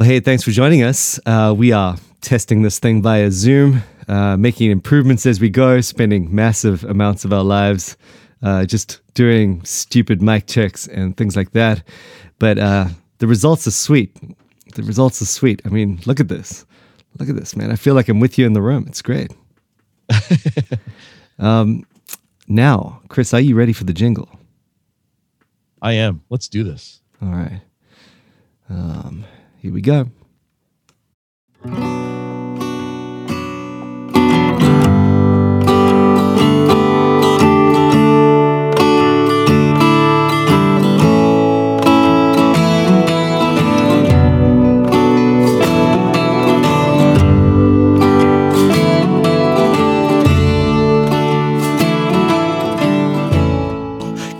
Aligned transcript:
Well, 0.00 0.08
hey, 0.08 0.20
thanks 0.20 0.42
for 0.42 0.50
joining 0.50 0.82
us. 0.82 1.20
Uh, 1.26 1.54
we 1.54 1.72
are 1.72 1.98
testing 2.22 2.62
this 2.62 2.78
thing 2.78 3.02
via 3.02 3.30
Zoom, 3.30 3.82
uh, 4.08 4.34
making 4.38 4.70
improvements 4.70 5.26
as 5.26 5.40
we 5.40 5.50
go, 5.50 5.82
spending 5.82 6.34
massive 6.34 6.84
amounts 6.84 7.26
of 7.26 7.34
our 7.34 7.42
lives 7.42 7.98
uh, 8.42 8.64
just 8.64 9.02
doing 9.12 9.62
stupid 9.62 10.22
mic 10.22 10.46
checks 10.46 10.86
and 10.86 11.18
things 11.18 11.36
like 11.36 11.52
that. 11.52 11.82
But 12.38 12.58
uh, 12.58 12.88
the 13.18 13.26
results 13.26 13.66
are 13.66 13.72
sweet. 13.72 14.16
The 14.74 14.82
results 14.84 15.20
are 15.20 15.26
sweet. 15.26 15.60
I 15.66 15.68
mean, 15.68 16.00
look 16.06 16.18
at 16.18 16.28
this. 16.28 16.64
Look 17.18 17.28
at 17.28 17.36
this, 17.36 17.54
man. 17.54 17.70
I 17.70 17.76
feel 17.76 17.92
like 17.92 18.08
I'm 18.08 18.20
with 18.20 18.38
you 18.38 18.46
in 18.46 18.54
the 18.54 18.62
room. 18.62 18.86
It's 18.88 19.02
great. 19.02 19.30
um, 21.38 21.84
now, 22.48 23.02
Chris, 23.08 23.34
are 23.34 23.40
you 23.40 23.54
ready 23.54 23.74
for 23.74 23.84
the 23.84 23.92
jingle? 23.92 24.30
I 25.82 25.92
am. 25.92 26.22
Let's 26.30 26.48
do 26.48 26.64
this. 26.64 27.02
All 27.20 27.28
right. 27.28 27.60
Um, 28.70 29.26
here 29.60 29.72
we 29.72 29.80
go. 29.80 30.06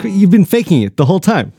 You've 0.02 0.30
been 0.30 0.44
faking 0.44 0.82
it 0.82 0.96
the 0.96 1.06
whole 1.06 1.18
time. 1.18 1.52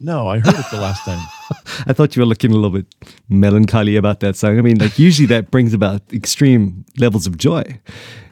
No, 0.00 0.26
I 0.26 0.38
heard 0.38 0.54
it 0.54 0.64
the 0.70 0.80
last 0.80 1.04
time. 1.04 1.20
I 1.86 1.92
thought 1.92 2.16
you 2.16 2.22
were 2.22 2.26
looking 2.26 2.52
a 2.52 2.54
little 2.54 2.70
bit 2.70 2.86
melancholy 3.28 3.96
about 3.96 4.20
that 4.20 4.36
song. 4.36 4.58
I 4.58 4.62
mean, 4.62 4.78
like 4.78 4.98
usually 4.98 5.26
that 5.26 5.50
brings 5.50 5.74
about 5.74 6.02
extreme 6.12 6.84
levels 6.98 7.26
of 7.26 7.36
joy, 7.36 7.80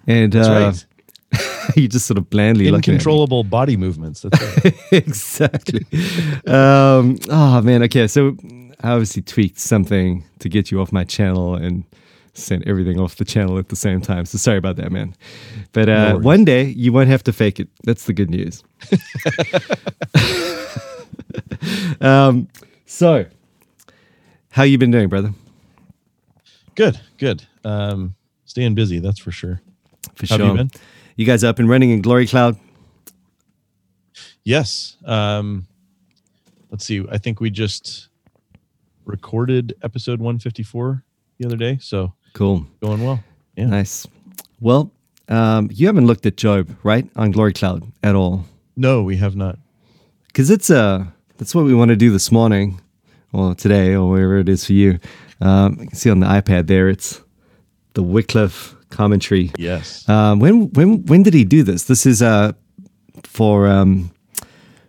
and 0.07 0.35
uh, 0.35 0.41
right. 0.41 0.87
you 1.77 1.89
just 1.89 2.07
sort 2.07 2.19
of 2.19 2.31
blandly 2.31 2.71
looking 2.71 2.97
at 2.97 3.51
body 3.51 3.77
movements. 3.77 4.23
That's 4.23 4.65
right. 4.65 4.75
exactly. 4.93 5.87
um, 6.47 7.19
oh 7.31 7.61
man. 7.63 7.83
Okay, 7.85 8.07
so 8.07 8.37
I 8.83 8.91
obviously 8.91 9.23
tweaked 9.23 9.59
something 9.59 10.25
to 10.41 10.49
get 10.49 10.71
you 10.71 10.81
off 10.81 10.93
my 10.93 11.05
channel 11.05 11.55
and 11.55 11.85
sent 12.35 12.67
everything 12.67 13.01
off 13.01 13.17
the 13.17 13.25
channel 13.25 13.59
at 13.59 13.69
the 13.69 13.77
same 13.77 14.01
time. 14.01 14.27
So 14.27 14.39
sorry 14.39 14.59
about 14.59 14.77
that, 14.77 14.93
man. 14.93 15.15
But 15.73 15.89
uh, 15.89 16.13
worries. 16.15 16.25
one 16.25 16.45
day 16.45 16.65
you 16.65 16.93
won't 16.93 17.09
have 17.09 17.25
to 17.25 17.33
fake 17.33 17.59
it. 17.61 17.69
That's 17.85 18.05
the 18.05 18.13
good 18.13 18.31
news. 18.31 18.63
um, 22.01 22.49
so, 22.87 23.27
how 24.51 24.63
you 24.63 24.79
been 24.79 24.91
doing, 24.91 25.09
brother? 25.09 25.33
good, 26.75 26.99
good. 27.19 27.43
Um, 27.65 28.15
staying 28.45 28.75
busy, 28.75 28.99
that's 28.99 29.19
for 29.19 29.31
sure. 29.33 29.61
For 30.15 30.27
How 30.27 30.37
sure. 30.37 30.47
you 30.49 30.55
been? 30.55 30.71
You 31.17 31.25
guys 31.27 31.43
up 31.45 31.59
and 31.59 31.69
running 31.69 31.91
in 31.91 32.01
Glory 32.03 32.27
Cloud? 32.27 32.57
Yes. 34.45 34.97
Um, 35.05 35.67
let's 36.71 36.85
see. 36.85 37.05
I 37.11 37.19
think 37.19 37.41
we 37.41 37.51
just 37.51 38.09
recorded 39.05 39.75
episode 39.83 40.21
154 40.21 41.03
the 41.39 41.47
other 41.47 41.57
day, 41.57 41.79
so 41.81 42.13
Cool. 42.35 42.67
going 42.83 43.03
well. 43.05 43.23
Yeah. 43.57 43.67
Nice. 43.67 44.07
Well, 44.61 44.93
um, 45.29 45.69
you 45.73 45.87
haven't 45.87 46.07
looked 46.07 46.27
at 46.27 46.37
Job, 46.37 46.77
right, 46.83 47.09
on 47.17 47.31
Glory 47.31 47.53
Cloud 47.53 47.91
at 48.03 48.15
all. 48.15 48.45
No, 48.77 49.03
we 49.03 49.17
have 49.17 49.35
not. 49.37 49.59
because 50.29 50.51
it's 50.51 50.69
uh 50.71 51.07
that's 51.39 51.55
what 51.55 51.65
we 51.65 51.75
want 51.75 51.91
to 51.91 51.97
do 51.97 52.11
this 52.11 52.31
morning. 52.33 52.81
Or 53.33 53.55
today 53.55 53.95
or 53.95 54.09
wherever 54.09 54.39
it 54.39 54.49
is 54.49 54.65
for 54.65 54.73
you. 54.73 54.99
Um, 55.41 55.73
you 55.81 55.87
can 55.89 55.97
see 55.97 56.09
on 56.11 56.21
the 56.21 56.27
ipad 56.27 56.69
there 56.69 56.89
it's 56.89 57.21
the 57.95 58.03
wycliffe 58.03 58.75
commentary. 58.91 59.51
Yes. 59.59 60.09
um, 60.09 60.39
when 60.39 60.71
when 60.73 61.05
when 61.07 61.23
did 61.23 61.35
he 61.35 61.45
do 61.45 61.63
this? 61.63 61.85
This 61.85 62.07
is 62.07 62.23
uh 62.23 62.53
for 63.25 63.67
um 63.69 64.11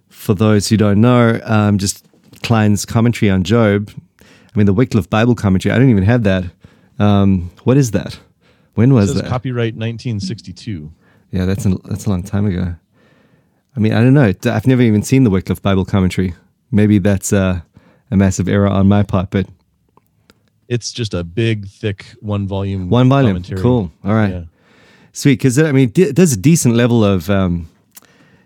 for 0.10 0.34
those 0.34 0.70
who 0.70 0.78
don't 0.78 1.02
know 1.02 1.40
um 1.44 1.78
just 1.78 2.06
kline's 2.44 2.86
commentary 2.86 3.30
on 3.30 3.44
job. 3.44 3.90
I 4.22 4.58
mean 4.58 4.66
the 4.66 4.74
wycliffe 4.74 5.10
bible 5.10 5.36
commentary 5.36 5.74
i 5.74 5.78
don't 5.78 5.90
even 5.90 6.04
have 6.04 6.24
that. 6.24 6.46
Um 7.00 7.52
what 7.64 7.76
is 7.78 7.92
that? 7.92 8.18
When 8.76 8.92
It 8.92 8.94
was 8.94 9.14
that? 9.16 9.26
copyright 9.26 9.74
1962. 9.76 10.92
yeah 11.32 11.46
that's 11.46 11.66
a, 11.66 11.70
that's 11.86 12.06
a 12.06 12.10
long 12.10 12.24
time 12.24 12.46
ago 12.46 12.76
I 13.78 13.80
mean, 13.80 13.94
I 13.94 14.02
don't 14.02 14.16
know. 14.16 14.34
I've 14.52 14.66
never 14.66 14.82
even 14.82 15.04
seen 15.04 15.24
the 15.24 15.30
Wycliffe 15.30 15.62
Bible 15.62 15.86
commentary. 15.86 16.34
Maybe 16.72 16.98
that's 16.98 17.32
uh, 17.32 17.62
a 18.10 18.18
massive 18.18 18.48
error 18.50 18.68
on 18.68 18.88
my 18.88 19.04
part, 19.04 19.30
but 19.30 19.46
It's 20.68 20.92
just 20.92 21.14
a 21.14 21.24
big, 21.24 21.68
thick 21.68 22.06
one 22.20 22.48
volume. 22.48 22.90
one 22.90 23.08
volume. 23.08 23.34
commentary. 23.34 23.62
Cool. 23.62 23.92
All 24.04 24.14
right. 24.16 24.32
Yeah. 24.32 24.44
Sweet. 25.14 25.34
Because, 25.40 25.60
I 25.60 25.72
mean, 25.72 25.90
d- 25.90 26.12
there's 26.12 26.34
a 26.34 26.38
decent 26.38 26.74
level 26.76 27.04
of, 27.06 27.30
um, 27.30 27.70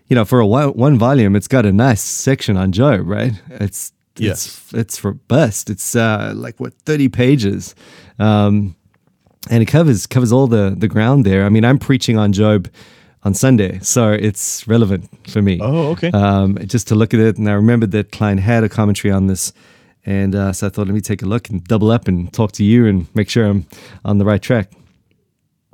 you 0.08 0.14
know, 0.14 0.26
for 0.26 0.38
a 0.38 0.46
one, 0.46 0.68
one 0.74 0.98
volume, 0.98 1.34
it's 1.34 1.48
got 1.48 1.64
a 1.64 1.72
nice 1.72 2.02
section 2.02 2.58
on 2.58 2.70
Job, 2.70 3.08
right? 3.08 3.32
It's, 3.48 3.92
yes, 4.16 4.46
it's, 4.46 4.74
it's 4.74 5.04
robust. 5.04 5.70
It's 5.70 5.96
uh, 5.96 6.34
like, 6.36 6.60
what, 6.60 6.74
30 6.84 7.08
pages. 7.08 7.74
Um, 8.18 8.76
and 9.50 9.62
it 9.62 9.66
covers 9.66 10.06
covers 10.06 10.30
all 10.30 10.46
the, 10.46 10.74
the 10.76 10.86
ground 10.88 11.24
there. 11.24 11.44
I 11.44 11.48
mean, 11.48 11.64
I'm 11.64 11.78
preaching 11.78 12.18
on 12.18 12.32
Job 12.32 12.68
on 13.24 13.34
Sunday, 13.34 13.78
so 13.80 14.10
it's 14.10 14.66
relevant 14.66 15.08
for 15.28 15.40
me. 15.42 15.58
Oh, 15.62 15.90
okay. 15.90 16.10
um, 16.10 16.58
just 16.66 16.88
to 16.88 16.94
look 16.94 17.14
at 17.14 17.20
it. 17.20 17.38
And 17.38 17.48
I 17.48 17.52
remembered 17.52 17.92
that 17.92 18.10
Kline 18.12 18.38
had 18.38 18.64
a 18.64 18.68
commentary 18.68 19.12
on 19.12 19.26
this. 19.28 19.52
And 20.04 20.34
uh, 20.34 20.52
so 20.52 20.66
I 20.66 20.70
thought, 20.70 20.88
let 20.88 20.94
me 20.94 21.00
take 21.00 21.22
a 21.22 21.26
look 21.26 21.48
and 21.48 21.62
double 21.62 21.92
up 21.92 22.08
and 22.08 22.32
talk 22.32 22.52
to 22.52 22.64
you 22.64 22.86
and 22.86 23.06
make 23.14 23.30
sure 23.30 23.46
I'm 23.46 23.66
on 24.04 24.18
the 24.18 24.24
right 24.24 24.42
track. 24.42 24.72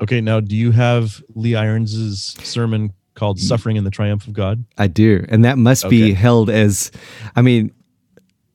Okay, 0.01 0.21
now 0.21 0.41
do 0.41 0.55
you 0.55 0.71
have 0.73 1.23
Lee 1.35 1.55
Irons's 1.55 2.37
sermon 2.43 2.93
called 3.15 3.41
"Suffering 3.41 3.77
in 3.77 3.85
the 3.85 3.91
Triumph 3.91 4.29
of 4.29 4.33
God"? 4.33 4.65
I 4.77 4.87
do. 4.87 5.25
And 5.29 5.45
that 5.45 5.59
must 5.59 5.89
be 5.89 6.13
held 6.13 6.51
as, 6.51 6.93
I 7.35 7.43
mean, 7.43 7.73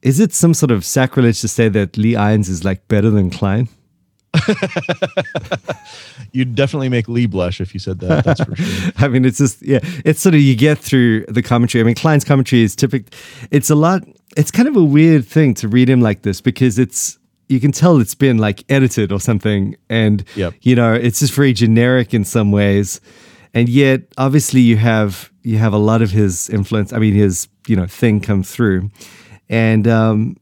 is 0.03 0.19
it 0.19 0.33
some 0.33 0.53
sort 0.53 0.71
of 0.71 0.85
sacrilege 0.85 1.41
to 1.41 1.47
say 1.47 1.67
that 1.69 1.97
Lee 1.97 2.15
Irons 2.15 2.47
is 2.47 2.63
like 2.63 2.87
better 2.87 3.09
than 3.09 3.29
Kline? 3.29 3.67
You'd 6.31 6.55
definitely 6.55 6.89
make 6.89 7.07
Lee 7.07 7.25
blush 7.27 7.61
if 7.61 7.73
you 7.73 7.79
said 7.79 7.99
that. 7.99 8.23
That's 8.25 8.43
for 8.43 8.55
sure. 8.55 8.91
I 8.97 9.07
mean, 9.07 9.25
it's 9.25 9.37
just 9.37 9.61
yeah, 9.61 9.79
it's 10.03 10.19
sort 10.19 10.35
of 10.35 10.41
you 10.41 10.55
get 10.55 10.77
through 10.79 11.25
the 11.27 11.43
commentary. 11.43 11.81
I 11.81 11.85
mean, 11.85 11.95
Kline's 11.95 12.23
commentary 12.23 12.63
is 12.63 12.75
typical. 12.75 13.09
It's 13.51 13.69
a 13.69 13.75
lot. 13.75 14.03
It's 14.35 14.49
kind 14.51 14.67
of 14.67 14.75
a 14.75 14.83
weird 14.83 15.25
thing 15.25 15.53
to 15.55 15.67
read 15.67 15.89
him 15.89 16.01
like 16.01 16.23
this 16.23 16.41
because 16.41 16.79
it's 16.79 17.19
you 17.49 17.59
can 17.59 17.71
tell 17.71 17.99
it's 17.99 18.15
been 18.15 18.37
like 18.39 18.63
edited 18.69 19.11
or 19.11 19.19
something, 19.19 19.75
and 19.89 20.23
Yep. 20.35 20.55
you 20.61 20.75
know, 20.75 20.93
it's 20.93 21.19
just 21.19 21.33
very 21.33 21.53
generic 21.53 22.13
in 22.13 22.23
some 22.25 22.51
ways, 22.51 22.99
and 23.53 23.69
yet 23.69 24.01
obviously 24.17 24.61
you 24.61 24.77
have 24.77 25.31
you 25.43 25.57
have 25.59 25.73
a 25.73 25.77
lot 25.77 26.01
of 26.01 26.09
his 26.11 26.49
influence. 26.49 26.91
I 26.93 26.97
mean, 26.99 27.13
his 27.13 27.47
you 27.67 27.75
know 27.75 27.85
thing 27.85 28.21
come 28.21 28.41
through, 28.41 28.89
and 29.49 29.87
um, 29.87 30.37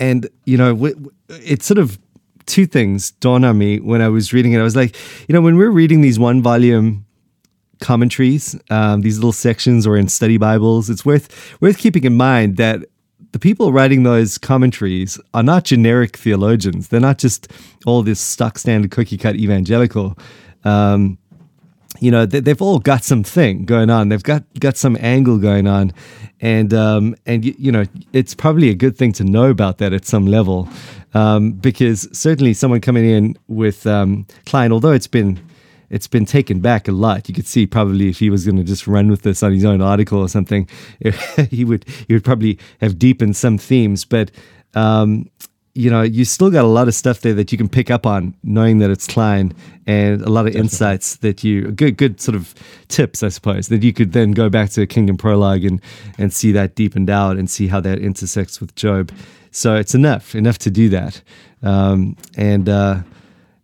and 0.00 0.28
you 0.46 0.56
know, 0.56 0.74
w- 0.74 0.94
w- 0.94 1.12
it's 1.28 1.64
sort 1.66 1.78
of 1.78 1.98
two 2.46 2.66
things 2.66 3.10
dawned 3.12 3.44
on 3.44 3.58
me 3.58 3.80
when 3.80 4.00
I 4.00 4.08
was 4.08 4.32
reading 4.32 4.52
it. 4.52 4.60
I 4.60 4.62
was 4.62 4.76
like, 4.76 4.96
you 5.28 5.32
know, 5.32 5.40
when 5.40 5.56
we're 5.56 5.70
reading 5.70 6.00
these 6.00 6.18
one 6.18 6.42
volume 6.42 7.04
commentaries, 7.80 8.58
um, 8.70 9.02
these 9.02 9.18
little 9.18 9.32
sections, 9.32 9.86
or 9.86 9.96
in 9.96 10.08
study 10.08 10.38
Bibles, 10.38 10.88
it's 10.88 11.04
worth 11.04 11.60
worth 11.60 11.78
keeping 11.78 12.04
in 12.04 12.16
mind 12.16 12.56
that 12.56 12.80
the 13.32 13.38
people 13.38 13.72
writing 13.72 14.02
those 14.02 14.38
commentaries 14.38 15.20
are 15.34 15.42
not 15.42 15.64
generic 15.64 16.16
theologians. 16.16 16.88
They're 16.88 17.00
not 17.00 17.18
just 17.18 17.52
all 17.84 18.02
this 18.02 18.20
stock 18.20 18.58
standard 18.58 18.90
cookie 18.90 19.18
cut 19.18 19.36
evangelical. 19.36 20.16
Um, 20.64 21.18
you 22.00 22.10
know 22.10 22.26
they, 22.26 22.40
they've 22.40 22.62
all 22.62 22.78
got 22.78 23.04
something 23.04 23.64
going 23.64 23.90
on. 23.90 24.08
They've 24.08 24.22
got 24.22 24.44
got 24.60 24.76
some 24.76 24.96
angle 25.00 25.38
going 25.38 25.66
on. 25.66 25.92
And 26.40 26.74
um 26.74 27.16
and 27.26 27.44
you, 27.44 27.54
you 27.58 27.72
know 27.72 27.84
it's 28.12 28.34
probably 28.34 28.68
a 28.70 28.74
good 28.74 28.96
thing 28.96 29.12
to 29.14 29.24
know 29.24 29.50
about 29.50 29.78
that 29.78 29.92
at 29.92 30.04
some 30.04 30.26
level 30.26 30.68
um 31.14 31.52
because 31.52 32.08
certainly 32.12 32.52
someone 32.52 32.80
coming 32.80 33.06
in 33.06 33.36
with 33.48 33.86
um 33.86 34.26
kline 34.44 34.70
although 34.70 34.92
it's 34.92 35.06
been 35.06 35.40
it's 35.88 36.06
been 36.06 36.26
taken 36.26 36.60
back 36.60 36.88
a 36.88 36.92
lot 36.92 37.26
you 37.26 37.34
could 37.34 37.46
see 37.46 37.66
probably 37.66 38.08
if 38.08 38.18
he 38.18 38.28
was 38.28 38.44
going 38.44 38.56
to 38.56 38.64
just 38.64 38.86
run 38.86 39.08
with 39.08 39.22
this 39.22 39.42
on 39.42 39.52
his 39.52 39.64
own 39.64 39.80
article 39.80 40.18
or 40.18 40.28
something 40.28 40.68
he 41.50 41.64
would 41.64 41.86
he 42.06 42.12
would 42.12 42.24
probably 42.24 42.58
have 42.80 42.98
deepened 42.98 43.36
some 43.36 43.56
themes. 43.56 44.04
But 44.04 44.30
um 44.74 45.30
you 45.76 45.90
know, 45.90 46.00
you 46.00 46.24
still 46.24 46.50
got 46.50 46.64
a 46.64 46.68
lot 46.68 46.88
of 46.88 46.94
stuff 46.94 47.20
there 47.20 47.34
that 47.34 47.52
you 47.52 47.58
can 47.58 47.68
pick 47.68 47.90
up 47.90 48.06
on, 48.06 48.34
knowing 48.42 48.78
that 48.78 48.90
it's 48.90 49.06
Kline, 49.06 49.54
and 49.86 50.22
a 50.22 50.30
lot 50.30 50.46
of 50.46 50.56
insights 50.56 51.16
that 51.16 51.44
you 51.44 51.70
good 51.70 51.98
good 51.98 52.18
sort 52.18 52.34
of 52.34 52.54
tips, 52.88 53.22
I 53.22 53.28
suppose, 53.28 53.68
that 53.68 53.82
you 53.82 53.92
could 53.92 54.12
then 54.12 54.32
go 54.32 54.48
back 54.48 54.70
to 54.70 54.86
Kingdom 54.86 55.18
Prologue 55.18 55.64
and 55.64 55.80
and 56.16 56.32
see 56.32 56.50
that 56.52 56.74
deepened 56.76 57.10
out 57.10 57.36
and 57.36 57.50
see 57.50 57.68
how 57.68 57.80
that 57.80 57.98
intersects 57.98 58.58
with 58.58 58.74
Job. 58.74 59.12
So 59.50 59.74
it's 59.74 59.94
enough 59.94 60.34
enough 60.34 60.56
to 60.58 60.70
do 60.70 60.88
that, 60.88 61.20
um, 61.62 62.16
and 62.38 62.68
uh, 62.70 63.02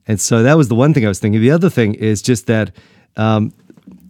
and 0.06 0.20
so 0.20 0.42
that 0.42 0.56
was 0.58 0.68
the 0.68 0.74
one 0.74 0.92
thing 0.92 1.06
I 1.06 1.08
was 1.08 1.18
thinking. 1.18 1.40
The 1.40 1.50
other 1.50 1.70
thing 1.70 1.94
is 1.94 2.20
just 2.20 2.46
that. 2.46 2.72
Um, 3.16 3.54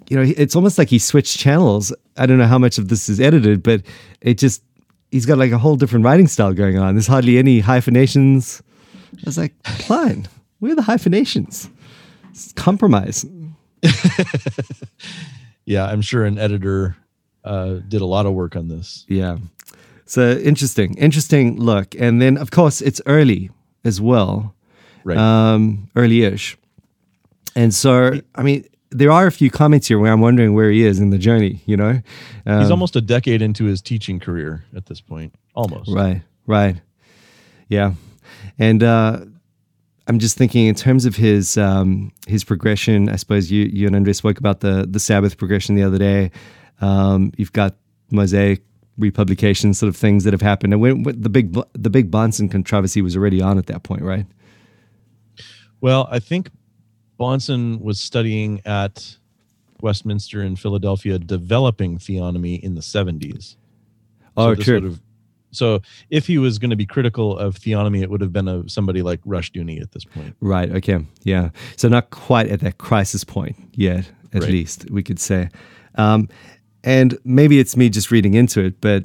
you 0.09 0.19
know, 0.19 0.33
it's 0.37 0.55
almost 0.55 0.77
like 0.77 0.91
he 0.91 0.99
switched 0.99 1.39
channels. 1.39 1.95
I 2.19 2.27
don't 2.27 2.37
know 2.37 2.47
how 2.47 2.59
much 2.59 2.77
of 2.77 2.89
this 2.89 3.09
is 3.09 3.19
edited, 3.19 3.63
but 3.63 3.81
it 4.21 4.37
just 4.37 4.63
he's 5.13 5.27
got 5.27 5.39
like 5.39 5.53
a 5.53 5.59
whole 5.59 5.77
different 5.77 6.05
writing 6.05 6.27
style 6.27 6.53
going 6.53 6.77
on. 6.79 6.95
There's 6.97 7.07
hardly 7.07 7.39
any 7.39 7.61
hyphenations. 7.61 8.61
I 9.15 9.23
was 9.27 9.39
like, 9.39 9.55
Kline, 9.63 10.27
where 10.59 10.73
are 10.73 10.75
the 10.75 10.83
hyphenations? 10.83 11.71
It's 12.31 12.53
compromise. 12.55 13.25
Yeah, 15.65 15.87
I'm 15.87 16.03
sure 16.03 16.25
an 16.25 16.39
editor 16.39 16.97
uh, 17.45 17.75
did 17.87 18.01
a 18.01 18.05
lot 18.07 18.27
of 18.27 18.33
work 18.33 18.57
on 18.57 18.67
this. 18.67 19.05
Yeah. 19.09 19.39
So 20.07 20.33
interesting, 20.33 20.95
interesting 20.99 21.57
look. 21.61 21.95
And 21.95 22.21
then, 22.21 22.37
of 22.37 22.51
course, 22.51 22.81
it's 22.81 23.01
early 23.07 23.51
as 23.85 24.01
well, 24.01 24.55
Right. 25.05 25.17
um, 25.17 25.89
early-ish. 25.95 26.59
And 27.55 27.73
so, 27.73 28.21
I 28.35 28.43
mean, 28.43 28.65
there 28.93 29.11
are 29.11 29.27
a 29.27 29.33
few 29.33 29.51
comments 29.51 29.89
here 29.89 29.99
where 29.99 30.13
I'm 30.13 30.21
wondering 30.21 30.55
where 30.55 30.71
he 30.71 30.85
is 30.85 31.01
in 31.01 31.11
the 31.11 31.19
journey. 31.19 31.63
You 31.67 31.77
know, 31.77 32.03
um, 32.47 32.61
He's 32.61 32.71
almost 32.71 32.97
a 32.97 33.01
decade 33.01 33.43
into 33.43 33.65
his 33.65 33.83
teaching 33.83 34.21
career 34.21 34.65
at 34.77 34.87
this 34.87 35.01
point. 35.01 35.35
Almost. 35.55 35.91
right, 35.91 36.23
right, 36.47 36.77
yeah. 37.69 37.95
And 38.59 38.83
uh, 38.83 39.21
I'm 40.07 40.19
just 40.19 40.37
thinking 40.37 40.67
in 40.67 40.75
terms 40.75 41.05
of 41.05 41.17
his 41.17 41.57
um, 41.57 42.13
his 42.27 42.45
progression. 42.45 43.09
I 43.09 43.17
suppose 43.17 43.51
you 43.51 43.65
you 43.65 43.87
and 43.87 43.97
Andre 43.97 44.13
spoke 44.13 44.39
about 44.39 44.61
the 44.61 44.87
the 44.89 45.01
Sabbath 45.01 45.37
progression 45.37 45.75
the 45.75 45.83
other 45.83 45.99
day. 45.99 46.31
Um, 46.81 47.33
you've 47.37 47.53
got 47.53 47.77
Mosaic 48.11 48.63
republication 48.99 49.73
sort 49.73 49.89
of 49.89 49.97
things 49.97 50.25
that 50.25 50.33
have 50.33 50.43
happened, 50.43 50.73
and 50.73 50.83
when, 50.83 51.03
when 51.03 51.21
the 51.21 51.29
big 51.29 51.57
the 51.75 51.91
big 51.91 52.11
Bahnsen 52.11 52.51
controversy 52.51 53.03
was 53.03 53.17
already 53.17 53.41
on 53.41 53.59
at 53.59 53.67
that 53.67 53.83
point, 53.83 54.03
right? 54.03 54.27
Well, 55.81 56.09
I 56.11 56.19
think 56.21 56.51
Bahnsen 57.23 57.81
was 57.81 58.01
studying 58.01 58.61
at 58.65 59.17
Westminster 59.81 60.43
in 60.43 60.57
Philadelphia, 60.57 61.19
developing 61.19 61.99
theonomy 61.99 62.61
in 62.61 62.75
the 62.75 62.81
70s. 62.81 63.57
Oh, 64.37 64.55
this 64.55 64.65
true. 64.65 64.75
would 64.75 64.85
have- 64.85 65.01
so 65.55 65.81
if 66.09 66.27
he 66.27 66.39
was 66.39 66.59
going 66.59 66.71
to 66.71 66.77
be 66.77 66.87
critical 66.87 67.37
of 67.39 67.57
theonomy, 67.57 68.01
it 68.03 68.09
would 68.11 68.23
have 68.23 68.33
been 68.33 68.49
a, 68.49 68.67
somebody 68.69 69.03
like 69.03 69.21
Rushdoony 69.23 69.83
at 69.83 69.93
this 69.93 70.03
point. 70.05 70.35
Right. 70.41 70.71
Okay. 70.71 71.05
Yeah. 71.25 71.51
So 71.77 71.89
not 71.89 72.09
quite 72.11 72.49
at 72.49 72.61
that 72.61 72.79
crisis 72.79 73.23
point 73.23 73.57
yet, 73.75 74.11
at 74.33 74.43
Right. 74.43 74.51
least 74.51 74.91
we 74.91 75.03
could 75.03 75.19
say. 75.21 75.51
Um, 75.97 76.29
and 76.83 77.19
maybe 77.25 77.59
it's 77.61 77.77
me 77.77 77.91
just 77.91 78.11
reading 78.11 78.33
into 78.35 78.65
it, 78.65 78.81
but 78.81 79.05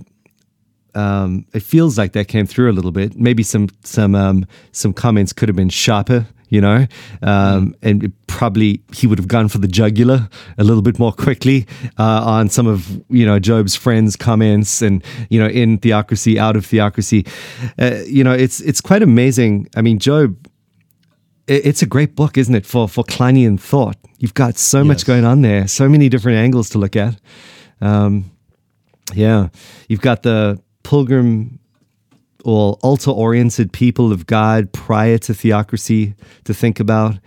um, 0.95 1.45
it 1.53 1.61
feels 1.63 1.97
like 1.97 2.13
that 2.13 2.29
came 2.29 2.47
through 2.47 2.71
a 2.71 2.73
little 2.73 2.91
bit. 2.93 3.15
Maybe 3.19 3.43
some 3.43 3.67
some 3.83 4.15
um, 4.15 4.45
some 4.71 4.93
comments 4.93 5.33
could 5.33 5.49
have 5.49 5.55
been 5.55 5.69
sharper, 5.69 6.25
you 6.49 6.61
know, 6.61 6.87
um, 7.21 7.75
and 7.81 8.11
probably 8.27 8.81
he 8.93 9.07
would 9.07 9.17
have 9.17 9.27
gone 9.27 9.47
for 9.47 9.57
the 9.57 9.67
jugular 9.67 10.29
a 10.57 10.63
little 10.63 10.81
bit 10.81 10.99
more 10.99 11.11
quickly 11.11 11.65
uh, 11.97 12.23
on 12.23 12.49
some 12.49 12.67
of 12.67 13.01
you 13.09 13.25
know 13.25 13.39
Job's 13.39 13.75
friends' 13.75 14.15
comments, 14.15 14.81
and 14.81 15.03
you 15.29 15.39
know 15.39 15.47
in 15.47 15.77
theocracy, 15.77 16.39
out 16.39 16.55
of 16.55 16.65
theocracy. 16.65 17.27
Uh, 17.79 17.99
you 18.05 18.23
know, 18.23 18.33
it's 18.33 18.59
it's 18.61 18.81
quite 18.81 19.03
amazing. 19.03 19.67
I 19.75 19.81
mean, 19.81 19.99
Job 19.99 20.35
it's 21.47 21.81
a 21.81 21.85
great 21.85 22.15
book, 22.15 22.37
isn't 22.37 22.53
it, 22.53 22.65
for 22.65 22.89
for 22.89 23.03
Kleinian 23.03 23.59
thought? 23.59 23.95
You've 24.19 24.33
got 24.33 24.57
so 24.57 24.83
much 24.83 25.05
going 25.05 25.23
on 25.23 25.41
there, 25.41 25.67
so 25.67 25.87
many 25.87 26.09
different 26.09 26.37
angles 26.37 26.69
to 26.71 26.77
look 26.77 26.95
at. 26.95 27.19
Um, 27.79 28.31
yeah, 29.13 29.49
you've 29.87 30.01
got 30.01 30.23
the 30.23 30.61
pilgrim 30.83 31.59
or 32.47 32.77
altar-oriented 32.81 33.73
people 33.73 34.13
of 34.13 34.25
God 34.25 34.71
prior 34.71 35.17
to 35.17 35.33
theocracy 35.33 36.15
to 36.45 36.53
think 36.53 36.79
about. 36.79 37.19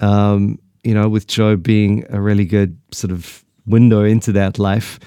Um, 0.00 0.58
you 0.82 0.92
know, 0.92 1.08
with 1.08 1.28
Job 1.28 1.62
being 1.62 2.04
a 2.10 2.20
really 2.20 2.44
good 2.44 2.76
sort 2.92 3.12
of 3.12 3.44
window 3.64 4.02
into 4.02 4.32
that 4.32 4.58
life. 4.58 4.98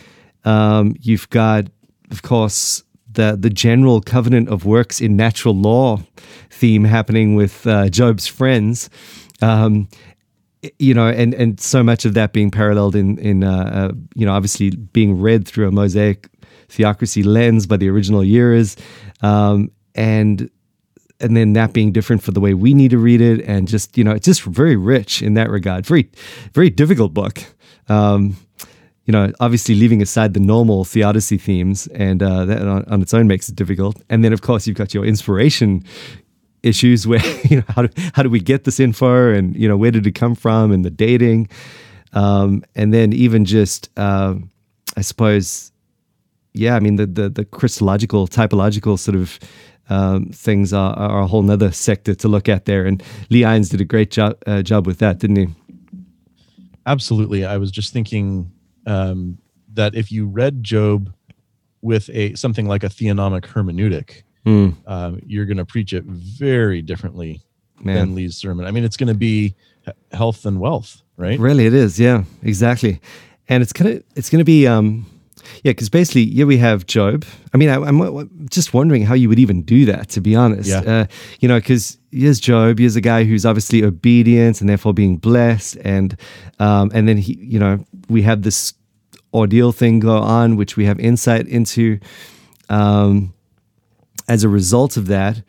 Um, 0.45 0.95
you've 1.01 1.29
got, 1.29 1.65
of 2.09 2.21
course, 2.21 2.83
the 3.11 3.37
the 3.39 3.49
general 3.49 4.01
covenant 4.01 4.47
of 4.49 4.65
works 4.65 5.01
in 5.01 5.17
natural 5.17 5.55
law 5.55 5.99
theme 6.49 6.85
happening 6.85 7.35
with 7.35 7.67
uh, 7.67 7.89
Job's 7.89 8.27
friends. 8.27 8.89
Um, 9.41 9.89
you 10.77 10.93
know, 10.93 11.07
and 11.07 11.33
and 11.33 11.59
so 11.59 11.83
much 11.83 12.05
of 12.05 12.13
that 12.13 12.31
being 12.31 12.51
paralleled 12.51 12.95
in 12.95 13.17
in 13.17 13.43
uh, 13.43 13.89
uh, 13.91 13.91
you 14.15 14.25
know 14.25 14.33
obviously 14.33 14.69
being 14.71 15.19
read 15.19 15.45
through 15.45 15.67
a 15.67 15.71
Mosaic 15.71 16.29
theocracy 16.69 17.23
lens 17.23 17.65
by 17.65 17.77
the 17.77 17.89
original 17.89 18.23
years, 18.23 18.75
um, 19.21 19.71
and 19.95 20.49
and 21.21 21.35
then 21.35 21.53
that 21.53 21.73
being 21.73 21.91
different 21.91 22.23
for 22.23 22.31
the 22.31 22.39
way 22.39 22.53
we 22.53 22.73
need 22.73 22.91
to 22.91 22.97
read 22.97 23.21
it, 23.21 23.41
and 23.45 23.67
just 23.67 23.97
you 23.97 24.03
know, 24.03 24.11
it's 24.11 24.25
just 24.25 24.43
very 24.43 24.75
rich 24.75 25.21
in 25.21 25.33
that 25.35 25.49
regard. 25.49 25.85
Very 25.85 26.09
very 26.53 26.69
difficult 26.69 27.13
book. 27.13 27.43
Um, 27.87 28.37
you 29.05 29.11
know, 29.11 29.31
obviously 29.39 29.73
leaving 29.73 30.03
aside 30.03 30.35
the 30.35 30.39
normal 30.39 30.85
theodicy 30.85 31.37
themes, 31.37 31.87
and 31.87 32.21
uh, 32.21 32.45
that 32.45 32.61
on, 32.61 32.85
on 32.85 33.01
its 33.01 33.13
own 33.13 33.27
makes 33.27 33.49
it 33.49 33.55
difficult. 33.55 33.99
And 34.07 34.23
then, 34.23 34.33
of 34.33 34.41
course, 34.41 34.67
you've 34.67 34.77
got 34.77 34.93
your 34.93 35.03
inspiration 35.03 35.83
issues 36.61 37.07
where 37.07 37.25
you 37.45 37.57
know 37.57 37.63
how 37.69 37.83
do 37.83 38.03
how 38.13 38.23
do 38.23 38.29
we 38.29 38.39
get 38.39 38.63
this 38.65 38.79
info, 38.79 39.33
and 39.33 39.55
you 39.55 39.67
know 39.67 39.77
where 39.77 39.91
did 39.91 40.05
it 40.05 40.15
come 40.15 40.35
from, 40.35 40.71
and 40.71 40.85
the 40.85 40.91
dating, 40.91 41.49
um, 42.13 42.63
and 42.75 42.93
then 42.93 43.11
even 43.11 43.45
just 43.45 43.89
uh, 43.97 44.35
I 44.95 45.01
suppose, 45.01 45.71
yeah, 46.53 46.75
I 46.75 46.79
mean 46.79 46.95
the 46.95 47.05
the, 47.05 47.29
the 47.29 47.45
Christological 47.45 48.27
typological 48.27 48.97
sort 48.97 49.15
of. 49.15 49.39
Um, 49.91 50.27
things 50.27 50.71
are, 50.71 50.93
are 50.99 51.21
a 51.21 51.25
whole 51.25 51.41
nother 51.41 51.71
sector 51.71 52.13
to 52.13 52.27
look 52.27 52.47
at 52.47 52.65
there, 52.65 52.85
and 52.85 53.01
Lee 53.31 53.43
Irons 53.43 53.69
did 53.69 53.81
a 53.81 53.85
great 53.85 54.11
job 54.11 54.37
uh, 54.45 54.61
job 54.61 54.85
with 54.85 54.99
that, 54.99 55.17
didn't 55.17 55.37
he? 55.37 55.47
Absolutely. 56.85 57.45
I 57.45 57.57
was 57.57 57.71
just 57.71 57.91
thinking 57.91 58.51
um, 58.85 59.39
that 59.73 59.95
if 59.95 60.11
you 60.11 60.27
read 60.27 60.63
Job 60.63 61.11
with 61.81 62.09
a 62.13 62.35
something 62.35 62.67
like 62.67 62.83
a 62.83 62.87
theonomic 62.87 63.41
hermeneutic, 63.45 64.23
Mm, 64.45 64.75
um, 64.87 65.19
you're 65.25 65.45
going 65.45 65.57
to 65.57 65.65
preach 65.65 65.91
it 65.93 66.03
very 66.05 66.81
differently 66.81 67.41
man. 67.83 67.95
than 67.95 68.15
Lee's 68.15 68.37
sermon. 68.37 68.65
I 68.65 68.71
mean, 68.71 68.83
it's 68.85 68.95
going 68.95 69.09
to 69.09 69.13
be 69.13 69.53
health 70.11 70.45
and 70.45 70.59
wealth, 70.59 71.01
right? 71.17 71.37
Really, 71.37 71.65
it 71.65 71.73
is. 71.73 71.99
Yeah, 71.99 72.23
exactly. 72.41 73.01
And 73.49 73.61
it's 73.61 73.73
gonna 73.73 74.01
it's 74.15 74.29
gonna 74.29 74.43
be 74.45 74.65
um, 74.67 75.05
yeah, 75.63 75.71
because 75.71 75.89
basically, 75.89 76.23
yeah, 76.23 76.45
we 76.45 76.57
have 76.57 76.85
Job. 76.85 77.25
I 77.53 77.57
mean, 77.57 77.69
I, 77.69 77.75
I'm 77.75 78.01
I'm 78.01 78.47
just 78.49 78.73
wondering 78.73 79.03
how 79.03 79.13
you 79.13 79.29
would 79.29 79.39
even 79.39 79.61
do 79.63 79.85
that, 79.85 80.09
to 80.09 80.21
be 80.21 80.35
honest. 80.35 80.69
Yeah. 80.69 80.79
Uh, 80.79 81.05
you 81.39 81.47
know, 81.47 81.59
because 81.59 81.97
here's 82.11 82.39
Job. 82.39 82.79
Here's 82.79 82.95
a 82.95 83.01
guy 83.01 83.23
who's 83.23 83.45
obviously 83.45 83.83
obedient 83.83 84.61
and 84.61 84.69
therefore 84.69 84.93
being 84.93 85.17
blessed, 85.17 85.77
and 85.83 86.17
um, 86.59 86.91
and 86.93 87.07
then 87.07 87.17
he, 87.17 87.37
you 87.39 87.59
know, 87.59 87.83
we 88.09 88.21
have 88.23 88.43
this 88.43 88.73
ordeal 89.33 89.71
thing 89.71 89.99
go 89.99 90.17
on, 90.17 90.55
which 90.55 90.77
we 90.77 90.85
have 90.85 90.99
insight 90.99 91.47
into. 91.47 91.99
Um, 92.69 93.33
as 94.27 94.43
a 94.43 94.49
result 94.49 94.95
of 94.95 95.07
that, 95.07 95.41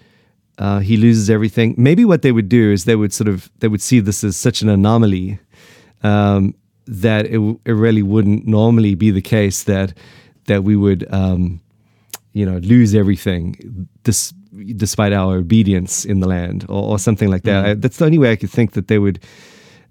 uh, 0.58 0.78
he 0.80 0.96
loses 0.96 1.30
everything. 1.30 1.74
Maybe 1.76 2.04
what 2.04 2.22
they 2.22 2.32
would 2.32 2.48
do 2.48 2.72
is 2.72 2.84
they 2.84 2.96
would 2.96 3.12
sort 3.12 3.28
of 3.28 3.50
they 3.58 3.68
would 3.68 3.82
see 3.82 4.00
this 4.00 4.24
as 4.24 4.36
such 4.36 4.62
an 4.62 4.68
anomaly 4.68 5.38
um, 6.02 6.54
that 6.90 7.26
it, 7.26 7.38
it 7.64 7.72
really 7.72 8.02
wouldn't 8.02 8.46
normally 8.46 8.96
be 8.96 9.12
the 9.12 9.22
case 9.22 9.62
that 9.62 9.96
that 10.46 10.64
we 10.64 10.74
would 10.74 11.06
um, 11.12 11.60
you 12.32 12.44
know 12.44 12.58
lose 12.58 12.94
everything 12.94 13.88
dis- 14.02 14.34
despite 14.76 15.12
our 15.12 15.36
obedience 15.36 16.04
in 16.04 16.18
the 16.18 16.26
land 16.26 16.66
or, 16.68 16.82
or 16.90 16.98
something 16.98 17.30
like 17.30 17.44
that. 17.44 17.64
I, 17.64 17.74
that's 17.74 17.98
the 17.98 18.04
only 18.04 18.18
way 18.18 18.32
I 18.32 18.36
could 18.36 18.50
think 18.50 18.72
that 18.72 18.88
they 18.88 18.98
would 18.98 19.20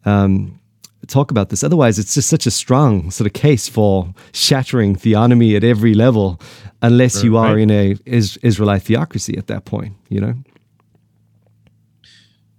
um, 0.03 0.59
talk 1.07 1.31
about 1.31 1.49
this. 1.49 1.63
Otherwise, 1.63 1.97
it's 1.97 2.13
just 2.13 2.27
such 2.27 2.45
a 2.45 2.51
strong 2.51 3.09
sort 3.11 3.27
of 3.27 3.33
case 3.33 3.69
for 3.69 4.13
shattering 4.33 4.97
theonomy 4.97 5.55
at 5.55 5.63
every 5.63 5.93
level, 5.93 6.41
unless 6.81 7.23
you 7.23 7.37
are 7.37 7.57
in 7.57 7.71
a 7.71 7.95
is, 8.05 8.37
Israelite 8.43 8.83
theocracy 8.83 9.37
at 9.37 9.47
that 9.47 9.63
point. 9.63 9.95
You 10.09 10.19
know. 10.19 10.33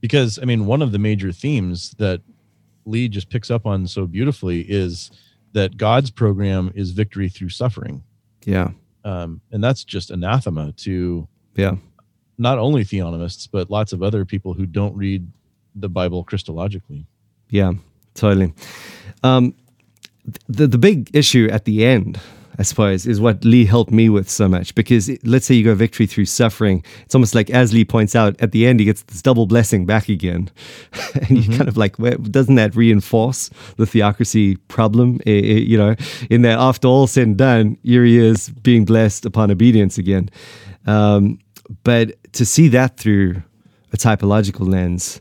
because 0.00 0.38
I 0.38 0.46
mean, 0.46 0.64
one 0.64 0.80
of 0.80 0.92
the 0.92 0.98
major 0.98 1.30
themes 1.30 1.90
that 1.98 2.22
Lee 2.84 3.08
just 3.08 3.28
picks 3.30 3.50
up 3.50 3.66
on 3.66 3.86
so 3.86 4.06
beautifully 4.06 4.60
is 4.62 5.10
that 5.52 5.76
God's 5.76 6.10
program 6.10 6.70
is 6.74 6.90
victory 6.92 7.28
through 7.28 7.48
suffering, 7.50 8.02
Yeah. 8.44 8.70
um, 9.04 9.40
and 9.50 9.62
that's 9.62 9.84
just 9.84 10.10
anathema 10.10 10.72
to 10.78 11.26
Yeah. 11.56 11.76
not 12.38 12.58
only 12.58 12.84
theonomists 12.84 13.48
but 13.50 13.70
lots 13.70 13.92
of 13.92 14.02
other 14.02 14.24
people 14.24 14.54
who 14.54 14.66
don't 14.66 14.96
read 14.96 15.26
the 15.74 15.88
Bible 15.88 16.24
Christologically. 16.24 17.04
Yeah, 17.50 17.72
totally. 18.14 18.52
Um, 19.22 19.54
the 20.48 20.66
the 20.66 20.78
big 20.78 21.10
issue 21.14 21.48
at 21.50 21.64
the 21.64 21.84
end, 21.84 22.18
I 22.60 22.62
suppose, 22.62 23.06
is 23.06 23.20
what 23.22 23.42
Lee 23.42 23.64
helped 23.64 23.90
me 23.90 24.10
with 24.10 24.28
so 24.28 24.46
much. 24.46 24.74
Because 24.74 25.08
it- 25.08 25.26
let's 25.26 25.46
say 25.46 25.54
you 25.54 25.64
go 25.64 25.74
victory 25.74 26.06
through 26.06 26.26
suffering, 26.26 26.84
it's 27.06 27.14
almost 27.14 27.34
like 27.34 27.48
as 27.48 27.72
Lee 27.72 27.86
points 27.86 28.14
out 28.14 28.36
at 28.38 28.52
the 28.52 28.66
end, 28.66 28.80
he 28.80 28.84
gets 28.86 29.02
this 29.04 29.22
double 29.22 29.46
blessing 29.46 29.86
back 29.86 30.10
again, 30.10 30.50
and 31.14 31.30
you 31.44 31.56
kind 31.56 31.68
of 31.68 31.78
like, 31.78 31.98
well, 31.98 32.18
doesn't 32.18 32.56
that 32.56 32.76
reinforce 32.76 33.48
the 33.78 33.86
theocracy 33.86 34.56
problem? 34.68 35.20
I- 35.26 35.30
I- 35.30 35.64
you 35.70 35.78
know, 35.78 35.94
in 36.28 36.42
that 36.42 36.58
after 36.58 36.86
all 36.86 37.06
said 37.06 37.26
and 37.28 37.36
done, 37.38 37.78
here 37.82 38.04
he 38.04 38.18
is 38.18 38.50
being 38.50 38.84
blessed 38.84 39.24
upon 39.24 39.50
obedience 39.50 39.96
again. 39.96 40.28
Um, 40.86 41.38
but 41.82 42.16
to 42.34 42.44
see 42.44 42.68
that 42.68 42.98
through 42.98 43.42
a 43.92 43.96
typological 43.96 44.68
lens. 44.68 45.20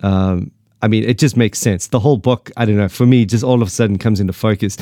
Um, 0.00 0.50
I 0.82 0.88
mean, 0.88 1.04
it 1.04 1.16
just 1.16 1.36
makes 1.36 1.60
sense. 1.60 1.86
The 1.86 2.00
whole 2.00 2.16
book, 2.16 2.50
I 2.56 2.64
don't 2.64 2.76
know, 2.76 2.88
for 2.88 3.06
me, 3.06 3.24
just 3.24 3.44
all 3.44 3.62
of 3.62 3.68
a 3.68 3.70
sudden 3.70 3.98
comes 3.98 4.18
into 4.20 4.32
focus. 4.32 4.76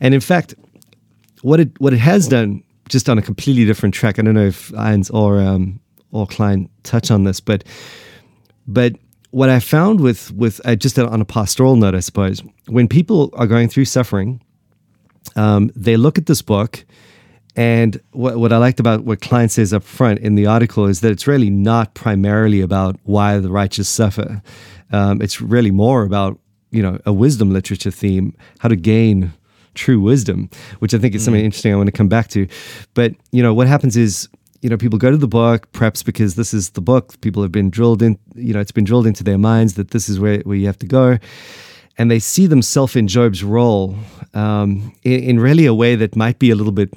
And 0.00 0.12
in 0.14 0.20
fact, 0.20 0.54
what 1.44 1.60
it 1.60 1.78
what 1.78 1.92
it 1.92 1.98
has 1.98 2.26
done 2.26 2.62
just 2.88 3.08
on 3.08 3.18
a 3.18 3.22
completely 3.22 3.66
different 3.66 3.94
track. 3.94 4.18
I 4.18 4.22
don't 4.22 4.34
know 4.34 4.46
if 4.46 4.74
Irons 4.74 5.10
or 5.10 5.40
um, 5.40 5.78
or 6.10 6.26
Kline 6.26 6.70
touch 6.84 7.10
on 7.10 7.24
this, 7.24 7.38
but 7.38 7.64
but 8.66 8.94
what 9.30 9.50
I 9.50 9.60
found 9.60 10.00
with 10.00 10.32
with 10.32 10.60
uh, 10.64 10.74
just 10.74 10.98
on 10.98 11.20
a 11.20 11.24
pastoral 11.24 11.76
note, 11.76 11.94
I 11.94 12.00
suppose, 12.00 12.42
when 12.66 12.88
people 12.88 13.30
are 13.34 13.46
going 13.46 13.68
through 13.68 13.84
suffering, 13.84 14.40
um, 15.36 15.70
they 15.76 15.96
look 15.98 16.16
at 16.16 16.26
this 16.26 16.40
book. 16.40 16.84
And 17.56 18.00
what, 18.10 18.36
what 18.36 18.52
I 18.52 18.56
liked 18.56 18.80
about 18.80 19.04
what 19.04 19.20
Kline 19.20 19.48
says 19.48 19.72
up 19.72 19.84
front 19.84 20.18
in 20.18 20.34
the 20.34 20.46
article 20.46 20.86
is 20.86 21.02
that 21.02 21.12
it's 21.12 21.28
really 21.28 21.50
not 21.50 21.94
primarily 21.94 22.62
about 22.62 22.98
why 23.04 23.38
the 23.38 23.48
righteous 23.48 23.88
suffer. 23.88 24.42
Um, 24.90 25.22
it's 25.22 25.40
really 25.40 25.70
more 25.70 26.04
about 26.04 26.40
you 26.70 26.82
know 26.82 26.98
a 27.04 27.12
wisdom 27.12 27.52
literature 27.52 27.90
theme, 27.90 28.34
how 28.60 28.70
to 28.70 28.76
gain 28.76 29.34
true 29.74 30.00
wisdom, 30.00 30.48
which 30.78 30.94
I 30.94 30.98
think 30.98 31.14
is 31.14 31.24
something 31.24 31.42
mm. 31.42 31.46
interesting 31.46 31.72
I 31.72 31.76
want 31.76 31.88
to 31.88 31.92
come 31.92 32.08
back 32.08 32.28
to. 32.28 32.46
But 32.94 33.14
you 33.32 33.42
know 33.42 33.54
what 33.54 33.66
happens 33.66 33.96
is 33.96 34.28
you 34.64 34.70
know 34.70 34.78
people 34.78 34.98
go 34.98 35.10
to 35.10 35.18
the 35.18 35.28
book 35.28 35.70
perhaps 35.72 36.02
because 36.02 36.36
this 36.36 36.54
is 36.54 36.70
the 36.70 36.80
book 36.80 37.20
people 37.20 37.42
have 37.42 37.52
been 37.52 37.68
drilled 37.68 38.02
in 38.02 38.18
you 38.34 38.54
know 38.54 38.60
it's 38.60 38.72
been 38.72 38.84
drilled 38.84 39.06
into 39.06 39.22
their 39.22 39.36
minds 39.36 39.74
that 39.74 39.90
this 39.90 40.08
is 40.08 40.18
where, 40.18 40.38
where 40.40 40.56
you 40.56 40.66
have 40.66 40.78
to 40.78 40.86
go 40.86 41.18
and 41.98 42.10
they 42.10 42.18
see 42.18 42.46
themselves 42.46 42.96
in 42.96 43.06
job's 43.06 43.44
role 43.44 43.94
um, 44.32 44.92
in, 45.04 45.20
in, 45.22 45.40
really 45.40 45.66
a 45.66 45.74
way 45.74 45.94
that 45.94 46.16
might 46.16 46.38
be 46.38 46.50
a 46.50 46.54
little 46.54 46.72
bit 46.72 46.94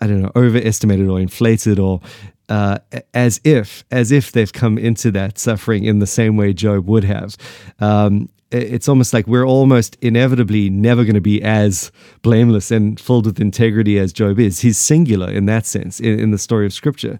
i 0.00 0.06
don't 0.06 0.20
know 0.20 0.30
overestimated 0.36 1.08
or 1.08 1.18
inflated 1.18 1.78
or 1.78 2.02
uh, 2.50 2.78
as 3.14 3.40
if 3.44 3.82
as 3.90 4.12
if 4.12 4.32
they've 4.32 4.52
come 4.52 4.76
into 4.76 5.10
that 5.10 5.38
suffering 5.38 5.84
in 5.84 5.98
the 6.00 6.06
same 6.06 6.36
way 6.36 6.52
job 6.52 6.86
would 6.86 7.02
have 7.02 7.36
um, 7.80 8.28
it's 8.50 8.88
almost 8.88 9.12
like 9.12 9.26
we're 9.26 9.46
almost 9.46 9.96
inevitably 10.00 10.70
never 10.70 11.02
going 11.04 11.14
to 11.14 11.20
be 11.20 11.42
as 11.42 11.90
blameless 12.22 12.70
and 12.70 12.98
filled 13.00 13.26
with 13.26 13.40
integrity 13.40 13.98
as 13.98 14.12
Job 14.12 14.38
is. 14.38 14.60
He's 14.60 14.78
singular 14.78 15.30
in 15.30 15.46
that 15.46 15.66
sense 15.66 15.98
in, 15.98 16.18
in 16.18 16.30
the 16.30 16.38
story 16.38 16.66
of 16.66 16.72
Scripture, 16.72 17.18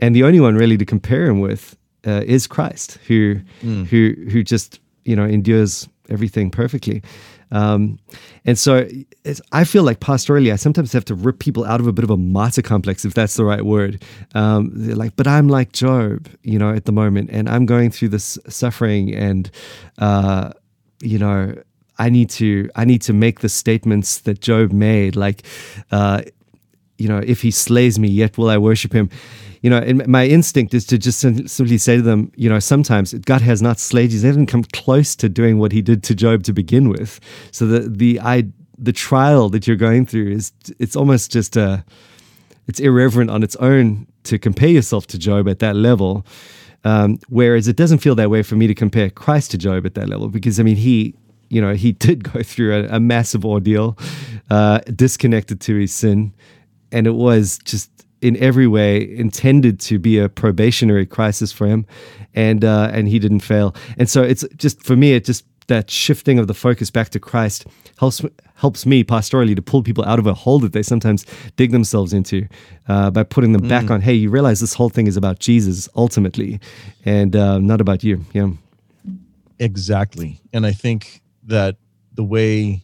and 0.00 0.14
the 0.14 0.24
only 0.24 0.40
one 0.40 0.56
really 0.56 0.76
to 0.76 0.84
compare 0.84 1.26
him 1.26 1.40
with 1.40 1.76
uh, 2.06 2.22
is 2.26 2.46
Christ, 2.46 2.98
who 3.06 3.36
mm. 3.62 3.86
who 3.86 4.14
who 4.30 4.42
just 4.42 4.80
you 5.04 5.14
know 5.16 5.24
endures 5.24 5.88
everything 6.10 6.50
perfectly. 6.50 7.02
Um, 7.50 8.00
and 8.44 8.58
so 8.58 8.88
I 9.52 9.62
feel 9.64 9.84
like 9.84 10.00
pastorally, 10.00 10.52
I 10.52 10.56
sometimes 10.56 10.92
have 10.92 11.04
to 11.06 11.14
rip 11.14 11.38
people 11.38 11.64
out 11.64 11.80
of 11.80 11.86
a 11.86 11.92
bit 11.92 12.02
of 12.02 12.10
a 12.10 12.16
martyr 12.16 12.62
complex, 12.62 13.04
if 13.04 13.14
that's 13.14 13.36
the 13.36 13.44
right 13.44 13.64
word. 13.64 14.02
Um, 14.34 14.72
they're 14.74 14.96
like, 14.96 15.14
but 15.14 15.28
I'm 15.28 15.48
like 15.48 15.70
Job, 15.72 16.28
you 16.42 16.58
know, 16.58 16.74
at 16.74 16.84
the 16.84 16.92
moment, 16.92 17.30
and 17.32 17.48
I'm 17.48 17.64
going 17.64 17.90
through 17.90 18.08
this 18.08 18.38
suffering 18.48 19.14
and, 19.14 19.50
uh, 19.98 20.52
you 21.00 21.18
know, 21.18 21.54
I 21.98 22.08
need 22.08 22.30
to 22.30 22.68
I 22.74 22.84
need 22.84 23.02
to 23.02 23.12
make 23.12 23.40
the 23.40 23.48
statements 23.48 24.18
that 24.20 24.40
Job 24.40 24.72
made, 24.72 25.16
like, 25.16 25.44
uh, 25.90 26.22
you 26.98 27.08
know, 27.08 27.18
if 27.18 27.42
he 27.42 27.50
slays 27.50 27.98
me, 27.98 28.08
yet 28.08 28.36
will 28.38 28.50
I 28.50 28.58
worship 28.58 28.92
him. 28.92 29.10
You 29.62 29.70
know, 29.70 29.78
and 29.78 30.06
my 30.06 30.26
instinct 30.26 30.74
is 30.74 30.84
to 30.86 30.98
just 30.98 31.20
simply 31.20 31.78
say 31.78 31.96
to 31.96 32.02
them, 32.02 32.30
you 32.36 32.50
know, 32.50 32.58
sometimes 32.58 33.14
God 33.14 33.40
has 33.40 33.62
not 33.62 33.78
slayed 33.78 34.12
you; 34.12 34.20
He 34.20 34.26
hasn't 34.26 34.48
come 34.48 34.64
close 34.64 35.16
to 35.16 35.28
doing 35.28 35.58
what 35.58 35.72
He 35.72 35.80
did 35.80 36.02
to 36.04 36.14
Job 36.14 36.42
to 36.44 36.52
begin 36.52 36.90
with. 36.90 37.18
So 37.50 37.66
the 37.66 37.88
the 37.88 38.20
I 38.20 38.44
the 38.76 38.92
trial 38.92 39.48
that 39.50 39.66
you're 39.66 39.76
going 39.76 40.04
through 40.04 40.32
is 40.32 40.52
it's 40.78 40.96
almost 40.96 41.32
just 41.32 41.56
a 41.56 41.84
it's 42.66 42.80
irreverent 42.80 43.30
on 43.30 43.42
its 43.42 43.56
own 43.56 44.06
to 44.24 44.38
compare 44.38 44.68
yourself 44.68 45.06
to 45.08 45.18
Job 45.18 45.48
at 45.48 45.60
that 45.60 45.76
level. 45.76 46.26
Um, 46.84 47.18
whereas 47.28 47.66
it 47.66 47.76
doesn't 47.76 47.98
feel 47.98 48.14
that 48.16 48.30
way 48.30 48.42
for 48.42 48.56
me 48.56 48.66
to 48.66 48.74
compare 48.74 49.10
Christ 49.10 49.50
to 49.52 49.58
Job 49.58 49.86
at 49.86 49.94
that 49.94 50.08
level, 50.08 50.28
because 50.28 50.60
I 50.60 50.62
mean, 50.62 50.76
he, 50.76 51.14
you 51.48 51.60
know, 51.60 51.74
he 51.74 51.92
did 52.06 52.32
go 52.32 52.42
through 52.42 52.74
a, 52.74 52.96
a 52.96 53.00
massive 53.00 53.44
ordeal, 53.44 53.98
uh, 54.50 54.78
disconnected 54.94 55.60
to 55.62 55.76
his 55.76 55.92
sin, 55.92 56.32
and 56.92 57.06
it 57.06 57.14
was 57.14 57.58
just 57.64 57.90
in 58.20 58.36
every 58.38 58.66
way 58.66 59.14
intended 59.16 59.78
to 59.78 59.98
be 59.98 60.18
a 60.18 60.28
probationary 60.30 61.04
crisis 61.04 61.52
for 61.52 61.66
him, 61.66 61.86
and 62.34 62.64
uh, 62.64 62.90
and 62.92 63.08
he 63.08 63.18
didn't 63.18 63.40
fail. 63.40 63.74
And 63.98 64.08
so 64.08 64.22
it's 64.22 64.44
just 64.56 64.82
for 64.82 64.96
me, 64.96 65.12
it 65.12 65.24
just 65.24 65.44
that 65.68 65.90
shifting 65.90 66.38
of 66.38 66.46
the 66.46 66.54
focus 66.54 66.90
back 66.90 67.08
to 67.10 67.20
Christ 67.20 67.66
helps 67.98 68.22
helps 68.56 68.86
me 68.86 69.04
pastorally 69.04 69.54
to 69.56 69.62
pull 69.62 69.82
people 69.82 70.04
out 70.04 70.18
of 70.18 70.26
a 70.26 70.34
hole 70.34 70.58
that 70.60 70.72
they 70.72 70.82
sometimes 70.82 71.26
dig 71.56 71.72
themselves 71.72 72.12
into 72.12 72.46
uh, 72.88 73.10
by 73.10 73.22
putting 73.22 73.52
them 73.52 73.62
mm. 73.62 73.68
back 73.68 73.90
on. 73.90 74.00
Hey, 74.00 74.14
you 74.14 74.30
realize 74.30 74.60
this 74.60 74.74
whole 74.74 74.88
thing 74.88 75.06
is 75.06 75.16
about 75.16 75.38
Jesus 75.38 75.88
ultimately, 75.96 76.60
and 77.04 77.34
uh, 77.34 77.58
not 77.58 77.80
about 77.80 78.04
you. 78.04 78.24
Yeah, 78.32 78.50
exactly. 79.58 80.40
And 80.52 80.66
I 80.66 80.72
think 80.72 81.20
that 81.44 81.76
the 82.12 82.24
way 82.24 82.82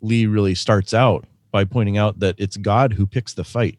Lee 0.00 0.26
really 0.26 0.54
starts 0.54 0.94
out 0.94 1.24
by 1.50 1.64
pointing 1.64 1.98
out 1.98 2.20
that 2.20 2.34
it's 2.38 2.56
God 2.56 2.92
who 2.92 3.06
picks 3.06 3.34
the 3.34 3.44
fight. 3.44 3.78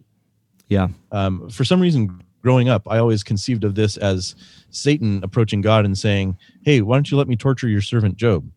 Yeah. 0.68 0.90
Um, 1.12 1.50
for 1.50 1.64
some 1.64 1.80
reason, 1.80 2.24
growing 2.42 2.70
up, 2.70 2.88
I 2.90 2.98
always 2.98 3.24
conceived 3.24 3.64
of 3.64 3.76
this 3.76 3.98
as 3.98 4.36
Satan 4.70 5.22
approaching 5.24 5.62
God 5.62 5.86
and 5.86 5.98
saying, 5.98 6.38
"Hey, 6.64 6.82
why 6.82 6.96
don't 6.96 7.10
you 7.10 7.18
let 7.18 7.28
me 7.28 7.36
torture 7.36 7.68
your 7.68 7.82
servant 7.82 8.18
Job?" 8.18 8.50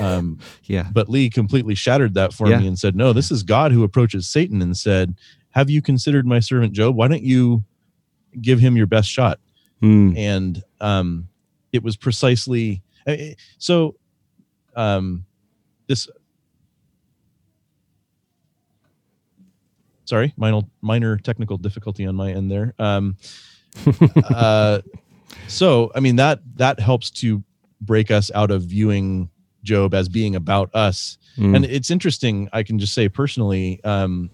Um, 0.00 0.38
yeah. 0.64 0.88
But 0.92 1.08
Lee 1.08 1.30
completely 1.30 1.74
shattered 1.74 2.14
that 2.14 2.32
for 2.32 2.48
yeah. 2.48 2.58
me 2.58 2.66
and 2.66 2.78
said, 2.78 2.96
"No, 2.96 3.12
this 3.12 3.30
is 3.30 3.42
God 3.42 3.72
who 3.72 3.84
approaches 3.84 4.28
Satan 4.28 4.62
and 4.62 4.76
said, 4.76 5.14
"Have 5.50 5.70
you 5.70 5.82
considered 5.82 6.26
my 6.26 6.40
servant 6.40 6.72
Job? 6.72 6.96
Why 6.96 7.08
don't 7.08 7.22
you 7.22 7.64
give 8.40 8.60
him 8.60 8.76
your 8.76 8.86
best 8.86 9.08
shot?" 9.08 9.38
Hmm. 9.80 10.16
And 10.16 10.62
um, 10.80 11.28
it 11.72 11.82
was 11.82 11.96
precisely 11.96 12.82
eh, 13.06 13.16
eh, 13.30 13.34
so. 13.58 13.96
Um, 14.76 15.24
this 15.88 16.06
sorry 20.08 20.32
minor 20.38 20.62
minor 20.80 21.18
technical 21.18 21.58
difficulty 21.58 22.06
on 22.06 22.14
my 22.14 22.32
end 22.32 22.50
there 22.50 22.74
um 22.78 23.14
uh 24.34 24.80
so 25.48 25.92
i 25.94 26.00
mean 26.00 26.16
that 26.16 26.40
that 26.56 26.80
helps 26.80 27.10
to 27.10 27.44
break 27.82 28.10
us 28.10 28.30
out 28.34 28.50
of 28.50 28.62
viewing 28.62 29.28
job 29.62 29.92
as 29.92 30.08
being 30.08 30.34
about 30.34 30.74
us 30.74 31.18
mm. 31.36 31.54
and 31.54 31.66
it's 31.66 31.90
interesting 31.90 32.48
i 32.54 32.62
can 32.62 32.78
just 32.78 32.94
say 32.94 33.06
personally 33.06 33.84
um 33.84 34.30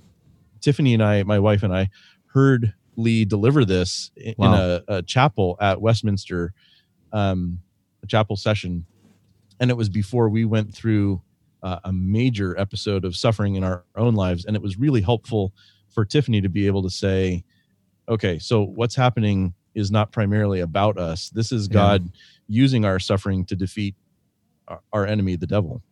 tiffany 0.60 0.94
and 0.94 1.02
i 1.02 1.24
my 1.24 1.40
wife 1.40 1.64
and 1.64 1.74
i 1.74 1.90
heard 2.26 2.72
lee 2.96 3.24
deliver 3.24 3.64
this 3.64 4.12
in, 4.16 4.34
wow. 4.38 4.54
in 4.54 4.60
a, 4.60 4.84
a, 4.98 5.02
chapel 5.02 5.56
at 5.60 5.80
westminster 5.80 6.54
um 7.12 7.58
a 8.04 8.06
chapel 8.06 8.36
session 8.36 8.86
and 9.58 9.72
it 9.72 9.76
was 9.76 9.88
before 9.88 10.28
we 10.28 10.44
went 10.44 10.72
through 10.72 11.20
uh, 11.64 11.80
a 11.84 11.92
major 11.92 12.56
episode 12.58 13.04
of 13.04 13.16
suffering 13.16 13.56
in 13.56 13.64
our 13.64 13.84
own 13.96 14.14
lives 14.14 14.44
and 14.44 14.54
it 14.54 14.62
was 14.62 14.78
really 14.78 15.00
helpful 15.00 15.52
for 15.90 16.04
tiffany 16.04 16.40
to 16.40 16.48
be 16.48 16.68
able 16.68 16.82
to 16.82 16.90
say 16.90 17.42
okay 18.08 18.38
so 18.38 18.62
what's 18.62 18.94
happening 18.94 19.52
is 19.74 19.90
not 19.90 20.12
primarily 20.12 20.60
about 20.60 20.98
us. 20.98 21.30
This 21.30 21.52
is 21.52 21.68
God 21.68 22.04
yeah. 22.04 22.10
using 22.48 22.84
our 22.84 22.98
suffering 22.98 23.44
to 23.46 23.56
defeat 23.56 23.94
our, 24.68 24.80
our, 24.92 25.06
enemy, 25.06 25.36
the 25.36 25.46
devil. 25.46 25.82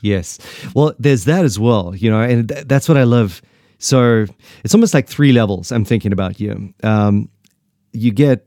yes. 0.00 0.38
Well, 0.74 0.94
there's 0.98 1.24
that 1.24 1.44
as 1.44 1.58
well, 1.58 1.94
you 1.94 2.10
know, 2.10 2.20
and 2.20 2.48
th- 2.48 2.66
that's 2.66 2.88
what 2.88 2.96
I 2.96 3.02
love. 3.02 3.42
So 3.78 4.26
it's 4.64 4.74
almost 4.74 4.94
like 4.94 5.08
three 5.08 5.32
levels 5.32 5.72
I'm 5.72 5.84
thinking 5.84 6.12
about 6.12 6.40
you. 6.40 6.72
Um, 6.82 7.28
you 7.92 8.12
get 8.12 8.46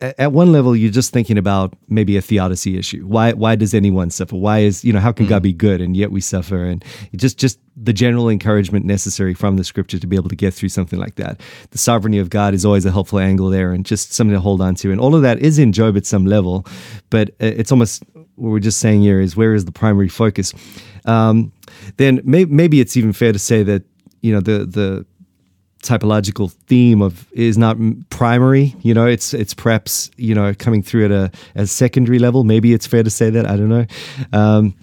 at 0.00 0.32
one 0.32 0.52
level 0.52 0.76
you're 0.76 0.92
just 0.92 1.12
thinking 1.12 1.36
about 1.36 1.74
maybe 1.88 2.16
a 2.16 2.22
theodicy 2.22 2.78
issue. 2.78 3.04
Why 3.06 3.32
why 3.32 3.56
does 3.56 3.74
anyone 3.74 4.10
suffer? 4.10 4.36
Why 4.36 4.60
is 4.60 4.84
you 4.84 4.92
know 4.92 5.00
how 5.00 5.12
can 5.12 5.26
mm. 5.26 5.30
god 5.30 5.42
be 5.42 5.52
good 5.52 5.80
and 5.80 5.96
yet 5.96 6.10
we 6.10 6.20
suffer? 6.20 6.64
And 6.64 6.84
just 7.16 7.38
just 7.38 7.58
the 7.76 7.92
general 7.92 8.28
encouragement 8.28 8.84
necessary 8.84 9.34
from 9.34 9.56
the 9.56 9.64
scripture 9.64 9.98
to 9.98 10.06
be 10.06 10.16
able 10.16 10.28
to 10.28 10.36
get 10.36 10.54
through 10.54 10.68
something 10.68 10.98
like 10.98 11.16
that. 11.16 11.40
The 11.70 11.78
sovereignty 11.78 12.18
of 12.18 12.30
god 12.30 12.54
is 12.54 12.64
always 12.64 12.86
a 12.86 12.92
helpful 12.92 13.18
angle 13.18 13.50
there 13.50 13.72
and 13.72 13.84
just 13.84 14.12
something 14.12 14.34
to 14.34 14.40
hold 14.40 14.60
on 14.60 14.74
to. 14.76 14.92
And 14.92 15.00
all 15.00 15.14
of 15.14 15.22
that 15.22 15.40
is 15.40 15.58
in 15.58 15.72
job 15.72 15.96
at 15.96 16.06
some 16.06 16.26
level 16.26 16.64
but 17.10 17.30
it's 17.40 17.72
almost 17.72 18.02
what 18.12 18.50
we're 18.50 18.58
just 18.60 18.78
saying 18.78 19.02
here 19.02 19.20
is 19.20 19.36
where 19.36 19.54
is 19.54 19.64
the 19.64 19.72
primary 19.72 20.08
focus? 20.08 20.54
Um, 21.04 21.52
then 21.96 22.20
may, 22.24 22.44
maybe 22.44 22.80
it's 22.80 22.96
even 22.96 23.12
fair 23.12 23.32
to 23.32 23.38
say 23.38 23.62
that 23.64 23.82
you 24.22 24.32
know 24.32 24.40
the 24.40 24.64
the 24.66 25.06
typological 25.82 26.50
theme 26.50 27.00
of 27.00 27.30
is 27.32 27.56
not 27.56 27.76
primary 28.10 28.74
you 28.80 28.92
know 28.92 29.06
it's 29.06 29.32
it's 29.32 29.54
perhaps 29.54 30.10
you 30.16 30.34
know 30.34 30.52
coming 30.54 30.82
through 30.82 31.04
at 31.04 31.10
a, 31.12 31.30
a 31.54 31.66
secondary 31.66 32.18
level. 32.18 32.44
Maybe 32.44 32.72
it's 32.72 32.86
fair 32.86 33.02
to 33.02 33.10
say 33.10 33.30
that 33.30 33.46
i 33.46 33.56
don't 33.56 33.68
know. 33.68 33.86
Um, 34.32 34.74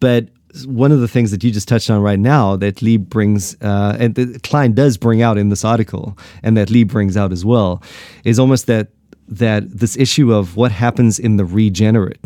but 0.00 0.28
one 0.64 0.90
of 0.90 1.00
the 1.00 1.08
things 1.08 1.30
that 1.32 1.44
you 1.44 1.50
just 1.50 1.68
touched 1.68 1.90
on 1.90 2.00
right 2.00 2.18
now 2.18 2.56
that 2.56 2.80
lee 2.80 2.96
brings 2.96 3.56
uh, 3.60 3.96
and 3.98 4.14
that 4.14 4.42
kline 4.42 4.72
does 4.72 4.96
bring 4.96 5.20
out 5.20 5.36
in 5.36 5.50
this 5.50 5.64
article 5.64 6.16
and 6.42 6.56
that 6.56 6.70
lee 6.70 6.84
brings 6.84 7.16
out 7.16 7.32
as 7.32 7.44
well 7.44 7.82
is 8.24 8.38
almost 8.38 8.66
that 8.66 8.88
that 9.28 9.68
this 9.68 9.96
issue 9.96 10.32
of 10.32 10.56
what 10.56 10.72
happens 10.72 11.18
in 11.18 11.36
the 11.36 11.44
regenerate 11.44 12.20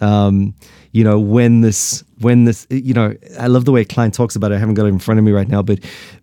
um, 0.00 0.54
you 0.92 1.04
know 1.04 1.18
when 1.18 1.60
this 1.60 2.04
when 2.20 2.44
this 2.44 2.66
you 2.70 2.94
know 2.94 3.14
i 3.38 3.46
love 3.46 3.64
the 3.64 3.72
way 3.72 3.84
kline 3.84 4.10
talks 4.10 4.36
about 4.36 4.52
it 4.52 4.54
i 4.54 4.58
haven't 4.58 4.74
got 4.74 4.86
it 4.86 4.88
in 4.88 4.98
front 4.98 5.18
of 5.18 5.24
me 5.24 5.32
right 5.32 5.48
now 5.48 5.62
but 5.62 5.78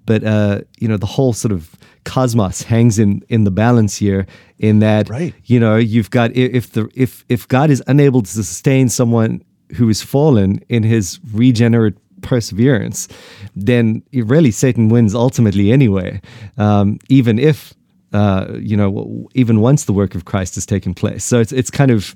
but 0.06 0.24
uh, 0.24 0.62
you 0.80 0.88
know 0.88 0.98
the 0.98 1.06
whole 1.06 1.34
sort 1.34 1.52
of 1.52 1.76
cosmos 2.04 2.64
hangs 2.64 3.00
in 3.00 3.22
in 3.30 3.44
the 3.44 3.52
balance 3.52 3.96
here 3.96 4.26
in 4.60 4.80
that 4.80 5.10
right. 5.10 5.34
you 5.46 5.60
know 5.60 5.76
you've 5.76 6.10
got 6.10 6.36
if 6.36 6.72
the 6.72 6.90
if 6.96 7.24
if 7.30 7.48
God 7.48 7.70
is 7.70 7.84
unable 7.88 8.22
to 8.22 8.30
sustain 8.30 8.90
someone 8.90 9.44
who 9.76 9.90
is 9.90 10.02
fallen 10.02 10.60
in 10.70 10.84
his 10.84 11.20
regenerate 11.32 11.96
perseverance, 12.24 13.08
then 13.56 14.02
really 14.14 14.52
Satan 14.52 14.90
wins 14.90 15.14
ultimately 15.14 15.72
anyway, 15.72 16.22
um, 16.58 16.98
even 17.10 17.38
if. 17.38 17.74
Uh, 18.14 18.60
you 18.60 18.78
know, 18.78 19.28
even 19.34 19.60
once 19.60 19.86
the 19.86 19.92
work 19.92 20.14
of 20.14 20.26
Christ 20.26 20.54
has 20.54 20.68
taken 20.68 20.94
place, 20.94 21.24
so 21.24 21.40
it's 21.40 21.52
it's 21.52 21.72
kind 21.72 21.90
of 21.90 22.14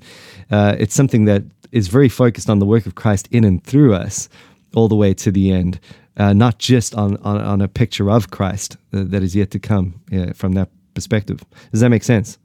uh, 0.50 0.76
it's 0.78 0.94
something 0.94 1.24
that 1.26 1.42
is 1.72 1.88
very 1.88 2.08
focused 2.08 2.48
on 2.48 2.58
the 2.58 2.66
work 2.66 2.86
of 2.86 2.94
Christ 2.94 3.28
in 3.30 3.44
and 3.44 3.62
through 3.62 3.94
us, 3.94 4.28
all 4.74 4.88
the 4.88 4.96
way 4.96 5.14
to 5.14 5.30
the 5.30 5.50
end, 5.50 5.80
uh, 6.16 6.32
not 6.32 6.58
just 6.58 6.94
on, 6.94 7.16
on 7.18 7.40
on 7.40 7.60
a 7.60 7.68
picture 7.68 8.10
of 8.10 8.30
Christ 8.30 8.76
that 8.90 9.22
is 9.22 9.34
yet 9.34 9.50
to 9.52 9.58
come 9.58 10.00
uh, 10.12 10.32
from 10.32 10.52
that 10.54 10.68
perspective. 10.94 11.44
Does 11.70 11.80
that 11.80 11.90
make 11.90 12.04
sense? 12.04 12.38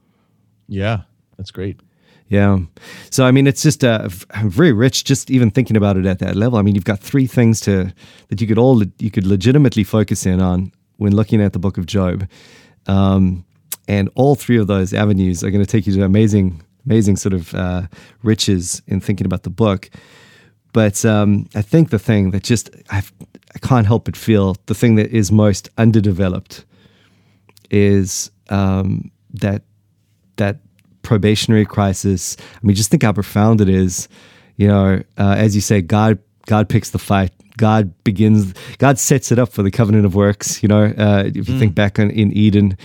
Yeah, 0.68 1.02
that's 1.38 1.52
great. 1.52 1.80
Yeah. 2.28 2.60
So 3.10 3.26
I 3.26 3.32
mean, 3.32 3.48
it's 3.48 3.62
just 3.62 3.84
uh, 3.84 4.08
very 4.44 4.72
rich. 4.72 5.04
Just 5.04 5.30
even 5.30 5.52
thinking 5.52 5.78
about 5.78 5.98
it 5.98 6.06
at 6.06 6.20
that 6.20 6.36
level. 6.36 6.58
I 6.58 6.62
mean, 6.62 6.76
you've 6.76 6.84
got 6.84 7.00
three 7.00 7.28
things 7.28 7.60
to 7.62 7.94
that 8.30 8.42
you 8.42 8.48
could 8.48 8.58
all 8.58 8.82
you 9.00 9.12
could 9.12 9.26
legitimately 9.26 9.84
focus 9.84 10.26
in 10.26 10.42
on 10.42 10.72
when 10.98 11.16
looking 11.16 11.42
at 11.42 11.54
the 11.54 11.60
Book 11.60 11.78
of 11.78 11.86
Job, 11.86 12.28
um, 12.88 13.44
and 13.88 14.10
all 14.16 14.36
three 14.36 14.58
of 14.58 14.68
those 14.68 14.94
avenues 14.94 15.44
are 15.44 15.52
going 15.52 15.64
to 15.64 15.70
take 15.70 15.86
you 15.86 15.94
to 15.94 16.04
amazing, 16.04 16.62
amazing 16.86 17.18
sort 17.18 17.34
of 17.34 17.54
uh, 17.54 17.84
riches 18.24 18.82
in 18.88 19.00
thinking 19.00 19.26
about 19.26 19.44
the 19.44 19.50
book. 19.50 19.90
But 20.74 21.06
um, 21.06 21.48
I 21.56 21.62
think 21.62 21.92
the 21.92 22.00
thing 22.00 22.32
that 22.32 22.44
just 22.44 22.70
I've, 22.90 23.14
I 23.56 23.60
can't 23.60 23.86
help 23.86 24.06
but 24.06 24.18
feel 24.18 24.58
the 24.66 24.76
thing 24.76 24.96
that 24.96 25.12
is 25.12 25.32
most 25.32 25.70
underdeveloped 25.78 26.66
is 27.70 28.32
um, 28.50 29.12
that 29.34 29.62
that 30.38 30.60
probationary 31.04 31.66
crisis. 31.66 32.36
I 32.40 32.66
mean, 32.66 32.76
just 32.76 32.90
think 32.90 33.04
how 33.04 33.14
profound 33.14 33.62
it 33.62 33.70
is. 33.70 34.08
You 34.58 34.68
know, 34.68 35.04
uh, 35.18 35.36
as 35.38 35.56
you 35.56 35.62
say, 35.62 35.82
God 35.82 36.18
God 36.48 36.70
picks 36.70 36.90
the 36.90 37.00
fight. 37.00 37.32
God 37.58 37.94
begins. 38.04 38.54
God 38.80 38.98
sets 38.98 39.32
it 39.32 39.38
up 39.38 39.50
for 39.50 39.62
the 39.62 39.72
covenant 39.72 40.06
of 40.06 40.16
works. 40.16 40.64
You 40.64 40.70
know, 40.70 40.86
uh, 40.86 41.24
if 41.28 41.36
you 41.36 41.56
mm. 41.56 41.60
think 41.60 41.76
back 41.76 42.00
on, 42.00 42.10
in 42.10 42.32
Eden, 42.34 42.78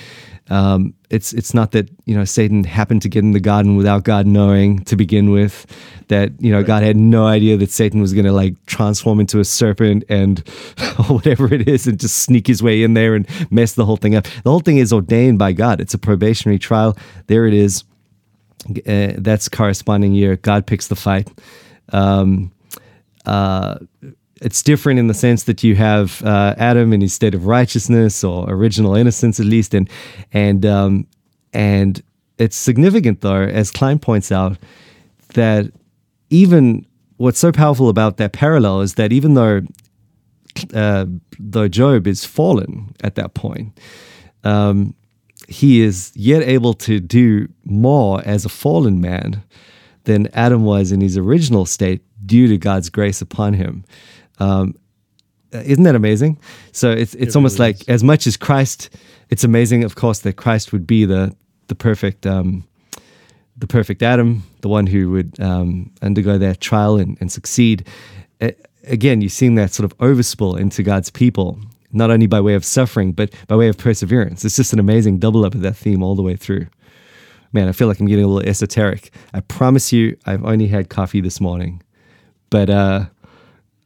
um, 0.51 0.95
it's 1.11 1.33
it's 1.33 1.53
not 1.53 1.73
that 1.73 1.91
you 2.07 2.15
know 2.15 2.25
Satan 2.25 2.65
happened 2.65 3.03
to 3.03 3.09
get 3.09 3.23
in 3.23 3.33
the 3.33 3.41
garden 3.41 3.77
without 3.77 4.05
God 4.05 4.27
knowing 4.27 4.81
to 4.85 4.97
begin 4.97 5.31
with. 5.31 5.67
That 6.09 6.33
you 6.41 6.51
know 6.51 6.59
right. 6.59 6.67
God 6.67 6.83
had 6.83 6.97
no 6.97 7.27
idea 7.27 7.57
that 7.59 7.71
Satan 7.71 8.01
was 8.01 8.15
going 8.15 8.25
to 8.25 8.33
like 8.33 8.65
transform 8.67 9.21
into 9.21 9.41
a 9.41 9.45
serpent 9.45 10.05
and 10.09 10.39
whatever 11.09 11.53
it 11.53 11.69
is, 11.69 11.87
and 11.87 12.01
just 12.01 12.21
sneak 12.21 12.47
his 12.47 12.63
way 12.63 12.83
in 12.83 12.95
there 12.95 13.15
and 13.15 13.29
mess 13.51 13.75
the 13.75 13.85
whole 13.85 13.97
thing 13.99 14.15
up. 14.15 14.25
The 14.25 14.51
whole 14.51 14.61
thing 14.61 14.79
is 14.79 14.93
ordained 14.93 15.39
by 15.39 15.53
God. 15.53 15.81
It's 15.81 15.95
a 15.95 15.99
probationary 15.99 16.59
trial. 16.59 16.97
There 17.27 17.47
it 17.47 17.55
is 17.55 17.85
uh, 18.87 19.13
that's 19.19 19.49
corresponding 19.49 20.15
year. 20.15 20.37
God 20.37 20.67
picks 20.67 20.89
the 20.89 20.97
fight. 20.97 21.29
Um, 21.93 22.53
uh, 23.27 23.79
it's 24.41 24.63
different 24.63 24.99
in 24.99 25.09
the 25.09 25.15
sense 25.15 25.45
that 25.45 25.63
you 25.63 25.75
have 25.77 26.23
uh, 26.23 26.55
Adam 26.59 26.93
in 26.93 27.01
his 27.01 27.13
state 27.13 27.35
of 27.35 27.47
righteousness 27.47 28.23
or 28.23 28.49
original 28.49 28.95
innocence, 28.95 29.41
at 29.41 29.47
least, 29.47 29.75
and 29.75 29.89
and 30.33 30.65
um, 30.65 31.07
and 31.53 32.03
it's 32.39 32.57
significant 32.57 33.21
though, 33.21 33.43
as 33.43 33.71
Kline 33.71 33.99
points 33.99 34.31
out, 34.31 34.57
that 35.35 35.73
even 36.31 36.87
what's 37.17 37.39
so 37.39 37.53
powerful 37.53 37.89
about 37.89 38.17
that 38.19 38.33
parallel 38.33 38.81
is 38.81 38.95
that 38.95 39.13
even 39.13 39.35
though 39.35 39.61
uh, 40.75 41.07
though 41.39 41.69
Job 41.69 42.07
is 42.07 42.25
fallen 42.25 42.95
at 43.03 43.15
that 43.17 43.35
point, 43.35 43.79
um, 44.45 44.95
he 45.49 45.81
is 45.81 46.13
yet 46.15 46.43
able 46.43 46.75
to 46.75 47.01
do 47.01 47.49
more 47.65 48.23
as 48.25 48.45
a 48.45 48.49
fallen 48.49 49.01
man 49.01 49.43
than 50.05 50.29
Adam 50.33 50.65
was 50.65 50.93
in 50.93 51.01
his 51.01 51.17
original 51.17 51.67
state 51.67 52.03
due 52.25 52.49
to 52.49 52.57
God's 52.57 52.89
grace 52.91 53.21
upon 53.21 53.55
him. 53.55 53.85
Um, 54.39 54.75
isn't 55.53 55.85
that 55.85 55.95
amazing? 55.95 56.39
So 56.73 56.91
it's 56.91 57.15
it's 57.15 57.35
it 57.35 57.37
almost 57.37 57.59
really 57.59 57.73
like 57.73 57.81
is. 57.83 57.89
as 57.89 58.05
much 58.05 58.27
as 58.27 58.37
Christ, 58.37 58.91
it's 59.31 59.45
amazing, 59.45 59.85
of 59.85 59.95
course, 59.95 60.21
that 60.21 60.35
Christ 60.35 60.73
would 60.73 60.87
be 60.87 61.05
the 61.05 61.35
the 61.69 61.75
perfect 61.75 62.27
um, 62.27 62.65
the 63.57 63.67
perfect 63.67 64.03
Adam, 64.03 64.43
the 64.61 64.69
one 64.69 64.87
who 64.87 65.11
would 65.11 65.41
um, 65.41 65.91
undergo 66.03 66.39
that 66.39 66.61
trial 66.61 66.97
and, 66.97 67.17
and 67.21 67.33
succeed. 67.33 67.87
again, 68.87 69.21
you're 69.21 69.29
seeing 69.29 69.57
that 69.57 69.73
sort 69.73 69.85
of 69.85 69.99
overspill 69.99 70.59
into 70.59 70.83
God's 70.83 71.11
people 71.11 71.59
not 71.93 72.11
only 72.11 72.27
by 72.27 72.41
way 72.41 72.55
of 72.55 72.65
suffering, 72.65 73.13
but 73.13 73.33
by 73.47 73.57
way 73.57 73.69
of 73.69 73.79
perseverance. 73.79 74.45
It's 74.45 74.57
just 74.57 74.73
an 74.73 74.79
amazing 74.79 75.19
double 75.19 75.45
up 75.45 75.55
of 75.55 75.63
that 75.63 75.77
theme 75.77 76.03
all 76.03 76.15
the 76.15 76.23
way 76.23 76.37
through. 76.37 76.67
Man, 77.53 77.69
I 77.69 77.73
feel 77.73 77.89
like 77.89 77.99
I'm 77.99 78.07
getting 78.07 78.25
a 78.25 78.29
little 78.29 78.49
esoteric. 78.49 79.11
I 79.33 79.41
promise 79.41 79.93
you, 79.93 80.17
I've 80.27 80.45
only 80.45 80.67
had 80.67 80.91
coffee 80.91 81.23
this 81.23 81.41
morning, 81.41 81.83
but 82.51 82.69
uh, 82.69 83.07